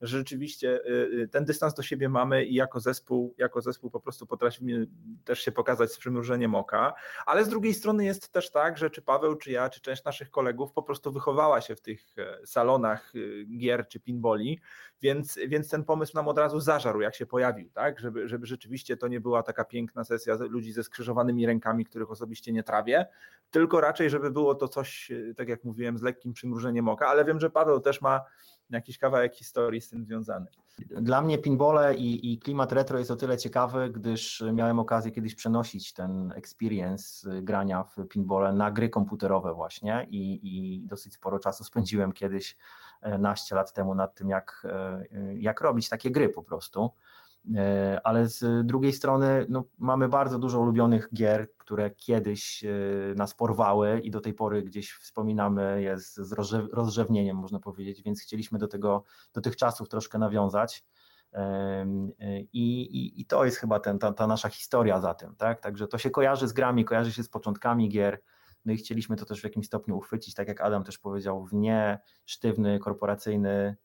że 0.00 0.18
rzeczywiście 0.18 0.80
y, 0.86 0.90
y, 1.22 1.28
ten 1.28 1.44
dystans 1.44 1.74
do 1.74 1.82
siebie 1.82 2.08
mamy 2.08 2.44
i 2.44 2.54
jako 2.54 2.80
zespół, 2.80 3.34
jako 3.38 3.60
zespół 3.60 3.90
po 3.90 4.00
prostu 4.00 4.26
potrafimy 4.26 4.86
też 5.24 5.40
się 5.40 5.52
pokazać 5.52 5.92
z 5.92 5.98
przymrużeniem 5.98 6.54
oka, 6.54 6.94
ale 7.26 7.44
z 7.44 7.48
drugiej 7.48 7.74
strony 7.74 8.04
jest 8.04 8.32
też 8.32 8.50
tak, 8.50 8.78
że 8.78 8.90
czy 8.90 9.02
Paweł, 9.02 9.36
czy 9.36 9.50
ja, 9.50 9.70
czy 9.70 9.80
część 9.80 10.04
naszych 10.04 10.30
kolegów 10.30 10.72
po 10.72 10.82
prostu 10.82 11.12
wychowała 11.12 11.60
się 11.60 11.76
w 11.76 11.80
tych 11.80 12.18
e, 12.18 12.46
salonach 12.46 13.14
y, 13.14 13.46
gier 13.58 13.88
czy 13.88 14.00
pinboli, 14.00 14.60
więc, 15.02 15.38
więc 15.48 15.68
ten 15.68 15.84
pomysł 15.84 16.12
nam 16.14 16.28
od 16.28 16.38
razu 16.38 16.60
zażarł, 16.60 17.00
jak 17.00 17.14
się 17.14 17.26
pojawił, 17.26 17.70
tak? 17.70 18.00
żeby, 18.00 18.28
żeby 18.28 18.46
rzeczywiście 18.46 18.96
to 18.96 19.08
nie 19.08 19.20
była 19.20 19.42
taka 19.42 19.64
piękna 19.64 20.04
sesja 20.04 20.34
ludzi 20.34 20.72
ze 20.72 20.84
skrzyżowanymi 20.84 21.46
rękami, 21.46 21.84
których 21.84 22.10
osobiście 22.10 22.52
nie 22.52 22.62
trawię, 22.62 23.06
tylko 23.50 23.80
raczej, 23.80 24.10
żeby 24.10 24.30
było 24.30 24.54
to 24.54 24.68
coś, 24.68 25.12
tak 25.36 25.48
jak 25.48 25.64
mówiłem, 25.64 25.98
z 25.98 26.02
lekkim 26.02 26.32
przymrużeniem 26.32 26.88
oka, 26.88 27.06
ale 27.06 27.24
wiem, 27.24 27.40
że 27.40 27.50
Paweł 27.50 27.80
też 27.80 28.00
ma 28.00 28.20
jakiś 28.70 28.98
kawałek 28.98 29.34
historii 29.34 29.80
z 29.80 29.88
tym 29.88 30.04
związany. 30.04 30.46
Dla 30.78 31.22
mnie 31.22 31.38
pinbole 31.38 31.94
i, 31.94 32.32
i, 32.32 32.38
klimat 32.38 32.72
retro 32.72 32.98
jest 32.98 33.10
o 33.10 33.16
tyle 33.16 33.38
ciekawy, 33.38 33.90
gdyż 33.90 34.44
miałem 34.52 34.78
okazję 34.78 35.12
kiedyś 35.12 35.34
przenosić 35.34 35.92
ten 35.92 36.32
experience 36.36 37.42
grania 37.42 37.84
w 37.84 38.08
pinbole 38.08 38.52
na 38.52 38.70
gry 38.70 38.88
komputerowe 38.88 39.54
właśnie 39.54 40.06
i, 40.10 40.40
i 40.42 40.80
dosyć 40.86 41.14
sporo 41.14 41.38
czasu 41.38 41.64
spędziłem 41.64 42.12
kiedyś 42.12 42.56
e, 43.02 43.18
naście 43.18 43.54
lat 43.54 43.72
temu 43.72 43.94
nad 43.94 44.14
tym, 44.14 44.28
jak, 44.28 44.66
e, 44.70 45.04
jak 45.34 45.60
robić 45.60 45.88
takie 45.88 46.10
gry 46.10 46.28
po 46.28 46.42
prostu. 46.42 46.90
E, 47.54 48.00
ale 48.04 48.28
z 48.28 48.66
drugiej 48.66 48.92
strony 48.92 49.46
no, 49.48 49.64
mamy 49.78 50.08
bardzo 50.08 50.38
dużo 50.38 50.60
ulubionych 50.60 51.08
gier, 51.14 51.48
które 51.58 51.90
kiedyś 51.90 52.64
e, 52.64 52.68
nas 53.16 53.34
porwały 53.34 54.00
i 54.00 54.10
do 54.10 54.20
tej 54.20 54.34
pory 54.34 54.62
gdzieś 54.62 54.92
wspominamy 54.92 55.82
je 55.82 55.98
z 55.98 56.32
rozrzewnieniem, 56.72 57.36
można 57.36 57.60
powiedzieć, 57.60 58.02
więc 58.02 58.22
chcieliśmy 58.22 58.58
do, 58.58 58.68
tego, 58.68 59.04
do 59.32 59.40
tych 59.40 59.56
czasów 59.56 59.88
troszkę 59.88 60.18
nawiązać. 60.18 60.84
E, 61.32 61.86
I, 62.52 62.80
i, 62.80 63.20
i 63.20 63.26
to 63.26 63.44
jest 63.44 63.56
chyba 63.56 63.80
ten, 63.80 63.98
ta, 63.98 64.12
ta 64.12 64.26
nasza 64.26 64.48
historia 64.48 65.00
za 65.00 65.14
tym. 65.14 65.36
Tak? 65.36 65.60
Także 65.60 65.88
to 65.88 65.98
się 65.98 66.10
kojarzy 66.10 66.48
z 66.48 66.52
grami, 66.52 66.84
kojarzy 66.84 67.12
się 67.12 67.22
z 67.22 67.28
początkami 67.28 67.88
gier. 67.88 68.22
No 68.66 68.72
i 68.72 68.76
chcieliśmy 68.76 69.16
to 69.16 69.24
też 69.24 69.40
w 69.40 69.44
jakimś 69.44 69.66
stopniu 69.66 69.96
uchwycić, 69.96 70.34
tak 70.34 70.48
jak 70.48 70.60
Adam 70.60 70.84
też 70.84 70.98
powiedział, 70.98 71.44
w 71.44 71.52
nie 71.52 71.98
sztywny, 72.24 72.78
korporacyjny 72.78 73.76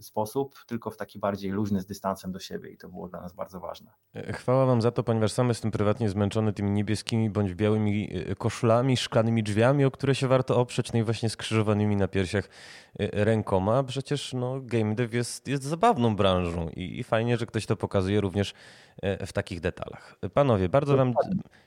y, 0.00 0.02
sposób, 0.02 0.54
tylko 0.66 0.90
w 0.90 0.96
taki 0.96 1.18
bardziej 1.18 1.50
luźny, 1.50 1.80
z 1.80 1.86
dystansem 1.86 2.32
do 2.32 2.38
siebie 2.38 2.70
i 2.70 2.76
to 2.76 2.88
było 2.88 3.08
dla 3.08 3.20
nas 3.20 3.32
bardzo 3.32 3.60
ważne. 3.60 3.90
E, 4.14 4.32
chwała 4.32 4.66
Wam 4.66 4.82
za 4.82 4.90
to, 4.90 5.02
ponieważ 5.02 5.32
sam 5.32 5.48
jestem 5.48 5.70
prywatnie 5.70 6.08
zmęczony 6.08 6.52
tymi 6.52 6.70
niebieskimi 6.70 7.30
bądź 7.30 7.54
białymi 7.54 8.10
e, 8.12 8.34
koszulami, 8.34 8.96
szklanymi 8.96 9.42
drzwiami, 9.42 9.84
o 9.84 9.90
które 9.90 10.14
się 10.14 10.28
warto 10.28 10.56
oprzeć, 10.56 10.92
no 10.92 10.98
i 10.98 11.02
właśnie 11.02 11.30
skrzyżowanymi 11.30 11.96
na 11.96 12.08
piersiach 12.08 12.48
e, 12.98 13.24
rękoma. 13.24 13.82
Przecież 13.82 14.32
no, 14.32 14.60
game 14.60 14.94
dev 14.94 15.16
jest, 15.16 15.48
jest 15.48 15.62
zabawną 15.62 16.16
branżą 16.16 16.68
i, 16.68 16.98
i 16.98 17.04
fajnie, 17.04 17.36
że 17.36 17.46
ktoś 17.46 17.66
to 17.66 17.76
pokazuje 17.76 18.20
również 18.20 18.54
w 19.26 19.32
takich 19.32 19.60
detalach. 19.60 20.16
Panowie, 20.34 20.68
bardzo 20.68 20.96
Wam 20.96 21.14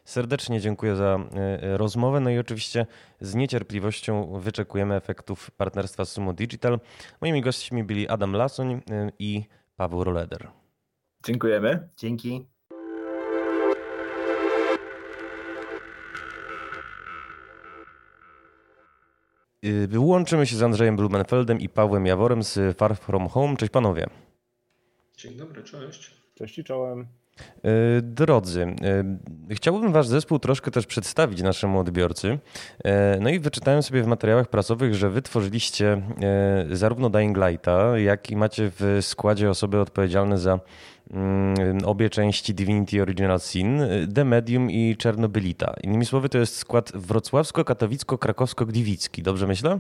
serdecznie 0.06 0.62
dziękuję 0.62 0.96
za 0.96 1.20
rozmowę. 1.62 2.20
No 2.20 2.30
i 2.30 2.38
oczywiście 2.38 2.86
z 3.22 3.36
niecierpliwością 3.36 4.40
wyczekujemy 4.40 4.96
efektów 4.96 5.52
partnerstwa 5.52 6.06
Sumo 6.06 6.34
Digital. 6.34 6.80
Moimi 7.22 7.42
gośćmi 7.42 7.84
byli 7.84 8.08
Adam 8.08 8.34
Lasoń 8.34 8.72
y, 8.72 8.82
i 9.20 9.44
Paweł 9.76 10.04
Roleder. 10.04 10.48
Dziękujemy. 11.26 11.90
Dzięki. 11.98 12.48
Łączymy 19.98 20.46
się 20.46 20.56
z 20.56 20.64
Andrzejem 20.64 20.96
Blumenfeldem 20.96 21.60
i 21.60 21.70
Pawłem 21.70 22.06
Jaworem 22.06 22.44
z 22.44 22.78
Far 22.78 22.96
From 22.96 23.28
Home. 23.28 23.58
Cześć 23.58 23.72
panowie. 23.72 24.06
Dzień 25.18 25.36
dobry, 25.36 25.64
cześć. 25.64 26.17
Cześć 26.38 26.60
i 26.60 26.64
czołem. 26.64 27.08
E, 27.64 28.02
drodzy, 28.02 28.62
e, 28.62 28.76
chciałbym 29.56 29.92
Wasz 29.92 30.08
zespół 30.08 30.40
troszkę 30.40 30.72
też 30.72 30.86
przedstawić 30.86 31.42
naszemu 31.42 31.80
odbiorcy. 31.80 32.40
E, 32.84 33.18
no 33.22 33.30
i 33.30 33.40
wyczytałem 33.40 33.84
sobie 33.84 34.04
w 34.04 34.08
materiałach 34.08 34.48
prasowych, 34.48 34.96
że 34.96 35.10
Wy 35.10 35.22
tworzyliście 35.22 36.02
zarówno 36.72 37.10
Dying 37.10 37.38
Lighta, 37.38 38.00
jak 38.00 38.32
i 38.32 38.36
macie 38.36 38.72
w 38.80 38.98
składzie 39.02 39.50
osoby 39.50 39.80
odpowiedzialne 39.80 40.38
za 40.38 40.60
mm, 41.12 41.56
obie 41.86 42.10
części 42.10 42.54
Divinity 42.54 43.02
Original 43.02 43.40
Sin, 43.40 43.82
The 44.16 44.26
Medium 44.26 44.72
i 44.72 44.96
Czernobylita. 44.98 45.74
Innymi 45.84 46.06
słowy, 46.06 46.30
to 46.30 46.38
jest 46.38 46.56
skład 46.56 46.92
wrocławsko-katowicko-krakowsko-gliwicki. 46.92 49.24
Dobrze 49.24 49.48
myślę? 49.48 49.80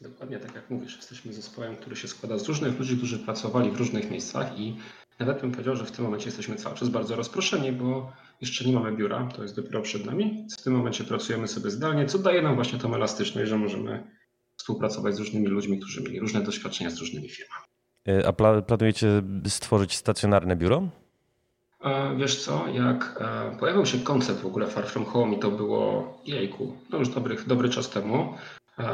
Dokładnie 0.00 0.38
tak 0.38 0.54
jak 0.54 0.70
mówisz. 0.70 0.96
Jesteśmy 0.96 1.32
zespołem, 1.32 1.76
który 1.76 1.96
się 1.96 2.08
składa 2.08 2.38
z 2.38 2.48
różnych 2.48 2.78
ludzi, 2.78 2.96
którzy 2.96 3.18
pracowali 3.18 3.70
w 3.70 3.76
różnych 3.76 4.10
miejscach 4.10 4.58
i 4.58 4.76
nawet 5.18 5.40
bym 5.40 5.52
powiedział, 5.52 5.76
że 5.76 5.84
w 5.84 5.90
tym 5.90 6.04
momencie 6.04 6.26
jesteśmy 6.26 6.56
cały 6.56 6.76
czas 6.76 6.88
bardzo 6.88 7.16
rozproszeni, 7.16 7.72
bo 7.72 8.12
jeszcze 8.40 8.64
nie 8.64 8.72
mamy 8.72 8.96
biura, 8.96 9.28
to 9.36 9.42
jest 9.42 9.56
dopiero 9.56 9.82
przed 9.82 10.06
nami. 10.06 10.46
W 10.58 10.62
tym 10.62 10.72
momencie 10.72 11.04
pracujemy 11.04 11.48
sobie 11.48 11.70
zdalnie, 11.70 12.06
co 12.06 12.18
daje 12.18 12.42
nam 12.42 12.54
właśnie 12.54 12.78
tą 12.78 12.94
elastyczność, 12.94 13.50
że 13.50 13.58
możemy 13.58 14.04
współpracować 14.56 15.14
z 15.14 15.18
różnymi 15.18 15.46
ludźmi, 15.46 15.78
którzy 15.78 16.02
mieli 16.02 16.20
różne 16.20 16.40
doświadczenia 16.40 16.90
z 16.90 16.98
różnymi 16.98 17.28
firmami. 17.28 17.64
E, 18.08 18.28
a 18.28 18.62
planujecie 18.62 19.22
stworzyć 19.46 19.96
stacjonarne 19.96 20.56
biuro? 20.56 20.88
E, 21.84 22.16
wiesz 22.16 22.44
co, 22.44 22.68
jak 22.68 23.18
e, 23.20 23.56
pojawił 23.58 23.86
się 23.86 23.98
koncept 23.98 24.40
w 24.40 24.46
ogóle 24.46 24.66
Far 24.66 24.86
From 24.86 25.04
Home 25.04 25.36
i 25.36 25.38
to 25.38 25.50
było 25.50 26.14
jejku, 26.26 26.76
no 26.90 26.98
już 26.98 27.08
dobry, 27.08 27.36
dobry 27.46 27.68
czas 27.68 27.90
temu, 27.90 28.34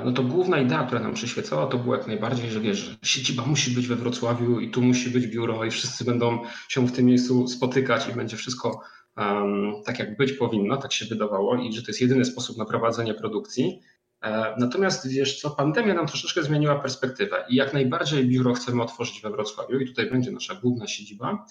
no 0.04 0.12
to 0.12 0.22
główna 0.22 0.58
idea, 0.58 0.86
która 0.86 1.00
nam 1.00 1.14
przyświecała, 1.14 1.66
to 1.66 1.78
było 1.78 1.96
jak 1.96 2.06
najbardziej, 2.06 2.50
że 2.50 2.60
wiesz, 2.60 2.78
że 2.78 2.96
siedziba 3.02 3.46
musi 3.46 3.70
być 3.70 3.86
we 3.86 3.96
Wrocławiu 3.96 4.60
i 4.60 4.70
tu 4.70 4.82
musi 4.82 5.10
być 5.10 5.26
biuro 5.26 5.64
i 5.64 5.70
wszyscy 5.70 6.04
będą 6.04 6.38
się 6.68 6.86
w 6.86 6.92
tym 6.92 7.06
miejscu 7.06 7.48
spotykać 7.48 8.08
i 8.08 8.12
będzie 8.12 8.36
wszystko 8.36 8.80
um, 9.16 9.72
tak, 9.84 9.98
jak 9.98 10.16
być 10.16 10.32
powinno, 10.32 10.76
tak 10.76 10.92
się 10.92 11.06
wydawało 11.06 11.56
i 11.56 11.72
że 11.72 11.82
to 11.82 11.88
jest 11.88 12.00
jedyny 12.00 12.24
sposób 12.24 12.56
na 12.56 12.64
prowadzenie 12.64 13.14
produkcji. 13.14 13.80
E, 14.22 14.54
natomiast 14.58 15.08
wiesz 15.08 15.40
co, 15.40 15.50
pandemia 15.50 15.94
nam 15.94 16.06
troszeczkę 16.06 16.42
zmieniła 16.42 16.78
perspektywę 16.78 17.44
i 17.48 17.56
jak 17.56 17.72
najbardziej 17.72 18.28
biuro 18.28 18.54
chcemy 18.54 18.82
otworzyć 18.82 19.20
we 19.20 19.30
Wrocławiu 19.30 19.78
i 19.78 19.86
tutaj 19.86 20.10
będzie 20.10 20.30
nasza 20.30 20.54
główna 20.54 20.86
siedziba. 20.86 21.46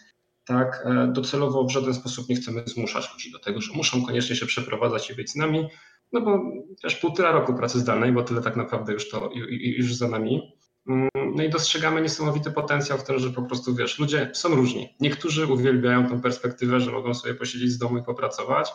Tak, 0.46 0.84
e, 0.86 1.08
docelowo 1.14 1.64
w 1.64 1.72
żaden 1.72 1.94
sposób 1.94 2.30
nie 2.30 2.36
chcemy 2.36 2.64
zmuszać 2.66 3.14
ludzi 3.14 3.32
do 3.32 3.40
tego, 3.40 3.62
że 3.62 3.74
muszą 3.74 4.06
koniecznie 4.06 4.36
się 4.36 4.46
przeprowadzać 4.46 5.10
i 5.10 5.16
być 5.16 5.32
z 5.32 5.36
nami. 5.36 5.68
No 6.12 6.22
bo 6.22 6.44
też 6.82 6.96
półtora 6.96 7.32
roku 7.32 7.54
pracy 7.54 7.80
zdalnej, 7.80 8.12
bo 8.12 8.24
tyle 8.24 8.42
tak 8.42 8.56
naprawdę 8.56 8.94
już 8.94 9.10
to 9.10 9.30
już 9.62 9.96
za 9.96 10.08
nami. 10.08 10.42
Mm, 10.88 11.10
no 11.36 11.44
i 11.44 11.50
dostrzegamy 11.50 12.02
niesamowity 12.02 12.52
potencjał 12.52 12.98
w 12.98 13.04
tym, 13.04 13.20
że 13.20 13.30
po 13.30 13.42
prostu 13.42 13.76
wiesz, 13.76 14.00
ludzie 14.00 14.32
są 14.34 14.56
różni. 14.56 14.96
Niektórzy 15.00 15.48
uwielbiają 15.48 16.10
tą 16.10 16.22
perspektywę, 16.22 16.80
że 16.80 16.92
mogą 16.92 17.14
sobie 17.14 17.36
posiedzieć 17.36 17.72
z 17.72 17.78
domu 17.78 17.98
i 17.98 18.04
popracować. 18.04 18.72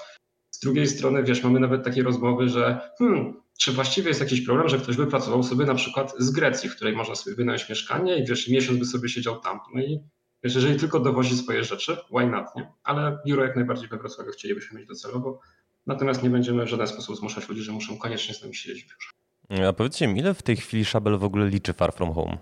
Z 0.51 0.61
drugiej 0.61 0.87
strony, 0.87 1.22
wiesz, 1.22 1.45
mamy 1.45 1.61
nawet 1.61 1.84
takie 1.84 2.03
rozmowy, 2.03 2.49
że 2.49 2.91
hmm, 2.99 3.41
czy 3.59 3.72
właściwie 3.72 4.09
jest 4.09 4.20
jakiś 4.20 4.41
problem, 4.41 4.68
że 4.68 4.78
ktoś 4.78 4.97
by 4.97 5.07
pracował 5.07 5.43
sobie 5.43 5.66
na 5.66 5.74
przykład 5.74 6.14
z 6.18 6.30
Grecji, 6.30 6.68
w 6.68 6.76
której 6.76 6.97
można 6.97 7.14
sobie 7.14 7.37
wynająć 7.37 7.68
mieszkanie 7.68 8.18
i 8.18 8.26
wiesz, 8.26 8.49
miesiąc 8.49 8.78
by 8.78 8.84
sobie 8.84 9.09
siedział 9.09 9.41
tam. 9.41 9.61
No 9.74 9.82
i 9.82 10.01
wiesz, 10.45 10.55
jeżeli 10.55 10.76
tylko 10.76 11.01
dowozi 11.01 11.37
swoje 11.37 11.64
rzeczy, 11.64 11.97
why 11.97 12.26
not, 12.26 12.47
nie? 12.57 12.72
Ale 12.84 13.18
biuro 13.26 13.45
jak 13.45 13.57
najbardziej 13.57 13.89
we 13.89 13.99
Wrocławiu 13.99 14.30
chcielibyśmy 14.30 14.78
mieć 14.78 14.89
docelowo, 14.89 15.41
Natomiast 15.87 16.22
nie 16.22 16.30
będziemy 16.30 16.64
w 16.64 16.68
żaden 16.68 16.87
sposób 16.87 17.16
zmuszać 17.16 17.49
ludzi, 17.49 17.62
że 17.62 17.72
muszą 17.72 17.99
koniecznie 17.99 18.34
z 18.34 18.43
nami 18.43 18.55
siedzieć 18.55 18.84
w 18.84 18.87
biurze. 18.87 19.68
A 19.68 19.72
powiedzcie 19.72 20.09
mi, 20.09 20.20
ile 20.20 20.34
w 20.34 20.43
tej 20.43 20.57
chwili 20.57 20.84
Szabel 20.84 21.18
w 21.18 21.24
ogóle 21.24 21.49
liczy 21.49 21.72
Far 21.72 21.93
From 21.93 22.12
Home? 22.12 22.39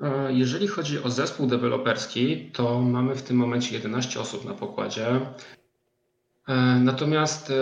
E, 0.00 0.32
jeżeli 0.32 0.66
chodzi 0.66 1.02
o 1.02 1.10
zespół 1.10 1.46
deweloperski, 1.46 2.50
to 2.52 2.80
mamy 2.80 3.14
w 3.14 3.22
tym 3.22 3.36
momencie 3.36 3.74
11 3.74 4.20
osób 4.20 4.44
na 4.44 4.54
pokładzie. 4.54 5.20
E, 6.48 6.54
natomiast 6.80 7.50
e, 7.50 7.54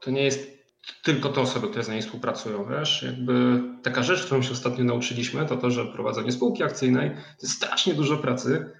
to 0.00 0.10
nie 0.10 0.22
jest 0.22 0.56
tylko 1.02 1.28
te 1.28 1.40
osoby, 1.40 1.68
które 1.68 1.84
z 1.84 1.88
nami 1.88 2.02
współpracują. 2.02 2.68
Wiesz, 2.70 3.02
jakby 3.02 3.62
taka 3.82 4.02
rzecz, 4.02 4.26
którą 4.26 4.42
się 4.42 4.52
ostatnio 4.52 4.84
nauczyliśmy, 4.84 5.46
to 5.46 5.56
to, 5.56 5.70
że 5.70 5.84
prowadzenie 5.84 6.32
spółki 6.32 6.62
akcyjnej 6.62 7.10
to 7.10 7.42
jest 7.42 7.54
strasznie 7.54 7.94
dużo 7.94 8.16
pracy 8.16 8.70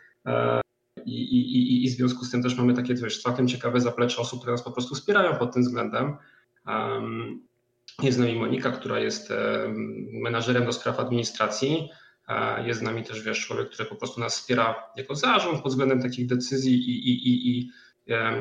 i, 1.06 1.22
i, 1.36 1.84
i 1.84 1.90
w 1.90 1.92
związku 1.92 2.24
z 2.24 2.30
tym 2.30 2.42
też 2.42 2.56
mamy 2.56 2.74
takie 2.74 2.94
wiesz, 2.94 3.22
całkiem 3.22 3.48
ciekawe 3.48 3.80
zaplecze 3.80 4.22
osób, 4.22 4.38
które 4.38 4.52
nas 4.52 4.62
po 4.62 4.72
prostu 4.72 4.94
wspierają 4.94 5.36
pod 5.36 5.54
tym 5.54 5.62
względem. 5.62 6.16
Um, 6.66 7.46
jest 8.02 8.16
z 8.16 8.20
nami 8.20 8.34
Monika, 8.34 8.70
która 8.70 8.98
jest 8.98 9.32
menadżerem 10.12 10.64
do 10.64 10.72
spraw 10.72 11.00
administracji. 11.00 11.88
Jest 12.64 12.80
z 12.80 12.82
nami 12.82 13.02
też 13.02 13.22
wiesz, 13.22 13.46
człowiek, 13.46 13.70
który 13.70 13.88
po 13.88 13.96
prostu 13.96 14.20
nas 14.20 14.38
wspiera 14.40 14.74
jako 14.96 15.14
zarząd 15.14 15.62
pod 15.62 15.72
względem 15.72 16.02
takich 16.02 16.26
decyzji 16.26 16.74
i, 16.74 17.10
i, 17.10 17.58
i, 17.58 17.70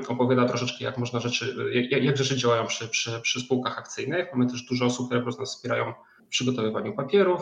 opowiada 0.08 0.46
troszeczkę, 0.46 0.86
jak 0.86 0.98
można 0.98 1.20
rzeczy, 1.20 1.72
jak, 1.92 2.04
jak 2.04 2.18
rzeczy 2.18 2.38
działają 2.38 2.68
przy, 2.68 2.88
przy, 2.88 3.22
przy 3.22 3.42
spółkach 3.42 3.78
akcyjnych. 3.78 4.28
Mamy 4.34 4.52
też 4.52 4.62
dużo 4.62 4.86
osób, 4.86 5.06
które 5.06 5.20
po 5.20 5.24
prostu 5.24 5.42
nas 5.42 5.56
wspierają 5.56 5.94
w 6.26 6.28
przygotowywaniu 6.28 6.94
papierów. 6.94 7.42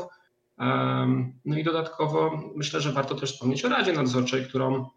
No 1.45 1.57
i 1.57 1.63
dodatkowo 1.63 2.43
myślę, 2.55 2.82
że 2.82 2.91
warto 2.91 3.15
też 3.15 3.34
wspomnieć 3.34 3.65
o 3.65 3.69
Radzie 3.69 3.93
Nadzorczej, 3.93 4.45
którą 4.45 4.89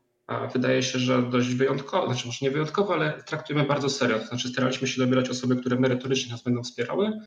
wydaje 0.52 0.82
się, 0.82 0.98
że 0.98 1.22
dość 1.22 1.54
wyjątkowo, 1.54 2.06
znaczy 2.06 2.26
może 2.26 2.38
nie 2.42 2.50
wyjątkowo, 2.50 2.94
ale 2.94 3.22
traktujemy 3.22 3.66
bardzo 3.66 3.88
serio. 3.88 4.18
To 4.18 4.26
znaczy 4.26 4.48
staraliśmy 4.48 4.88
się 4.88 5.00
dobierać 5.00 5.30
osoby, 5.30 5.56
które 5.56 5.80
merytorycznie 5.80 6.32
nas 6.32 6.42
będą 6.42 6.62
wspierały. 6.62 7.20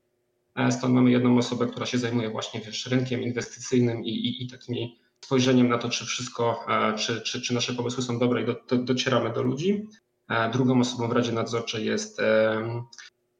E, 0.55 0.71
stąd 0.71 0.93
mamy 0.93 1.11
jedną 1.11 1.37
osobę, 1.37 1.67
która 1.67 1.85
się 1.85 1.97
zajmuje 1.97 2.29
właśnie 2.29 2.61
wiesz, 2.61 2.85
rynkiem 2.85 3.21
inwestycyjnym 3.21 4.03
i, 4.03 4.09
i, 4.09 4.43
i 4.43 4.47
takimi 4.47 4.99
spojrzeniem 5.25 5.69
na 5.69 5.77
to, 5.77 5.89
czy 5.89 6.05
wszystko, 6.05 6.65
e, 6.69 6.97
czy, 6.97 7.21
czy, 7.21 7.41
czy 7.41 7.53
nasze 7.53 7.73
pomysły 7.73 8.03
są 8.03 8.19
dobre 8.19 8.41
i 8.41 8.45
do, 8.45 8.55
do, 8.69 8.77
docieramy 8.77 9.33
do 9.33 9.43
ludzi. 9.43 9.87
E, 10.29 10.51
drugą 10.51 10.79
osobą 10.79 11.09
w 11.09 11.11
Radzie 11.11 11.31
Nadzorczej 11.31 11.85
jest 11.85 12.21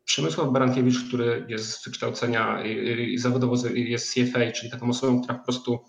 Przemysław 0.06 0.52
Barankiewicz, 0.52 1.08
który 1.08 1.46
jest 1.50 1.72
z 1.72 1.86
wykształcenia 1.86 2.64
i 2.64 3.18
zawodowo 3.18 3.56
jest 3.74 4.14
CFA, 4.14 4.52
czyli 4.52 4.72
taką 4.72 4.90
osobą, 4.90 5.22
która 5.22 5.38
po 5.38 5.44
prostu 5.44 5.80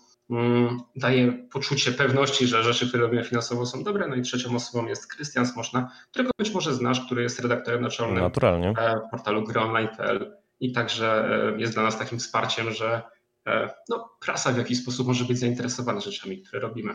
daje 0.95 1.47
poczucie 1.51 1.91
pewności, 1.91 2.47
że 2.47 2.63
rzeczy, 2.63 2.87
które 2.87 3.03
robimy 3.03 3.23
finansowo 3.23 3.65
są 3.65 3.83
dobre. 3.83 4.07
No 4.07 4.15
i 4.15 4.21
trzecią 4.21 4.55
osobą 4.55 4.85
jest 4.85 5.07
Krystian 5.07 5.47
Smoczna, 5.47 5.91
którego 6.11 6.31
być 6.37 6.53
może 6.53 6.73
znasz, 6.73 7.05
który 7.05 7.23
jest 7.23 7.39
redaktorem 7.39 7.81
naczelnym 7.81 8.23
Naturalnie. 8.23 8.73
portalu 9.11 9.43
gryonline.pl 9.43 10.37
i 10.59 10.71
także 10.71 11.29
jest 11.57 11.73
dla 11.73 11.83
nas 11.83 11.97
takim 11.97 12.19
wsparciem, 12.19 12.71
że 12.71 13.01
E, 13.47 13.73
no, 13.89 14.09
prasa 14.19 14.51
w 14.51 14.57
jakiś 14.57 14.81
sposób 14.81 15.07
może 15.07 15.25
być 15.25 15.39
zainteresowana 15.39 15.99
rzeczami, 15.99 16.41
które 16.41 16.61
robimy. 16.61 16.93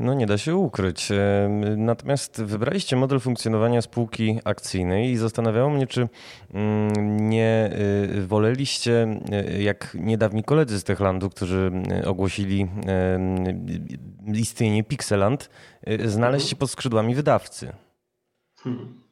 No 0.00 0.14
nie 0.14 0.26
da 0.26 0.38
się 0.38 0.56
ukryć. 0.56 1.12
E, 1.12 1.48
natomiast 1.76 2.42
wybraliście 2.42 2.96
model 2.96 3.20
funkcjonowania 3.20 3.82
spółki 3.82 4.38
akcyjnej 4.44 5.10
i 5.10 5.16
zastanawiało 5.16 5.70
mnie, 5.70 5.86
czy 5.86 6.08
mm, 6.54 7.30
nie 7.30 7.70
e, 8.16 8.20
woleliście, 8.20 9.20
jak 9.58 9.96
niedawni 10.00 10.44
koledzy 10.44 10.80
z 10.80 10.84
Techlandu, 10.84 11.30
którzy 11.30 11.72
ogłosili 12.06 12.68
istnienie 14.34 14.84
Pixeland, 14.84 15.50
znaleźć 16.04 16.48
się 16.48 16.56
pod 16.56 16.70
skrzydłami 16.70 17.14
wydawcy. 17.14 17.72
Hmm. 18.56 19.02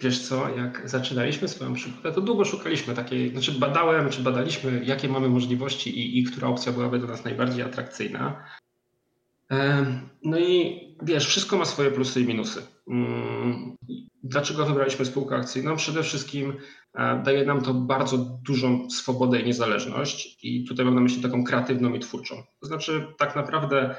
Wiesz 0.00 0.28
co, 0.28 0.56
jak 0.56 0.82
zaczynaliśmy 0.88 1.48
swoją 1.48 1.74
przygodę, 1.74 2.12
to 2.12 2.20
długo 2.20 2.44
szukaliśmy 2.44 2.94
takiej, 2.94 3.30
znaczy 3.30 3.52
badałem, 3.52 4.10
czy 4.10 4.22
badaliśmy, 4.22 4.84
jakie 4.84 5.08
mamy 5.08 5.28
możliwości 5.28 5.98
i, 5.98 6.18
i 6.18 6.24
która 6.24 6.48
opcja 6.48 6.72
byłaby 6.72 6.98
dla 6.98 7.08
nas 7.08 7.24
najbardziej 7.24 7.62
atrakcyjna. 7.62 8.44
No 10.24 10.38
i 10.38 10.80
wiesz, 11.02 11.26
wszystko 11.26 11.56
ma 11.56 11.64
swoje 11.64 11.90
plusy 11.90 12.20
i 12.20 12.26
minusy. 12.26 12.62
Mm, 12.88 13.76
dlaczego 14.22 14.66
wybraliśmy 14.66 15.04
spółkę 15.04 15.36
akcyjną? 15.36 15.76
Przede 15.76 16.02
wszystkim 16.02 16.56
e, 16.94 17.22
daje 17.24 17.44
nam 17.44 17.62
to 17.62 17.74
bardzo 17.74 18.18
dużą 18.18 18.90
swobodę 18.90 19.40
i 19.40 19.46
niezależność 19.46 20.38
i 20.42 20.64
tutaj 20.64 20.84
mam 20.84 20.94
na 20.94 21.00
myśli 21.00 21.22
taką 21.22 21.44
kreatywną 21.44 21.94
i 21.94 22.00
twórczą. 22.00 22.42
To 22.60 22.66
znaczy 22.66 23.06
tak 23.18 23.36
naprawdę 23.36 23.94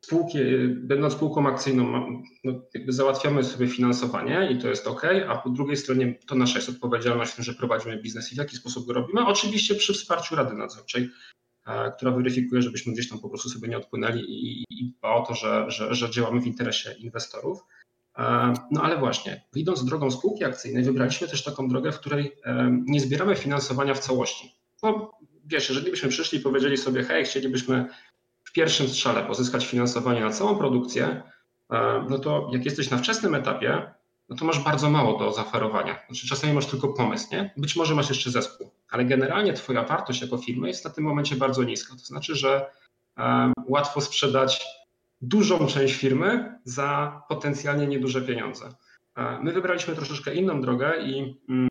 spółki, 0.00 0.38
będąc 0.68 1.14
spółką 1.14 1.46
akcyjną, 1.46 2.12
no, 2.44 2.52
załatwiamy 2.88 3.44
sobie 3.44 3.68
finansowanie 3.68 4.48
i 4.52 4.58
to 4.58 4.68
jest 4.68 4.86
ok, 4.86 5.02
a 5.28 5.36
po 5.36 5.50
drugiej 5.50 5.76
stronie 5.76 6.18
to 6.26 6.34
nasza 6.34 6.58
jest 6.58 6.68
odpowiedzialność 6.68 7.32
w 7.32 7.34
tym, 7.36 7.44
że 7.44 7.54
prowadzimy 7.54 8.02
biznes 8.02 8.32
i 8.32 8.34
w 8.34 8.38
jaki 8.38 8.56
sposób 8.56 8.86
go 8.86 8.92
robimy. 8.92 9.26
Oczywiście 9.26 9.74
przy 9.74 9.94
wsparciu 9.94 10.36
Rady 10.36 10.54
Nadzorczej, 10.54 11.02
e, 11.02 11.08
która 11.96 12.10
weryfikuje, 12.10 12.62
żebyśmy 12.62 12.92
gdzieś 12.92 13.08
tam 13.08 13.18
po 13.18 13.28
prostu 13.28 13.48
sobie 13.48 13.68
nie 13.68 13.76
odpłynęli 13.76 14.20
i, 14.20 14.64
i 14.70 14.92
dba 14.98 15.14
o 15.14 15.26
to, 15.26 15.34
że, 15.34 15.70
że, 15.70 15.94
że 15.94 16.10
działamy 16.10 16.40
w 16.40 16.46
interesie 16.46 16.92
inwestorów. 16.98 17.58
E, 18.18 18.54
no 18.70 18.82
ale 18.82 18.96
właśnie, 18.96 19.44
idąc 19.54 19.84
drogą 19.84 20.10
spółki 20.10 20.44
akcyjnej, 20.44 20.84
wybraliśmy 20.84 21.28
też 21.28 21.44
taką 21.44 21.68
drogę, 21.68 21.92
w 21.92 22.00
której 22.00 22.32
e, 22.44 22.70
nie 22.86 23.00
zbieramy 23.00 23.36
finansowania 23.36 23.94
w 23.94 23.98
całości. 23.98 24.54
Bo 24.82 25.18
wiesz, 25.44 25.68
jeżeli 25.68 25.90
byśmy 25.90 26.08
przyszli 26.08 26.38
i 26.38 26.42
powiedzieli 26.42 26.76
sobie, 26.76 27.02
hej, 27.02 27.24
chcielibyśmy 27.24 27.88
pierwszym 28.56 28.88
strzale 28.88 29.22
pozyskać 29.22 29.66
finansowanie 29.66 30.20
na 30.20 30.30
całą 30.30 30.56
produkcję, 30.56 31.22
e, 31.72 32.06
no 32.10 32.18
to 32.18 32.50
jak 32.52 32.64
jesteś 32.64 32.90
na 32.90 32.98
wczesnym 32.98 33.34
etapie, 33.34 33.94
no 34.28 34.36
to 34.36 34.44
masz 34.44 34.64
bardzo 34.64 34.90
mało 34.90 35.18
do 35.18 35.32
zaoferowania. 35.32 35.98
Znaczy 36.06 36.28
czasami 36.28 36.52
masz 36.52 36.66
tylko 36.66 36.88
pomysł, 36.88 37.28
nie? 37.32 37.52
Być 37.56 37.76
może 37.76 37.94
masz 37.94 38.08
jeszcze 38.08 38.30
zespół, 38.30 38.70
ale 38.90 39.04
generalnie 39.04 39.52
twoja 39.52 39.84
wartość 39.84 40.22
jako 40.22 40.38
firmy 40.38 40.68
jest 40.68 40.84
na 40.84 40.90
tym 40.90 41.04
momencie 41.04 41.36
bardzo 41.36 41.64
niska. 41.64 41.94
To 41.94 42.04
znaczy, 42.04 42.34
że 42.34 42.70
e, 43.18 43.52
łatwo 43.68 44.00
sprzedać 44.00 44.66
dużą 45.20 45.66
część 45.66 45.94
firmy 45.94 46.58
za 46.64 47.22
potencjalnie 47.28 47.86
nieduże 47.86 48.22
pieniądze. 48.22 48.68
E, 49.16 49.38
my 49.42 49.52
wybraliśmy 49.52 49.94
troszeczkę 49.94 50.34
inną 50.34 50.60
drogę 50.60 50.92
i 51.02 51.36
mm, 51.48 51.68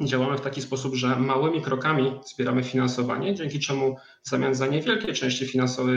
działamy 0.00 0.38
w 0.38 0.40
taki 0.40 0.62
sposób, 0.62 0.94
że 0.94 1.16
małymi 1.16 1.62
krokami 1.62 2.20
zbieramy 2.34 2.62
finansowanie, 2.62 3.34
dzięki 3.34 3.60
czemu 3.60 3.96
w 4.22 4.28
zamian 4.28 4.54
za 4.54 4.66
niewielkie 4.66 5.12
części 5.12 5.46
finansowe, 5.46 5.92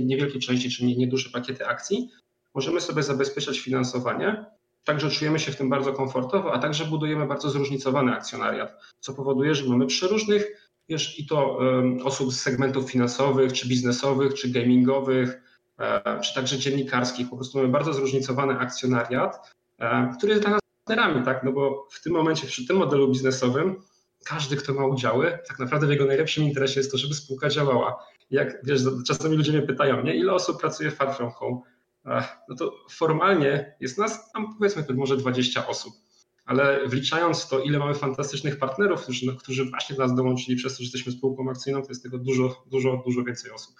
niewielkie 0.00 0.38
części, 0.38 0.70
czy 0.70 0.84
nieduże 0.84 1.30
pakiety 1.30 1.66
akcji, 1.66 2.10
możemy 2.54 2.80
sobie 2.80 3.02
zabezpieczać 3.02 3.58
finansowanie. 3.58 4.44
Także 4.84 5.10
czujemy 5.10 5.38
się 5.38 5.52
w 5.52 5.56
tym 5.56 5.68
bardzo 5.68 5.92
komfortowo, 5.92 6.52
a 6.52 6.58
także 6.58 6.84
budujemy 6.84 7.26
bardzo 7.26 7.50
zróżnicowany 7.50 8.12
akcjonariat, 8.12 8.80
co 9.00 9.14
powoduje, 9.14 9.54
że 9.54 9.64
mamy 9.64 9.86
przeróżnych, 9.86 10.70
wiesz, 10.88 11.18
i 11.18 11.26
to 11.26 11.58
osób 12.04 12.32
z 12.32 12.40
segmentów 12.40 12.90
finansowych, 12.90 13.52
czy 13.52 13.68
biznesowych, 13.68 14.34
czy 14.34 14.48
gamingowych, 14.48 15.42
e, 15.78 16.20
czy 16.20 16.34
także 16.34 16.58
dziennikarskich. 16.58 17.30
Po 17.30 17.36
prostu 17.36 17.58
mamy 17.58 17.70
bardzo 17.70 17.92
zróżnicowany 17.92 18.58
akcjonariat, 18.58 19.52
e, 19.78 20.12
który 20.18 20.32
jest 20.32 20.42
dla 20.42 20.50
nas 20.50 20.60
partnerami, 20.84 21.24
tak? 21.24 21.44
No 21.44 21.52
bo 21.52 21.88
w 21.90 22.02
tym 22.02 22.12
momencie, 22.12 22.46
przy 22.46 22.66
tym 22.66 22.76
modelu 22.76 23.08
biznesowym, 23.08 23.82
każdy, 24.24 24.56
kto 24.56 24.74
ma 24.74 24.86
udziały, 24.86 25.38
tak 25.48 25.58
naprawdę 25.58 25.86
w 25.86 25.90
jego 25.90 26.04
najlepszym 26.04 26.44
interesie 26.44 26.80
jest 26.80 26.92
to, 26.92 26.98
żeby 26.98 27.14
spółka 27.14 27.48
działała. 27.48 28.04
Jak 28.30 28.64
wiesz, 28.64 28.80
czasami 29.06 29.36
ludzie 29.36 29.52
mnie 29.52 29.62
pytają, 29.62 30.02
nie, 30.02 30.14
ile 30.16 30.32
osób 30.32 30.60
pracuje 30.60 30.90
w 30.90 30.94
Far 30.94 31.14
From 31.16 31.30
Home? 31.30 31.60
No 32.48 32.56
to 32.56 32.74
formalnie 32.90 33.74
jest 33.80 33.98
nas 33.98 34.32
tam 34.32 34.54
powiedzmy 34.58 34.84
może 34.94 35.16
20 35.16 35.66
osób, 35.66 35.94
ale 36.44 36.88
wliczając 36.88 37.48
to, 37.48 37.60
ile 37.60 37.78
mamy 37.78 37.94
fantastycznych 37.94 38.58
partnerów, 38.58 39.02
którzy, 39.02 39.26
no, 39.26 39.32
którzy 39.32 39.64
właśnie 39.64 39.96
do 39.96 40.02
nas 40.02 40.14
dołączyli 40.14 40.56
przez 40.56 40.72
to, 40.72 40.76
że 40.78 40.84
jesteśmy 40.84 41.12
spółką 41.12 41.50
akcyjną, 41.50 41.82
to 41.82 41.88
jest 41.88 42.02
tego 42.02 42.18
dużo, 42.18 42.64
dużo, 42.70 43.02
dużo 43.06 43.24
więcej 43.24 43.50
osób. 43.50 43.74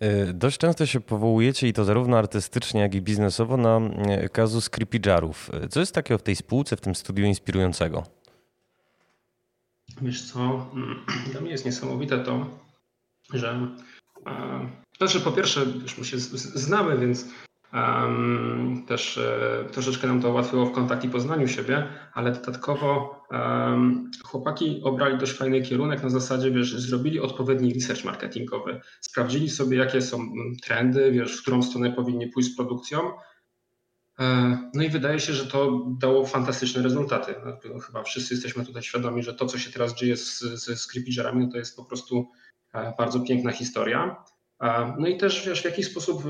E, 0.00 0.32
dość 0.32 0.58
często 0.58 0.86
się 0.86 1.00
powołujecie 1.00 1.68
i 1.68 1.72
to 1.72 1.84
zarówno 1.84 2.18
artystycznie, 2.18 2.80
jak 2.80 2.94
i 2.94 3.02
biznesowo 3.02 3.56
na 3.56 3.76
e, 3.78 4.28
kazus 4.28 4.70
creepyjarów. 4.70 5.50
E, 5.52 5.68
co 5.68 5.80
jest 5.80 5.94
takiego 5.94 6.18
w 6.18 6.22
tej 6.22 6.36
spółce, 6.36 6.76
w 6.76 6.80
tym 6.80 6.94
studiu 6.94 7.24
inspirującego? 7.24 8.04
Wiesz 10.02 10.32
co, 10.32 10.70
dla 11.32 11.40
mnie 11.40 11.50
jest 11.50 11.64
niesamowite 11.64 12.18
to, 12.18 12.46
że 13.32 13.68
znaczy 14.98 15.20
po 15.20 15.32
pierwsze 15.32 15.66
już 15.82 16.08
się 16.08 16.18
znamy, 16.18 16.98
więc 16.98 17.26
Um, 17.74 18.84
też 18.86 19.18
e, 19.18 19.64
troszeczkę 19.72 20.06
nam 20.06 20.22
to 20.22 20.30
ułatwiło 20.30 20.66
w 20.66 20.72
kontakt 20.72 21.04
i 21.04 21.08
poznaniu 21.08 21.48
siebie, 21.48 21.88
ale 22.12 22.32
dodatkowo 22.32 23.20
um, 23.30 24.10
chłopaki 24.24 24.80
obrali 24.84 25.18
dość 25.18 25.32
fajny 25.32 25.62
kierunek 25.62 26.02
na 26.02 26.10
zasadzie, 26.10 26.50
wiesz, 26.50 26.76
zrobili 26.76 27.20
odpowiedni 27.20 27.74
research 27.74 28.04
marketingowy, 28.04 28.80
sprawdzili 29.00 29.50
sobie, 29.50 29.76
jakie 29.76 30.02
są 30.02 30.32
trendy, 30.62 31.12
wiesz, 31.12 31.38
w 31.38 31.42
którą 31.42 31.62
stronę 31.62 31.92
powinni 31.92 32.26
pójść 32.26 32.52
z 32.52 32.56
produkcją. 32.56 33.10
E, 34.18 34.58
no 34.74 34.82
i 34.82 34.88
wydaje 34.88 35.20
się, 35.20 35.32
że 35.32 35.46
to 35.46 35.86
dało 35.98 36.26
fantastyczne 36.26 36.82
rezultaty. 36.82 37.34
No, 37.44 37.78
chyba 37.78 38.02
wszyscy 38.02 38.34
jesteśmy 38.34 38.64
tutaj 38.64 38.82
świadomi, 38.82 39.22
że 39.22 39.34
to, 39.34 39.46
co 39.46 39.58
się 39.58 39.72
teraz 39.72 39.94
dzieje 39.94 40.16
z, 40.16 40.40
z, 40.40 40.80
z 40.80 40.88
no 41.34 41.48
to 41.52 41.58
jest 41.58 41.76
po 41.76 41.84
prostu 41.84 42.30
e, 42.72 42.94
bardzo 42.98 43.20
piękna 43.20 43.52
historia. 43.52 44.24
No 44.98 45.06
i 45.06 45.16
też 45.16 45.46
wiesz, 45.46 45.62
w 45.62 45.64
jaki 45.64 45.82
sposób, 45.82 46.22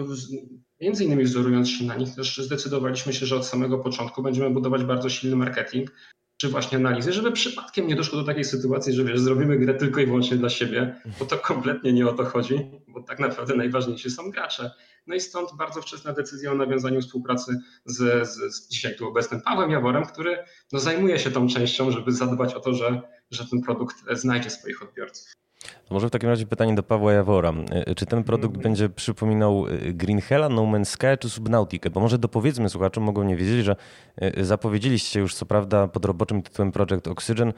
między 0.80 1.04
innymi 1.04 1.24
wzorując 1.24 1.70
się 1.70 1.84
na 1.84 1.96
nich, 1.96 2.14
też 2.14 2.36
zdecydowaliśmy 2.36 3.12
się, 3.12 3.26
że 3.26 3.36
od 3.36 3.46
samego 3.46 3.78
początku 3.78 4.22
będziemy 4.22 4.50
budować 4.50 4.84
bardzo 4.84 5.08
silny 5.08 5.36
marketing, 5.36 5.90
czy 6.36 6.48
właśnie 6.48 6.78
analizy, 6.78 7.12
żeby 7.12 7.32
przypadkiem 7.32 7.88
nie 7.88 7.96
doszło 7.96 8.18
do 8.18 8.24
takiej 8.24 8.44
sytuacji, 8.44 8.92
że 8.92 9.04
wiesz, 9.04 9.20
zrobimy 9.20 9.58
grę 9.58 9.74
tylko 9.74 10.00
i 10.00 10.06
wyłącznie 10.06 10.36
dla 10.36 10.48
siebie, 10.48 11.00
bo 11.18 11.24
to 11.24 11.38
kompletnie 11.38 11.92
nie 11.92 12.08
o 12.08 12.12
to 12.12 12.24
chodzi, 12.24 12.70
bo 12.88 13.02
tak 13.02 13.18
naprawdę 13.18 13.56
najważniejsi 13.56 14.10
są 14.10 14.30
gracze. 14.30 14.70
No 15.06 15.14
i 15.14 15.20
stąd 15.20 15.50
bardzo 15.58 15.82
wczesna 15.82 16.12
decyzja 16.12 16.52
o 16.52 16.54
nawiązaniu 16.54 17.00
współpracy 17.00 17.60
z, 17.84 18.28
z, 18.28 18.54
z 18.54 18.68
dzisiaj 18.68 18.96
tu 18.96 19.08
obecnym 19.08 19.40
Pawłem 19.40 19.70
Jaworem, 19.70 20.04
który 20.04 20.44
no, 20.72 20.80
zajmuje 20.80 21.18
się 21.18 21.30
tą 21.30 21.48
częścią, 21.48 21.90
żeby 21.90 22.12
zadbać 22.12 22.54
o 22.54 22.60
to, 22.60 22.74
że, 22.74 23.02
że 23.30 23.48
ten 23.48 23.62
produkt 23.62 23.96
znajdzie 24.12 24.50
swoich 24.50 24.82
odbiorców. 24.82 25.43
Może 25.90 26.08
w 26.08 26.10
takim 26.10 26.28
razie 26.28 26.46
pytanie 26.46 26.74
do 26.74 26.82
Pawła 26.82 27.12
Jawora. 27.12 27.52
E, 27.70 27.94
czy 27.94 28.06
ten 28.06 28.24
produkt 28.24 28.56
będzie 28.56 28.88
przypominał 28.88 29.66
e, 29.68 29.92
Green 29.92 30.20
Hella, 30.20 30.48
No 30.48 30.62
Man's 30.62 30.84
Sky 30.84 31.06
czy 31.20 31.30
Subnautica? 31.30 31.90
Bo 31.90 32.00
może 32.00 32.18
dopowiedzmy 32.18 32.68
słuchaczom, 32.68 33.04
mogą 33.04 33.22
nie 33.22 33.36
wiedzieć, 33.36 33.64
że 33.64 33.76
e, 34.16 34.44
zapowiedzieliście 34.44 35.20
już 35.20 35.34
co 35.34 35.46
prawda 35.46 35.88
pod 35.88 36.04
roboczym 36.04 36.42
tytułem 36.42 36.72
Project 36.72 37.08
Oxygen 37.08 37.52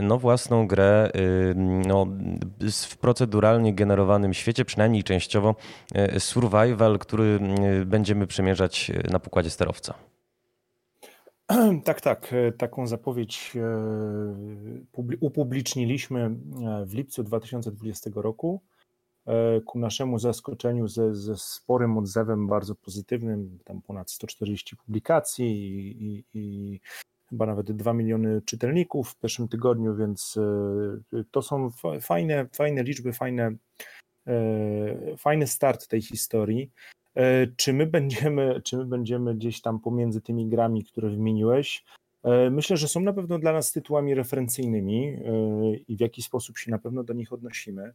no 0.00 0.18
własną 0.18 0.66
grę 0.66 1.10
no, 1.86 2.06
w 2.88 2.96
proceduralnie 2.96 3.74
generowanym 3.74 4.34
świecie, 4.34 4.64
przynajmniej 4.64 5.04
częściowo 5.04 5.54
survival, 6.18 6.98
który 6.98 7.40
będziemy 7.86 8.26
przemierzać 8.26 8.92
na 9.10 9.18
pokładzie 9.18 9.50
sterowca. 9.50 9.94
Tak, 11.84 12.00
tak. 12.00 12.32
E, 12.32 12.52
taką 12.52 12.86
zapowiedź 12.86 13.52
e, 13.56 15.16
upubliczniliśmy 15.20 16.20
e, 16.20 16.86
w 16.86 16.94
lipcu 16.94 17.22
2020 17.22 18.10
roku. 18.14 18.62
Ku 19.66 19.78
naszemu 19.78 20.18
zaskoczeniu 20.18 20.88
ze, 20.88 21.14
ze 21.14 21.36
sporym 21.36 21.98
odzewem 21.98 22.46
bardzo 22.46 22.74
pozytywnym, 22.74 23.58
tam 23.64 23.82
ponad 23.82 24.10
140 24.10 24.76
publikacji 24.76 25.46
i, 25.46 26.04
i, 26.06 26.24
i 26.34 26.80
chyba 27.30 27.46
nawet 27.46 27.72
2 27.72 27.92
miliony 27.92 28.42
czytelników 28.42 29.10
w 29.10 29.18
pierwszym 29.18 29.48
tygodniu, 29.48 29.96
więc 29.96 30.38
to 31.30 31.42
są 31.42 31.70
fajne, 32.00 32.46
fajne 32.52 32.82
liczby, 32.82 33.12
fajne, 33.12 33.52
fajny 35.18 35.46
start 35.46 35.88
tej 35.88 36.02
historii. 36.02 36.70
E, 37.16 37.46
czy 37.56 37.72
my 37.72 37.86
będziemy, 37.86 38.60
czy 38.64 38.76
my 38.76 38.84
będziemy 38.84 39.34
gdzieś 39.34 39.60
tam 39.60 39.80
pomiędzy 39.80 40.20
tymi 40.20 40.48
grami, 40.48 40.84
które 40.84 41.10
wymieniłeś? 41.10 41.84
E, 42.22 42.50
myślę, 42.50 42.76
że 42.76 42.88
są 42.88 43.00
na 43.00 43.12
pewno 43.12 43.38
dla 43.38 43.52
nas 43.52 43.72
tytułami 43.72 44.14
referencyjnymi 44.14 45.06
e, 45.06 45.20
i 45.88 45.96
w 45.96 46.00
jakiś 46.00 46.24
sposób 46.24 46.58
się 46.58 46.70
na 46.70 46.78
pewno 46.78 47.04
do 47.04 47.12
nich 47.12 47.32
odnosimy, 47.32 47.92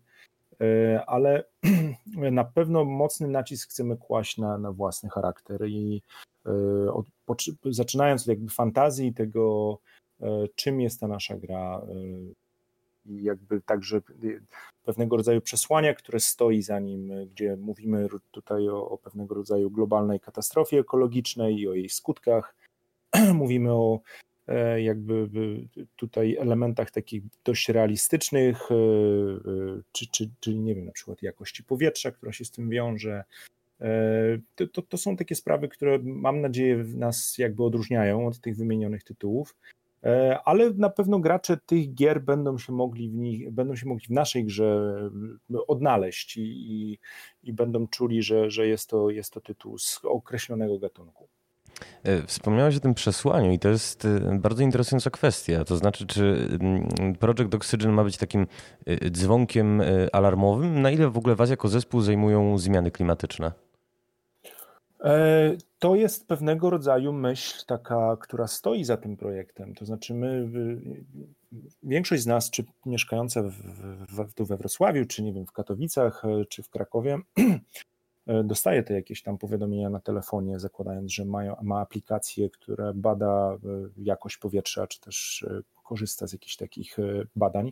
ale 1.07 1.43
na 2.31 2.43
pewno 2.43 2.85
mocny 2.85 3.27
nacisk 3.27 3.69
chcemy 3.69 3.97
kłaść 3.97 4.37
na, 4.37 4.57
na 4.57 4.71
własny 4.71 5.09
charakter 5.09 5.67
i 5.67 6.01
od, 6.93 7.05
zaczynając 7.65 8.21
od 8.21 8.27
jakby 8.27 8.49
fantazji 8.49 9.13
tego, 9.13 9.77
czym 10.55 10.81
jest 10.81 10.99
ta 10.99 11.07
nasza 11.07 11.37
gra, 11.37 11.81
i 13.05 13.23
jakby 13.23 13.61
także 13.61 14.01
pewnego 14.83 15.17
rodzaju 15.17 15.41
przesłania, 15.41 15.93
które 15.93 16.19
stoi 16.19 16.61
za 16.61 16.79
nim, 16.79 17.11
gdzie 17.25 17.57
mówimy 17.57 18.07
tutaj 18.31 18.69
o, 18.69 18.89
o 18.89 18.97
pewnego 18.97 19.35
rodzaju 19.35 19.71
globalnej 19.71 20.19
katastrofie 20.19 20.79
ekologicznej 20.79 21.59
i 21.59 21.67
o 21.67 21.73
jej 21.73 21.89
skutkach. 21.89 22.55
mówimy 23.33 23.71
o 23.71 23.99
e, 24.47 24.81
jakby 24.81 25.29
tutaj 25.95 26.35
elementach 26.35 26.91
takich 26.91 27.23
dość 27.43 27.69
realistycznych, 27.69 28.71
e, 28.71 28.75
e, 28.75 29.81
czy, 29.91 30.07
czy, 30.07 30.29
czyli 30.39 30.59
nie 30.59 30.75
wiem, 30.75 30.85
na 30.85 30.91
przykład 30.91 31.21
jakości 31.21 31.63
powietrza, 31.63 32.11
która 32.11 32.31
się 32.31 32.45
z 32.45 32.51
tym 32.51 32.69
wiąże. 32.69 33.23
To, 34.55 34.67
to, 34.67 34.81
to 34.81 34.97
są 34.97 35.17
takie 35.17 35.35
sprawy, 35.35 35.67
które 35.67 35.99
mam 36.03 36.41
nadzieję 36.41 36.77
nas 36.77 37.37
jakby 37.37 37.63
odróżniają 37.63 38.27
od 38.27 38.39
tych 38.39 38.57
wymienionych 38.57 39.03
tytułów. 39.03 39.55
E, 40.03 40.39
ale 40.45 40.69
na 40.69 40.89
pewno 40.89 41.19
gracze 41.19 41.57
tych 41.57 41.93
gier 41.93 42.21
będą 42.21 42.57
się 42.57 42.73
mogli 42.73 43.09
w, 43.09 43.15
nich, 43.15 43.51
będą 43.51 43.75
się 43.75 43.87
mogli 43.87 44.05
w 44.05 44.09
naszej 44.09 44.45
grze 44.45 44.95
e, 45.53 45.67
odnaleźć 45.67 46.37
i, 46.37 46.41
i, 46.41 46.99
i 47.43 47.53
będą 47.53 47.87
czuli, 47.87 48.23
że, 48.23 48.51
że 48.51 48.67
jest, 48.67 48.89
to, 48.89 49.09
jest 49.09 49.33
to 49.33 49.41
tytuł 49.41 49.77
z 49.77 49.99
określonego 50.03 50.79
gatunku. 50.79 51.27
E, 52.03 52.27
wspomniałeś 52.27 52.77
o 52.77 52.79
tym 52.79 52.93
przesłaniu 52.93 53.51
i 53.51 53.59
to 53.59 53.69
jest 53.69 54.07
bardzo 54.39 54.63
interesująca 54.63 55.09
kwestia. 55.09 55.65
To 55.65 55.77
znaczy, 55.77 56.07
czy 56.07 56.47
mm, 56.61 57.15
Project 57.15 57.55
Oxygen 57.55 57.91
ma 57.91 58.03
być 58.03 58.17
takim 58.17 58.47
dzwonkiem 59.11 59.81
alarmowym? 60.11 60.81
Na 60.81 60.91
ile 60.91 61.09
w 61.09 61.17
ogóle 61.17 61.35
Was 61.35 61.49
jako 61.49 61.67
zespół 61.67 62.01
zajmują 62.01 62.57
zmiany 62.57 62.91
klimatyczne? 62.91 63.51
E, 65.03 65.57
to 65.79 65.95
jest 65.95 66.27
pewnego 66.27 66.69
rodzaju 66.69 67.13
myśl 67.13 67.65
taka, 67.65 68.17
która 68.21 68.47
stoi 68.47 68.83
za 68.83 68.97
tym 68.97 69.17
projektem. 69.17 69.75
To 69.75 69.85
znaczy, 69.85 70.13
my, 70.13 70.49
większość 71.83 72.23
z 72.23 72.27
nas, 72.27 72.49
czy 72.49 72.65
mieszkające 72.85 73.43
w, 73.43 73.55
w, 74.09 74.33
tu 74.33 74.45
we 74.45 74.57
Wrocławiu, 74.57 75.05
czy 75.05 75.23
nie 75.23 75.33
wiem, 75.33 75.45
w 75.45 75.51
Katowicach, 75.51 76.25
e, 76.25 76.45
czy 76.45 76.63
w 76.63 76.69
Krakowie, 76.69 77.19
e, 78.27 78.43
dostaje 78.43 78.83
te 78.83 78.93
jakieś 78.93 79.23
tam 79.23 79.37
powiadomienia 79.37 79.89
na 79.89 79.99
telefonie, 79.99 80.59
zakładając, 80.59 81.13
że 81.13 81.25
ma, 81.25 81.41
ma 81.61 81.79
aplikację, 81.79 82.49
która 82.49 82.93
bada 82.93 83.57
jakość 83.97 84.37
powietrza, 84.37 84.87
czy 84.87 84.99
też 84.99 85.45
korzysta 85.91 86.27
z 86.27 86.33
jakichś 86.33 86.55
takich 86.55 86.97
badań. 87.35 87.71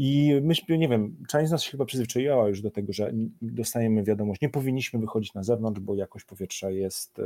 I 0.00 0.40
myśmy, 0.42 0.78
nie 0.78 0.88
wiem, 0.88 1.16
część 1.28 1.48
z 1.48 1.52
nas 1.52 1.62
się 1.62 1.70
chyba 1.70 1.84
przyzwyczaiła 1.84 2.48
już 2.48 2.62
do 2.62 2.70
tego, 2.70 2.92
że 2.92 3.12
dostajemy 3.42 4.04
wiadomość, 4.04 4.40
nie 4.40 4.48
powinniśmy 4.48 5.00
wychodzić 5.00 5.34
na 5.34 5.42
zewnątrz, 5.42 5.80
bo 5.80 5.94
jakość 5.94 6.24
powietrza 6.24 6.70
jest 6.70 7.18
e, 7.18 7.22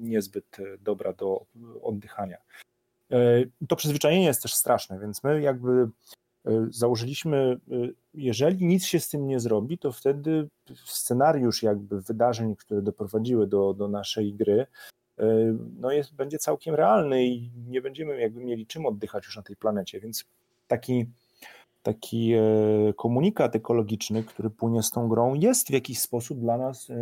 niezbyt 0.00 0.58
e, 0.58 0.78
dobra 0.78 1.12
do 1.12 1.46
oddychania. 1.82 2.36
E, 3.10 3.16
to 3.68 3.76
przyzwyczajenie 3.76 4.24
jest 4.24 4.42
też 4.42 4.54
straszne, 4.54 5.00
więc 5.00 5.24
my 5.24 5.40
jakby 5.40 5.88
założyliśmy, 6.70 7.60
jeżeli 8.14 8.66
nic 8.66 8.84
się 8.84 9.00
z 9.00 9.08
tym 9.08 9.26
nie 9.26 9.40
zrobi, 9.40 9.78
to 9.78 9.92
wtedy 9.92 10.48
scenariusz 10.84 11.62
jakby 11.62 12.00
wydarzeń, 12.00 12.56
które 12.56 12.82
doprowadziły 12.82 13.46
do, 13.46 13.74
do 13.74 13.88
naszej 13.88 14.34
gry, 14.34 14.66
no 15.80 15.92
jest, 15.92 16.14
będzie 16.14 16.38
całkiem 16.38 16.74
realny 16.74 17.26
i 17.26 17.50
nie 17.68 17.80
będziemy 17.80 18.20
jakby 18.20 18.40
mieli 18.40 18.66
czym 18.66 18.86
oddychać 18.86 19.24
już 19.24 19.36
na 19.36 19.42
tej 19.42 19.56
planecie, 19.56 20.00
więc 20.00 20.24
taki 20.66 21.06
taki 21.82 22.32
e, 22.32 22.92
komunikat 22.96 23.56
ekologiczny, 23.56 24.24
który 24.24 24.50
płynie 24.50 24.82
z 24.82 24.90
tą 24.90 25.08
grą, 25.08 25.34
jest 25.34 25.68
w 25.68 25.72
jakiś 25.72 26.00
sposób 26.00 26.40
dla 26.40 26.58
nas 26.58 26.90
e, 26.90 26.94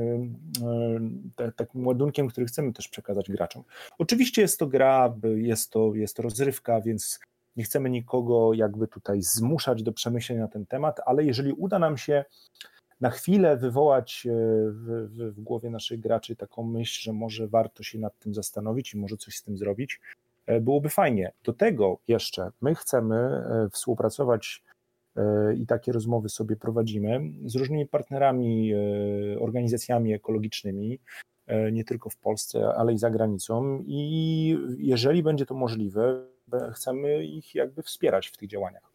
e, 1.45 1.53
takim 1.53 1.87
ładunkiem, 1.87 2.29
który 2.29 2.47
chcemy 2.47 2.73
też 2.73 2.89
przekazać 2.89 3.31
graczom. 3.31 3.63
Oczywiście 3.99 4.43
jest 4.43 4.59
to 4.59 4.67
gra, 4.67 5.15
jest 5.37 5.71
to, 5.71 5.95
jest 5.95 6.17
to 6.17 6.23
rozrywka, 6.23 6.81
więc 6.81 7.21
nie 7.57 7.65
chcemy 7.65 7.91
nikogo 7.91 8.55
jakby 8.55 8.89
tutaj 8.89 9.23
zmuszać 9.23 9.83
do 9.83 9.93
przemyślenia 9.93 10.43
na 10.43 10.49
ten 10.49 10.67
temat, 10.67 11.01
ale 11.07 11.25
jeżeli 11.25 11.53
uda 11.53 11.79
nam 11.79 11.97
się 11.97 12.25
na 13.01 13.11
chwilę 13.11 13.57
wywołać 13.57 14.27
w, 14.71 15.09
w, 15.11 15.37
w, 15.37 15.41
głowie 15.41 15.71
naszych 15.71 16.01
graczy 16.01 16.37
taką 16.37 16.63
myśl, 16.63 17.03
że 17.03 17.13
może 17.13 17.49
warto 17.49 17.83
się 17.83 17.99
nad 17.99 18.19
tym 18.19 18.35
zastanowić 18.35 18.95
i 18.95 18.99
może 18.99 19.17
coś 19.17 19.37
z 19.37 19.43
tym 19.43 19.57
zrobić, 19.57 20.01
byłoby 20.61 20.89
fajnie. 20.89 21.33
Do 21.45 21.53
tego 21.53 21.99
jeszcze 22.09 22.51
my 22.61 22.75
chcemy 22.75 23.45
współpracować 23.73 24.63
E, 25.17 25.55
i 25.55 25.67
takie 25.67 25.93
rozmowy 25.93 26.29
sobie 26.29 26.57
prowadzimy 26.57 27.21
z 27.45 27.57
różnymi 27.57 27.87
partnerami, 27.87 28.73
e, 28.73 29.41
organizacjami 29.41 30.15
ekologicznymi, 30.15 30.99
e, 31.47 31.73
nie 31.73 31.85
tylko 31.85 32.11
w 32.11 32.17
Polsce, 32.17 32.75
ale 32.75 32.93
i 32.93 32.99
za 32.99 33.11
granicą. 33.11 33.85
I 33.87 34.59
jeżeli 34.79 35.23
będzie 35.23 35.47
to 35.47 35.55
możliwe, 35.55 36.27
chcemy 36.73 37.25
ich 37.25 37.55
jakby 37.55 37.83
wspierać 37.83 38.27
w 38.27 38.37
tych 38.37 38.49
działaniach. 38.49 38.93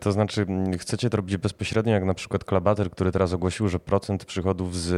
To 0.00 0.12
znaczy, 0.12 0.46
chcecie 0.78 1.10
to 1.10 1.16
robić 1.16 1.36
bezpośrednio, 1.36 1.92
jak 1.92 2.04
na 2.04 2.14
przykład 2.14 2.44
Klabater, 2.44 2.90
który 2.90 3.12
teraz 3.12 3.32
ogłosił, 3.32 3.68
że 3.68 3.78
procent 3.78 4.24
przychodów 4.24 4.76
z, 4.76 4.88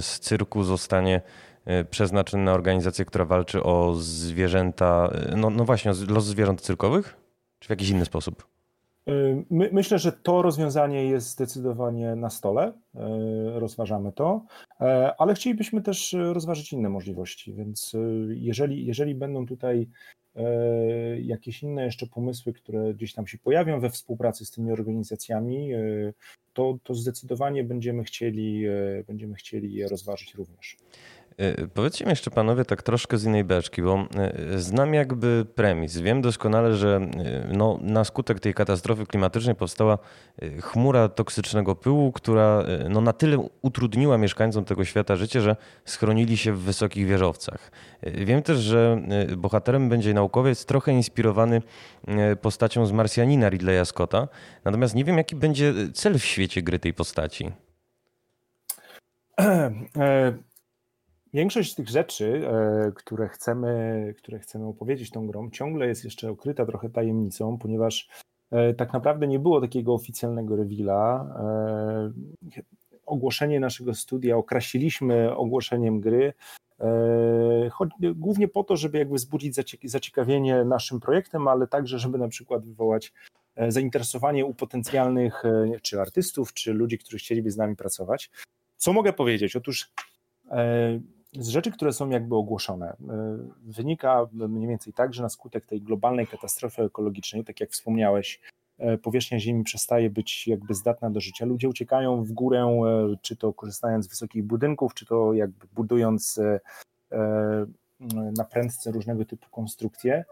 z 0.00 0.20
cyrku 0.20 0.64
zostanie 0.64 1.20
przeznaczony 1.90 2.42
na 2.44 2.52
organizację, 2.52 3.04
która 3.04 3.24
walczy 3.24 3.62
o 3.62 3.94
zwierzęta, 3.94 5.10
no, 5.36 5.50
no 5.50 5.64
właśnie, 5.64 5.90
o 5.90 5.94
los 6.08 6.24
zwierząt 6.24 6.60
cyrkowych? 6.60 7.16
Czy 7.58 7.66
w 7.66 7.70
jakiś 7.70 7.88
inny 7.88 8.04
sposób? 8.04 8.51
Y, 9.08 9.44
my, 9.50 9.70
myślę, 9.72 9.98
że 9.98 10.12
to 10.12 10.42
rozwiązanie 10.42 11.04
jest 11.04 11.28
zdecydowanie 11.28 12.16
na 12.16 12.30
stole. 12.30 12.68
Y, 12.68 13.00
rozważamy 13.60 14.12
to, 14.12 14.44
y, 14.80 14.84
ale 15.18 15.34
chcielibyśmy 15.34 15.82
też 15.82 16.16
rozważyć 16.32 16.72
inne 16.72 16.88
możliwości. 16.88 17.54
Więc 17.54 17.96
jeżeli, 18.28 18.86
jeżeli 18.86 19.14
będą 19.14 19.46
tutaj 19.46 19.88
jakieś 21.22 21.62
inne 21.62 21.84
jeszcze 21.84 22.06
pomysły, 22.06 22.52
które 22.52 22.94
gdzieś 22.94 23.12
tam 23.12 23.26
się 23.26 23.38
pojawią 23.38 23.80
we 23.80 23.90
współpracy 23.90 24.44
z 24.44 24.50
tymi 24.50 24.72
organizacjami, 24.72 25.70
to, 26.52 26.78
to 26.82 26.94
zdecydowanie 26.94 27.64
będziemy 27.64 28.04
chcieli, 28.04 28.64
będziemy 29.06 29.34
chcieli 29.34 29.74
je 29.74 29.88
rozważyć 29.88 30.34
również. 30.34 30.76
E, 31.38 31.66
powiedzcie 31.66 32.04
mi 32.04 32.10
jeszcze 32.10 32.30
panowie 32.30 32.64
tak 32.64 32.82
troszkę 32.82 33.18
z 33.18 33.24
innej 33.24 33.44
beczki, 33.44 33.82
bo 33.82 34.06
e, 34.16 34.58
znam 34.58 34.94
jakby 34.94 35.46
premis. 35.54 35.98
Wiem 35.98 36.22
doskonale, 36.22 36.76
że 36.76 36.96
e, 36.96 37.48
no, 37.52 37.78
na 37.82 38.04
skutek 38.04 38.40
tej 38.40 38.54
katastrofy 38.54 39.06
klimatycznej 39.06 39.54
powstała 39.54 39.98
chmura 40.60 41.08
toksycznego 41.08 41.74
pyłu, 41.76 42.12
która 42.12 42.64
no, 42.88 43.00
na 43.00 43.12
tyle 43.12 43.48
utrudniła 43.62 44.18
mieszkańcom 44.18 44.64
tego 44.64 44.84
świata 44.84 45.16
życie, 45.16 45.40
że 45.40 45.56
schronili 45.84 46.36
się 46.36 46.52
w 46.52 46.60
wysokich 46.60 47.06
wieżowcach. 47.06 47.70
Wiem 48.02 48.42
też, 48.42 48.58
że 48.58 49.02
bohaterem 49.36 49.88
będzie 49.88 50.14
naukowiec 50.14 50.64
trochę 50.66 50.92
inspirowany 50.92 51.62
postacią 52.40 52.86
z 52.86 52.92
Marsjanina 52.92 53.48
Ridleya 53.48 53.84
Scotta, 53.84 54.28
natomiast 54.64 54.94
nie 54.94 55.04
wiem 55.04 55.18
jaki 55.18 55.36
będzie 55.36 55.74
cel 55.94 56.18
w 56.18 56.24
świecie 56.24 56.62
gry 56.62 56.78
tej 56.78 56.94
postaci. 56.94 57.52
Większość 61.34 61.72
z 61.72 61.74
tych 61.74 61.88
rzeczy, 61.88 62.48
e, 62.48 62.92
które 62.92 63.28
chcemy, 63.28 64.14
które 64.18 64.38
chcemy 64.38 64.66
opowiedzieć 64.66 65.10
tą 65.10 65.26
grą, 65.26 65.50
ciągle 65.50 65.86
jest 65.86 66.04
jeszcze 66.04 66.32
ukryta 66.32 66.66
trochę 66.66 66.90
tajemnicą, 66.90 67.58
ponieważ 67.58 68.08
tak 68.76 68.92
naprawdę 68.92 69.26
nie 69.26 69.38
było 69.38 69.60
takiego 69.60 69.94
oficjalnego 69.94 70.56
rewila. 70.56 71.34
Ogłoszenie 73.06 73.60
naszego 73.60 73.94
studia 73.94 74.36
określiliśmy 74.36 75.36
ogłoszeniem 75.36 76.00
gry, 76.00 76.32
głównie 78.14 78.48
po 78.48 78.64
to, 78.64 78.76
żeby 78.76 78.98
jakby 78.98 79.14
wzbudzić 79.14 79.54
zaciekawienie 79.84 80.64
naszym 80.64 81.00
projektem, 81.00 81.48
ale 81.48 81.66
także, 81.66 81.98
żeby 81.98 82.18
na 82.18 82.28
przykład 82.28 82.66
wywołać 82.66 83.12
zainteresowanie 83.68 84.46
u 84.46 84.54
potencjalnych 84.54 85.42
czy 85.82 86.00
artystów, 86.00 86.52
czy 86.52 86.72
ludzi, 86.72 86.98
którzy 86.98 87.18
chcieliby 87.18 87.50
z 87.50 87.56
nami 87.56 87.76
pracować. 87.76 88.30
Co 88.76 88.92
mogę 88.92 89.12
powiedzieć? 89.12 89.56
Otóż 89.56 89.90
z 91.32 91.48
rzeczy, 91.48 91.70
które 91.70 91.92
są 91.92 92.10
jakby 92.10 92.36
ogłoszone, 92.36 92.86
e, 92.88 92.96
wynika 93.64 94.28
mniej 94.32 94.68
więcej 94.68 94.92
tak, 94.92 95.14
że 95.14 95.22
na 95.22 95.28
skutek 95.28 95.66
tej 95.66 95.82
globalnej 95.82 96.26
katastrofy 96.26 96.82
ekologicznej, 96.82 97.44
tak 97.44 97.60
jak 97.60 97.70
wspomniałeś, 97.70 98.40
e, 98.78 98.98
powierzchnia 98.98 99.40
Ziemi 99.40 99.64
przestaje 99.64 100.10
być 100.10 100.48
jakby 100.48 100.74
zdatna 100.74 101.10
do 101.10 101.20
życia. 101.20 101.46
Ludzie 101.46 101.68
uciekają 101.68 102.24
w 102.24 102.32
górę, 102.32 102.60
e, 102.60 103.16
czy 103.22 103.36
to 103.36 103.52
korzystając 103.52 104.06
z 104.06 104.08
wysokich 104.08 104.44
budynków, 104.44 104.94
czy 104.94 105.06
to 105.06 105.32
jakby 105.32 105.66
budując 105.72 106.40
na 108.38 108.44
prędce 108.44 108.90
różnego 108.90 109.24
typu 109.24 109.46
konstrukcje. 109.50 110.24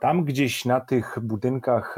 Tam 0.00 0.24
gdzieś 0.24 0.64
na 0.64 0.80
tych 0.80 1.18
budynkach 1.22 1.96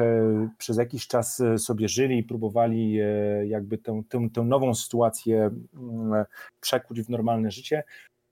przez 0.59 0.77
jakiś 0.77 1.07
czas 1.07 1.43
sobie 1.59 1.89
żyli 1.89 2.19
i 2.19 2.23
próbowali 2.23 2.99
jakby 3.47 3.79
tę, 3.79 4.03
tę, 4.09 4.29
tę 4.35 4.43
nową 4.43 4.75
sytuację 4.75 5.51
mm, 5.75 6.25
przekuć 6.61 7.03
w 7.03 7.11
normalne 7.11 7.51
życie 7.51 7.83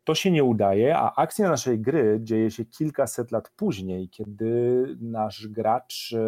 to 0.04 0.14
się 0.14 0.30
nie 0.30 0.44
udaje, 0.44 0.96
a 0.96 1.14
akcja 1.14 1.48
naszej 1.48 1.78
gry 1.78 2.18
dzieje 2.22 2.50
się 2.50 2.64
kilkaset 2.64 3.30
lat 3.32 3.48
później, 3.56 4.08
kiedy 4.08 4.86
nasz 5.00 5.48
gracz 5.48 6.12
e, 6.12 6.18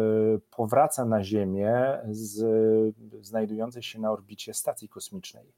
powraca 0.55 1.05
na 1.05 1.23
Ziemię 1.23 1.99
z 2.09 2.45
znajdującej 3.21 3.83
się 3.83 3.99
na 3.99 4.11
orbicie 4.11 4.53
stacji 4.53 4.89
kosmicznej. 4.89 5.53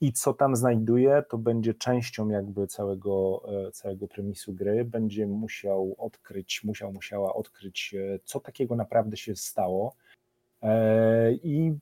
I 0.00 0.12
co 0.12 0.32
tam 0.32 0.56
znajduje, 0.56 1.22
to 1.28 1.38
będzie 1.38 1.74
częścią 1.74 2.28
jakby 2.28 2.66
całego, 2.66 3.42
e, 3.66 3.72
całego 3.72 4.08
premisu 4.08 4.52
gry. 4.52 4.84
Będzie 4.84 5.26
musiał 5.26 5.94
odkryć, 5.98 6.64
musiał, 6.64 6.92
musiała 6.92 7.34
odkryć, 7.34 7.94
e, 7.94 8.18
co 8.24 8.40
takiego 8.40 8.76
naprawdę 8.76 9.16
się 9.16 9.36
stało. 9.36 9.94
I 11.42 11.72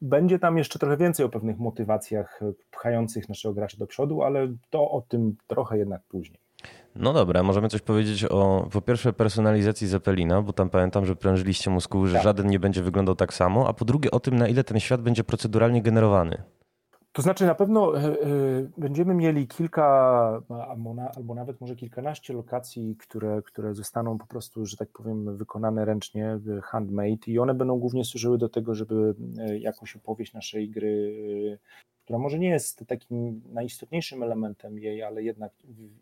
będzie 0.00 0.38
tam 0.38 0.58
jeszcze 0.58 0.78
trochę 0.78 0.96
więcej 0.96 1.26
o 1.26 1.28
pewnych 1.28 1.58
motywacjach 1.58 2.40
pchających 2.70 3.28
naszego 3.28 3.54
gracza 3.54 3.76
do 3.76 3.86
przodu, 3.86 4.22
ale 4.22 4.48
to 4.70 4.90
o 4.90 5.00
tym 5.08 5.36
trochę 5.46 5.78
jednak 5.78 6.02
później. 6.08 6.40
No 6.94 7.12
dobra, 7.12 7.42
możemy 7.42 7.68
coś 7.68 7.80
powiedzieć 7.80 8.24
o 8.24 8.68
po 8.72 8.80
pierwsze 8.80 9.12
personalizacji 9.12 9.86
Zeppelina, 9.86 10.42
bo 10.42 10.52
tam 10.52 10.70
pamiętam, 10.70 11.06
że 11.06 11.16
prężyliście 11.16 11.70
muskuły, 11.70 12.08
że 12.08 12.14
tak. 12.14 12.24
żaden 12.24 12.46
nie 12.46 12.58
będzie 12.58 12.82
wyglądał 12.82 13.14
tak 13.14 13.34
samo, 13.34 13.68
a 13.68 13.72
po 13.72 13.84
drugie 13.84 14.10
o 14.10 14.20
tym, 14.20 14.36
na 14.36 14.48
ile 14.48 14.64
ten 14.64 14.80
świat 14.80 15.02
będzie 15.02 15.24
proceduralnie 15.24 15.82
generowany. 15.82 16.42
To 17.18 17.22
znaczy 17.22 17.46
na 17.46 17.54
pewno 17.54 17.98
e, 17.98 18.04
e, 18.04 18.14
będziemy 18.76 19.14
mieli 19.14 19.46
kilka 19.46 19.84
albo, 21.16 21.34
nawet 21.34 21.60
może 21.60 21.76
kilkanaście 21.76 22.32
lokacji, 22.32 22.96
które, 22.96 23.42
które 23.42 23.74
zostaną 23.74 24.18
po 24.18 24.26
prostu, 24.26 24.66
że 24.66 24.76
tak 24.76 24.88
powiem, 24.88 25.36
wykonane 25.36 25.84
ręcznie, 25.84 26.38
handmade 26.62 27.26
i 27.26 27.38
one 27.38 27.54
będą 27.54 27.78
głównie 27.78 28.04
służyły 28.04 28.38
do 28.38 28.48
tego, 28.48 28.74
żeby 28.74 29.14
e, 29.38 29.58
jakąś 29.58 29.96
opowieść 29.96 30.32
naszej 30.32 30.70
gry, 30.70 31.58
która 32.04 32.18
może 32.18 32.38
nie 32.38 32.48
jest 32.48 32.84
takim 32.86 33.42
najistotniejszym 33.52 34.22
elementem 34.22 34.78
jej, 34.78 35.02
ale 35.02 35.22
jednak 35.22 35.52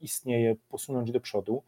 istnieje, 0.01 0.57
posunąć 0.69 1.13
do 1.13 1.21
przodu. 1.21 1.63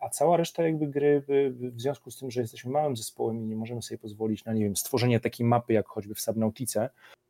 A 0.00 0.08
cała 0.08 0.36
reszta 0.36 0.62
jakby 0.62 0.86
gry, 0.86 1.22
w 1.28 1.80
związku 1.80 2.10
z 2.10 2.18
tym, 2.18 2.30
że 2.30 2.40
jesteśmy 2.40 2.70
małym 2.70 2.96
zespołem 2.96 3.42
i 3.42 3.46
nie 3.46 3.56
możemy 3.56 3.82
sobie 3.82 3.98
pozwolić 3.98 4.44
na, 4.44 4.52
nie 4.52 4.64
wiem, 4.64 4.76
stworzenie 4.76 5.20
takiej 5.20 5.46
mapy, 5.46 5.72
jak 5.72 5.88
choćby 5.88 6.14
w 6.14 6.20
Subnautice, 6.20 6.88
E, 6.90 7.21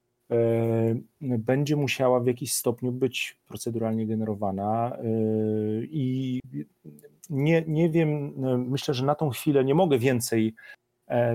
będzie 1.20 1.76
musiała 1.76 2.20
w 2.20 2.26
jakiś 2.26 2.53
stopniu 2.53 2.93
być 2.93 3.39
proceduralnie 3.49 4.07
generowana 4.07 4.97
e, 4.97 5.03
i 5.85 6.41
nie, 7.30 7.64
nie 7.66 7.91
wiem, 7.91 8.35
e, 8.45 8.59
myślę, 8.59 8.95
że 8.95 9.05
na 9.05 9.14
tą 9.14 9.30
chwilę 9.30 9.64
nie 9.64 9.74
mogę 9.74 9.99
więcej, 9.99 10.55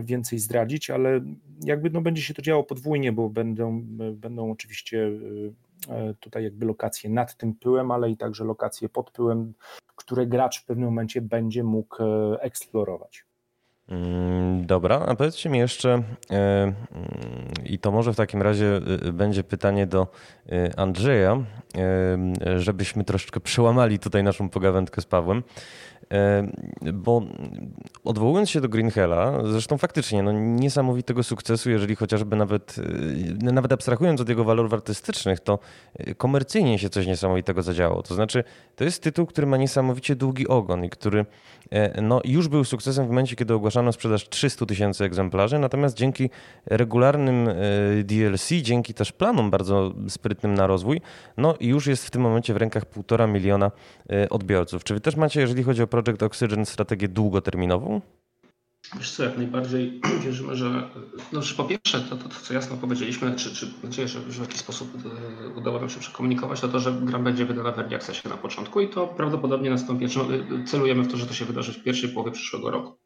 więcej 0.04 0.40
zdradzić, 0.40 0.90
ale 0.90 1.22
jakby 1.64 1.90
no 1.90 2.02
będzie 2.02 2.22
się 2.22 2.34
to 2.34 2.42
działo 2.42 2.64
podwójnie, 2.64 3.12
bo 3.12 3.30
będą, 3.30 3.82
będą 4.14 4.52
oczywiście 4.52 5.12
tutaj 6.20 6.44
jakby 6.44 6.66
lokacje 6.66 7.10
nad 7.10 7.38
tym 7.38 7.54
pyłem, 7.56 7.92
ale 7.92 8.12
i 8.12 8.18
także 8.18 8.44
lokacje 8.44 8.90
pod 8.90 9.12
pyłem, 9.12 9.54
które 9.96 10.28
gracz 10.28 10.62
w 10.62 10.66
pewnym 10.66 10.86
momencie 10.86 11.22
będzie 11.22 11.64
mógł 11.64 11.96
eksplorować. 12.40 13.27
Mm, 13.90 14.66
dobra, 14.66 15.00
a 15.08 15.16
powiedzcie 15.16 15.50
mi 15.50 15.60
jeszcze, 15.60 15.90
e, 15.90 16.04
mm, 16.32 16.76
i 17.66 17.80
to 17.80 17.92
może 17.92 18.14
w 18.14 18.16
takim 18.16 18.42
razie 18.42 18.82
e, 19.06 19.12
będzie 19.12 19.44
pytanie 19.44 19.88
do 19.88 20.08
e, 20.50 20.80
Andrzeja, 20.80 21.38
żebyśmy 22.58 23.04
troszeczkę 23.04 23.40
przełamali 23.40 24.00
tutaj 24.00 24.24
naszą 24.24 24.50
pogawędkę 24.50 25.02
z 25.02 25.06
Pawłem. 25.06 25.44
Bo 26.94 27.22
odwołując 28.04 28.50
się 28.50 28.62
do 28.62 28.70
Greenhella, 28.70 29.34
zresztą 29.46 29.78
faktycznie 29.78 30.24
no, 30.24 30.32
niesamowitego 30.32 31.24
sukcesu, 31.24 31.70
jeżeli 31.70 31.96
chociażby 31.96 32.36
nawet, 32.36 32.76
nawet 33.42 33.72
abstrahując 33.72 34.22
od 34.22 34.30
jego 34.30 34.44
walorów 34.44 34.74
artystycznych, 34.74 35.40
to 35.40 35.60
komercyjnie 36.18 36.80
się 36.80 36.90
coś 36.90 37.08
niesamowitego 37.08 37.64
zadziało. 37.64 38.04
To 38.04 38.16
znaczy, 38.16 38.44
to 38.76 38.84
jest 38.84 39.04
tytuł, 39.04 39.26
który 39.26 39.48
ma 39.48 39.58
niesamowicie 39.58 40.16
długi 40.16 40.48
ogon 40.48 40.86
i 40.86 40.90
który 40.90 41.26
no, 42.02 42.22
już 42.26 42.48
był 42.48 42.64
sukcesem 42.64 43.06
w 43.06 43.08
momencie, 43.08 43.36
kiedy 43.36 43.54
ogłaszano 43.54 43.92
sprzedaż 43.92 44.30
300 44.30 44.66
tysięcy 44.66 45.04
egzemplarzy, 45.04 45.60
natomiast 45.60 45.98
dzięki 45.98 46.30
regularnym 46.66 47.50
DLC, 48.04 48.50
dzięki 48.62 48.94
też 48.94 49.12
planom 49.12 49.52
bardzo 49.52 49.94
sprytnym 50.10 50.54
na 50.54 50.68
rozwój, 50.68 51.02
no 51.38 51.56
już 51.60 51.88
jest 51.88 52.06
w 52.06 52.12
tym 52.12 52.22
momencie 52.22 52.54
w 52.54 52.58
rękach 52.58 52.86
półtora 52.86 53.28
miliona 53.28 53.72
odbiorców. 54.30 54.84
Czy 54.84 54.94
wy 54.94 55.00
też 55.00 55.16
macie, 55.16 55.42
jeżeli 55.42 55.64
chodzi 55.64 55.82
o 55.82 55.88
Project 55.88 56.24
Oxygen 56.24 56.66
strategię 56.66 57.08
długoterminową? 57.08 58.02
Wiesz 58.98 59.12
co, 59.12 59.24
jak 59.24 59.38
najbardziej 59.38 60.02
wierzymy, 60.26 60.56
że 60.56 60.90
no, 61.34 61.42
że 61.42 61.56
po 61.56 61.64
pierwsze 61.64 62.02
to, 62.02 62.16
to, 62.16 62.30
to, 62.30 62.36
co 62.42 62.54
jasno 62.54 62.78
powiedzieliśmy, 62.78 63.36
czy, 63.36 63.56
czy 63.56 63.68
nadzieję, 63.84 64.08
że, 64.08 64.32
że 64.32 64.44
w 64.44 64.46
jakiś 64.48 64.60
sposób 64.60 64.90
e, 65.46 65.50
udało 65.50 65.80
nam 65.80 65.90
się 65.90 66.00
przekomunikować, 66.00 66.62
to 66.62 66.68
to, 66.68 66.80
że 66.80 66.94
gra 67.02 67.20
będzie 67.20 67.46
wydana 67.46 67.72
w 67.72 67.80
Early 67.80 67.96
Accessie 67.96 68.30
na 68.30 68.38
początku 68.38 68.82
i 68.82 68.90
to 68.90 69.08
prawdopodobnie 69.08 69.70
nastąpi, 69.70 70.10
czy 70.10 70.20
no, 70.20 70.26
celujemy 70.66 71.04
w 71.04 71.12
to, 71.12 71.18
że 71.18 71.26
to 71.26 71.34
się 71.34 71.46
wydarzy 71.46 71.74
w 71.74 71.84
pierwszej 71.84 72.10
połowie 72.10 72.32
przyszłego 72.32 72.72
roku. 72.72 72.98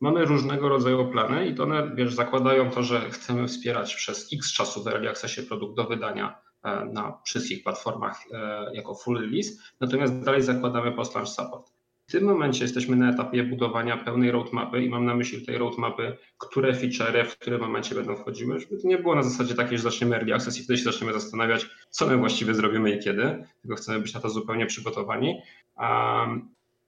Mamy 0.00 0.24
różnego 0.24 0.68
rodzaju 0.68 1.10
plany 1.10 1.48
i 1.48 1.54
to 1.54 1.62
one, 1.62 1.94
wiesz, 1.94 2.14
zakładają 2.14 2.70
to, 2.70 2.82
że 2.82 3.10
chcemy 3.10 3.48
wspierać 3.48 3.94
przez 3.94 4.28
x 4.32 4.52
czasu 4.52 4.82
w 4.82 4.86
Early 4.86 5.10
Accessie 5.10 5.42
produkt 5.42 5.76
do 5.76 5.84
wydania 5.84 6.46
E, 6.66 6.84
na 6.84 7.18
wszystkich 7.24 7.62
platformach 7.62 8.20
e, 8.32 8.70
jako 8.74 8.94
full 8.94 9.20
release, 9.20 9.48
natomiast 9.80 10.20
dalej 10.20 10.42
zakładamy 10.42 10.92
post-launch 10.92 11.28
support. 11.28 11.72
W 12.08 12.12
tym 12.12 12.24
momencie 12.24 12.64
jesteśmy 12.64 12.96
na 12.96 13.10
etapie 13.10 13.44
budowania 13.44 13.96
pełnej 13.96 14.30
roadmapy 14.30 14.82
i 14.82 14.88
mam 14.88 15.04
na 15.04 15.14
myśli 15.14 15.46
tej 15.46 15.58
roadmapy, 15.58 16.16
które 16.38 16.74
feature 16.74 17.26
w 17.28 17.38
którym 17.38 17.60
momencie 17.60 17.94
będą 17.94 18.16
wchodziły, 18.16 18.60
żeby 18.60 18.82
to 18.82 18.88
nie 18.88 18.98
było 18.98 19.14
na 19.14 19.22
zasadzie 19.22 19.54
takiej, 19.54 19.78
że 19.78 19.84
zaczniemy 19.84 20.16
early 20.16 20.34
access 20.34 20.58
i 20.58 20.62
wtedy 20.62 20.78
się 20.78 20.84
zaczniemy 20.84 21.12
zastanawiać, 21.12 21.66
co 21.90 22.06
my 22.06 22.16
właściwie 22.16 22.54
zrobimy 22.54 22.90
i 22.90 22.98
kiedy, 22.98 23.44
tylko 23.62 23.76
chcemy 23.76 24.00
być 24.00 24.14
na 24.14 24.20
to 24.20 24.30
zupełnie 24.30 24.66
przygotowani. 24.66 25.40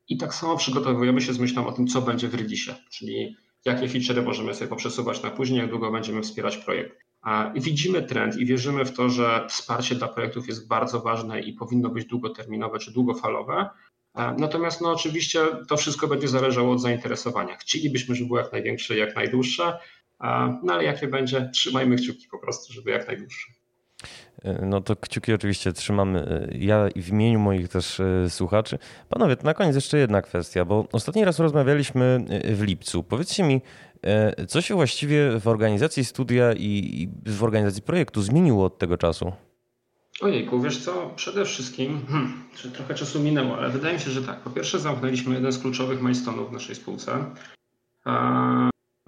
I 0.08 0.16
tak 0.16 0.34
samo 0.34 0.56
przygotowujemy 0.56 1.20
się 1.20 1.32
z 1.32 1.38
myślą 1.38 1.66
o 1.66 1.72
tym, 1.72 1.86
co 1.86 2.02
będzie 2.02 2.28
w 2.28 2.34
release, 2.34 2.74
czyli 2.90 3.36
jakie 3.64 3.88
feature 3.88 4.22
możemy 4.24 4.54
sobie 4.54 4.68
poprzesuwać 4.68 5.22
na 5.22 5.30
później, 5.30 5.60
jak 5.60 5.70
długo 5.70 5.92
będziemy 5.92 6.22
wspierać 6.22 6.56
projekt. 6.56 6.98
Widzimy 7.54 8.02
trend 8.02 8.36
i 8.36 8.46
wierzymy 8.46 8.84
w 8.84 8.92
to, 8.92 9.08
że 9.08 9.46
wsparcie 9.48 9.94
dla 9.94 10.08
projektów 10.08 10.48
jest 10.48 10.68
bardzo 10.68 11.00
ważne 11.00 11.40
i 11.40 11.52
powinno 11.52 11.88
być 11.88 12.04
długoterminowe 12.04 12.78
czy 12.78 12.92
długofalowe. 12.92 13.68
Natomiast 14.14 14.80
no 14.80 14.92
oczywiście 14.92 15.40
to 15.68 15.76
wszystko 15.76 16.09
będzie 16.09 16.28
zależało 16.28 16.72
od 16.72 16.80
zainteresowania. 16.80 17.56
Chcielibyśmy, 17.56 18.14
żeby 18.14 18.26
było 18.26 18.38
jak 18.40 18.52
największe, 18.52 18.96
jak 18.96 19.16
najdłuższe, 19.16 19.78
no 20.62 20.72
ale 20.72 20.84
jak 20.84 21.02
nie 21.02 21.09
będzie, 21.09 21.50
trzymajmy 21.54 21.96
kciuki 21.96 22.28
po 22.30 22.38
prostu, 22.38 22.72
żeby 22.72 22.90
jak 22.90 23.06
najdłuższe. 23.06 23.52
No 24.62 24.80
to 24.80 24.96
kciuki 24.96 25.32
oczywiście 25.32 25.72
trzymamy 25.72 26.48
ja 26.59 26.88
i 26.94 27.02
w 27.02 27.09
imieniu 27.09 27.38
moich 27.38 27.68
też 27.68 28.00
e, 28.00 28.30
słuchaczy. 28.30 28.78
Panowie, 29.09 29.36
na 29.42 29.54
koniec 29.54 29.74
jeszcze 29.74 29.98
jedna 29.98 30.22
kwestia, 30.22 30.64
bo 30.64 30.88
ostatni 30.92 31.24
raz 31.24 31.38
rozmawialiśmy 31.38 32.24
e, 32.28 32.54
w 32.54 32.62
lipcu. 32.62 33.02
Powiedzcie 33.02 33.42
mi, 33.42 33.61
E, 34.02 34.46
co 34.46 34.61
się 34.61 34.74
właściwie 34.74 35.40
w 35.40 35.48
organizacji 35.48 36.04
studia 36.04 36.52
i 36.52 37.09
w 37.26 37.44
organizacji 37.44 37.82
projektu 37.82 38.22
zmieniło 38.22 38.64
od 38.64 38.78
tego 38.78 38.96
czasu? 38.96 39.32
Ojejku, 40.20 40.60
wiesz 40.60 40.84
co, 40.84 41.12
przede 41.16 41.44
wszystkim, 41.44 42.06
hmm, 42.06 42.44
trochę 42.74 42.94
czasu 42.94 43.20
minęło, 43.20 43.58
ale 43.58 43.70
wydaje 43.70 43.94
mi 43.94 44.00
się, 44.00 44.10
że 44.10 44.22
tak. 44.22 44.40
Po 44.40 44.50
pierwsze 44.50 44.78
zamknęliśmy 44.78 45.34
jeden 45.34 45.52
z 45.52 45.58
kluczowych 45.58 46.02
milestone'ów 46.02 46.48
w 46.48 46.52
naszej 46.52 46.74
spółce. 46.74 47.34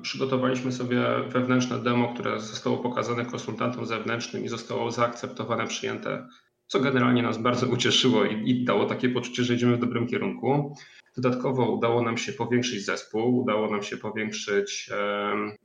Przygotowaliśmy 0.03 0.73
sobie 0.73 1.05
wewnętrzne 1.29 1.79
demo, 1.79 2.15
które 2.15 2.41
zostało 2.41 2.79
pokazane 2.79 3.27
konsultantom 3.27 3.87
zewnętrznym 3.87 4.45
i 4.45 4.49
zostało 4.49 4.91
zaakceptowane, 4.91 5.67
przyjęte 5.67 6.27
co 6.71 6.81
generalnie 6.81 7.23
nas 7.23 7.39
bardzo 7.39 7.67
ucieszyło 7.67 8.25
i, 8.25 8.51
i 8.51 8.65
dało 8.65 8.87
takie 8.87 9.09
poczucie, 9.09 9.45
że 9.45 9.55
idziemy 9.55 9.77
w 9.77 9.81
dobrym 9.81 10.07
kierunku. 10.07 10.77
Dodatkowo 11.17 11.71
udało 11.71 12.03
nam 12.03 12.19
się 12.19 12.33
powiększyć 12.33 12.85
zespół, 12.85 13.39
udało 13.39 13.71
nam 13.71 13.83
się 13.83 13.97
powiększyć 13.97 14.91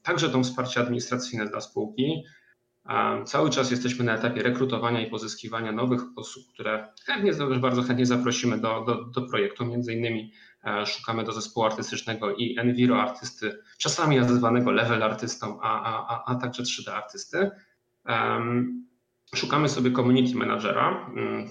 także 0.03 0.29
to 0.29 0.43
wsparcie 0.43 0.81
administracyjne 0.81 1.45
dla 1.45 1.61
spółki. 1.61 2.23
Cały 3.25 3.49
czas 3.49 3.71
jesteśmy 3.71 4.05
na 4.05 4.15
etapie 4.15 4.43
rekrutowania 4.43 5.07
i 5.07 5.09
pozyskiwania 5.09 5.71
nowych 5.71 6.01
osób, 6.15 6.43
które 6.53 6.93
chętnie, 7.05 7.31
bardzo 7.59 7.83
chętnie 7.83 8.05
zaprosimy 8.05 8.57
do, 8.57 8.83
do, 8.87 9.05
do 9.05 9.21
projektu. 9.21 9.65
Między 9.65 9.93
innymi 9.93 10.31
e, 10.63 10.85
szukamy 10.85 11.23
do 11.23 11.31
zespołu 11.31 11.65
artystycznego 11.65 12.35
i 12.35 12.59
enviro 12.59 13.01
artysty, 13.01 13.59
czasami 13.77 14.17
nazywanego 14.17 14.71
level 14.71 15.03
artystą, 15.03 15.61
a, 15.61 15.81
a, 15.81 16.15
a, 16.15 16.23
a 16.31 16.35
także 16.35 16.63
3D 16.63 16.91
artysty. 16.91 17.51
Szukamy 19.35 19.69
sobie 19.69 19.91
community 19.91 20.35
managera. 20.35 21.09
Um, 21.15 21.49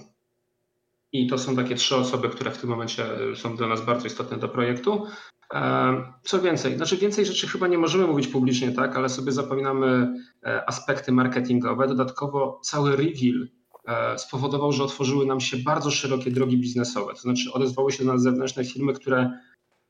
i 1.11 1.27
to 1.27 1.37
są 1.37 1.55
takie 1.55 1.75
trzy 1.75 1.95
osoby, 1.95 2.29
które 2.29 2.51
w 2.51 2.57
tym 2.57 2.69
momencie 2.69 3.05
są 3.35 3.55
dla 3.55 3.67
nas 3.67 3.85
bardzo 3.85 4.07
istotne 4.07 4.37
do 4.37 4.49
projektu. 4.49 5.07
E, 5.53 6.13
co 6.23 6.41
więcej, 6.41 6.77
znaczy 6.77 6.97
więcej 6.97 7.25
rzeczy 7.25 7.47
chyba 7.47 7.67
nie 7.67 7.77
możemy 7.77 8.07
mówić 8.07 8.27
publicznie, 8.27 8.71
tak, 8.71 8.95
ale 8.95 9.09
sobie 9.09 9.31
zapominamy 9.31 10.13
e, 10.43 10.69
aspekty 10.69 11.11
marketingowe. 11.11 11.87
Dodatkowo 11.87 12.59
cały 12.63 12.91
reveal 12.91 13.47
e, 13.87 14.17
spowodował, 14.17 14.71
że 14.71 14.83
otworzyły 14.83 15.25
nam 15.25 15.39
się 15.39 15.57
bardzo 15.57 15.91
szerokie 15.91 16.31
drogi 16.31 16.57
biznesowe. 16.57 17.13
To 17.13 17.19
znaczy 17.19 17.53
odezwały 17.53 17.91
się 17.91 18.05
do 18.05 18.13
nas 18.13 18.21
zewnętrzne 18.21 18.65
firmy, 18.65 18.93
które 18.93 19.31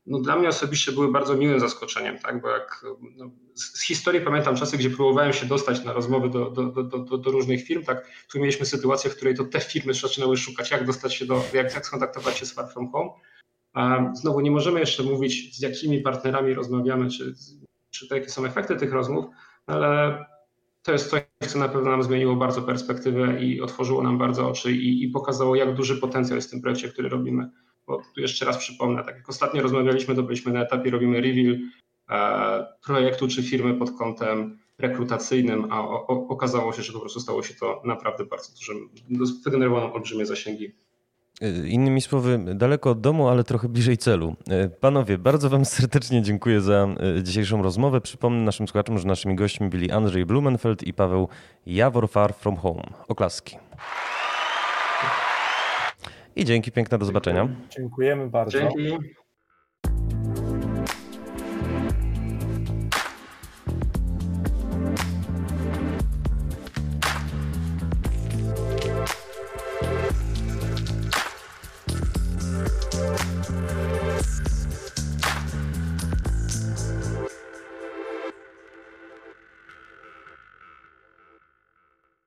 no 0.06 0.20
dla 0.20 0.36
mnie 0.36 0.48
osobiście 0.48 0.92
były 0.92 1.12
bardzo 1.12 1.36
miłym 1.36 1.60
zaskoczeniem, 1.60 2.20
tak? 2.20 2.42
bo 2.42 2.50
jak 2.50 2.86
no, 3.16 3.32
z, 3.56 3.84
historii 3.84 4.22
pamiętam 4.22 4.56
czasy, 4.56 4.78
gdzie 4.78 4.90
próbowałem 4.90 5.34
się 5.34 5.46
dostać 5.46 5.84
na 5.84 5.94
rozmowy 5.94 6.30
do, 6.30 6.50
do, 6.50 6.64
do, 6.66 6.84
do, 6.84 7.18
do 7.18 7.32
różnych 7.32 7.64
firm, 7.64 7.84
tak? 7.84 8.10
tu 8.32 8.40
mieliśmy 8.40 8.66
sytuację, 8.66 9.10
w 9.10 9.16
której 9.16 9.36
to 9.36 9.44
te 9.44 9.60
firmy 9.60 9.94
zaczynały 9.94 10.38
szukać, 10.38 10.72
jak 10.72 10.86
dostać 10.86 11.16
się 11.16 11.26
do, 11.26 11.44
jak, 11.54 11.74
jak 11.74 11.86
skontaktować 11.86 12.38
się 12.38 12.46
z 12.46 12.54
Far 12.54 12.70
From 12.74 12.92
Home. 12.92 13.10
Znowu 14.14 14.40
nie 14.40 14.52
możemy 14.52 14.80
jeszcze 14.80 15.04
mówić, 15.04 15.58
z 15.58 15.62
jakimi 15.62 16.02
partnerami 16.02 16.54
rozmawiamy, 16.54 17.10
czy, 17.10 17.34
czy 17.90 18.08
jakie 18.16 18.30
są 18.30 18.46
efekty 18.46 18.76
tych 18.76 18.94
rozmów, 18.94 19.26
ale 19.68 20.26
to 20.84 20.92
jest 20.92 21.10
coś, 21.10 21.22
co 21.48 21.60
na 21.60 21.70
pewno 21.70 21.92
nam 21.92 22.04
zmieniło 22.04 22.36
bardzo 22.36 22.62
perspektywę 22.62 23.44
i 23.44 23.62
otworzyło 23.62 24.04
nam 24.04 24.18
bardzo 24.18 24.50
oczy 24.50 24.72
i, 24.72 25.04
i 25.04 25.08
pokazało, 25.08 25.56
jak 25.56 25.76
duży 25.76 25.98
potencjał 25.98 26.36
jest 26.36 26.48
w 26.48 26.52
tym 26.52 26.62
projekcie, 26.62 26.90
który 26.90 27.10
robimy 27.10 27.50
bo 27.88 28.02
tu 28.16 28.22
jeszcze 28.22 28.46
raz 28.46 28.58
przypomnę, 28.58 29.04
tak 29.04 29.16
jak 29.16 29.30
ostatnio 29.30 29.62
rozmawialiśmy, 29.62 30.16
to 30.16 30.24
byliśmy 30.24 30.52
na 30.52 30.62
etapie, 30.62 30.92
robimy 30.92 31.22
reveal 31.22 31.58
e, 32.10 32.68
projektu 32.86 33.28
czy 33.28 33.44
firmy 33.44 33.74
pod 33.74 33.92
kątem 33.92 34.60
rekrutacyjnym, 34.78 35.72
a 35.72 35.88
o, 35.88 36.08
o, 36.08 36.28
okazało 36.28 36.74
się, 36.74 36.84
że 36.84 36.94
po 36.94 37.00
prostu 37.00 37.20
stało 37.20 37.44
się 37.44 37.54
to 37.54 37.82
naprawdę 37.86 38.26
bardzo 38.26 38.54
dużym, 38.56 38.90
wygenerowało 39.46 39.94
olbrzymie 39.94 40.26
zasięgi. 40.26 40.76
E, 41.42 41.68
innymi 41.68 42.02
słowy, 42.02 42.40
daleko 42.56 42.90
od 42.90 43.02
domu, 43.02 43.28
ale 43.28 43.44
trochę 43.44 43.70
bliżej 43.70 43.98
celu. 43.98 44.36
E, 44.50 44.70
panowie, 44.70 45.18
bardzo 45.18 45.50
Wam 45.50 45.66
serdecznie 45.66 46.22
dziękuję 46.22 46.62
za 46.62 46.88
dzisiejszą 47.24 47.64
rozmowę. 47.64 48.02
Przypomnę 48.02 48.44
naszym 48.44 48.68
słuchaczom, 48.68 49.00
że 49.00 49.08
naszymi 49.08 49.36
gośćmi 49.36 49.70
byli 49.70 49.92
Andrzej 49.92 50.26
Blumenfeld 50.26 50.84
i 50.84 50.94
Paweł 50.94 51.28
Jawor 51.66 52.10
Far 52.10 52.34
From 52.34 52.56
Home. 52.56 52.84
Oklaski. 53.08 53.58
I 56.36 56.46
dzięki 56.46 56.72
piękne, 56.72 56.98
do 56.98 57.06
zobaczenia. 57.06 57.48
Dziękujemy 57.70 58.30
bardzo. 58.30 58.60
Dzięki. 58.60 58.98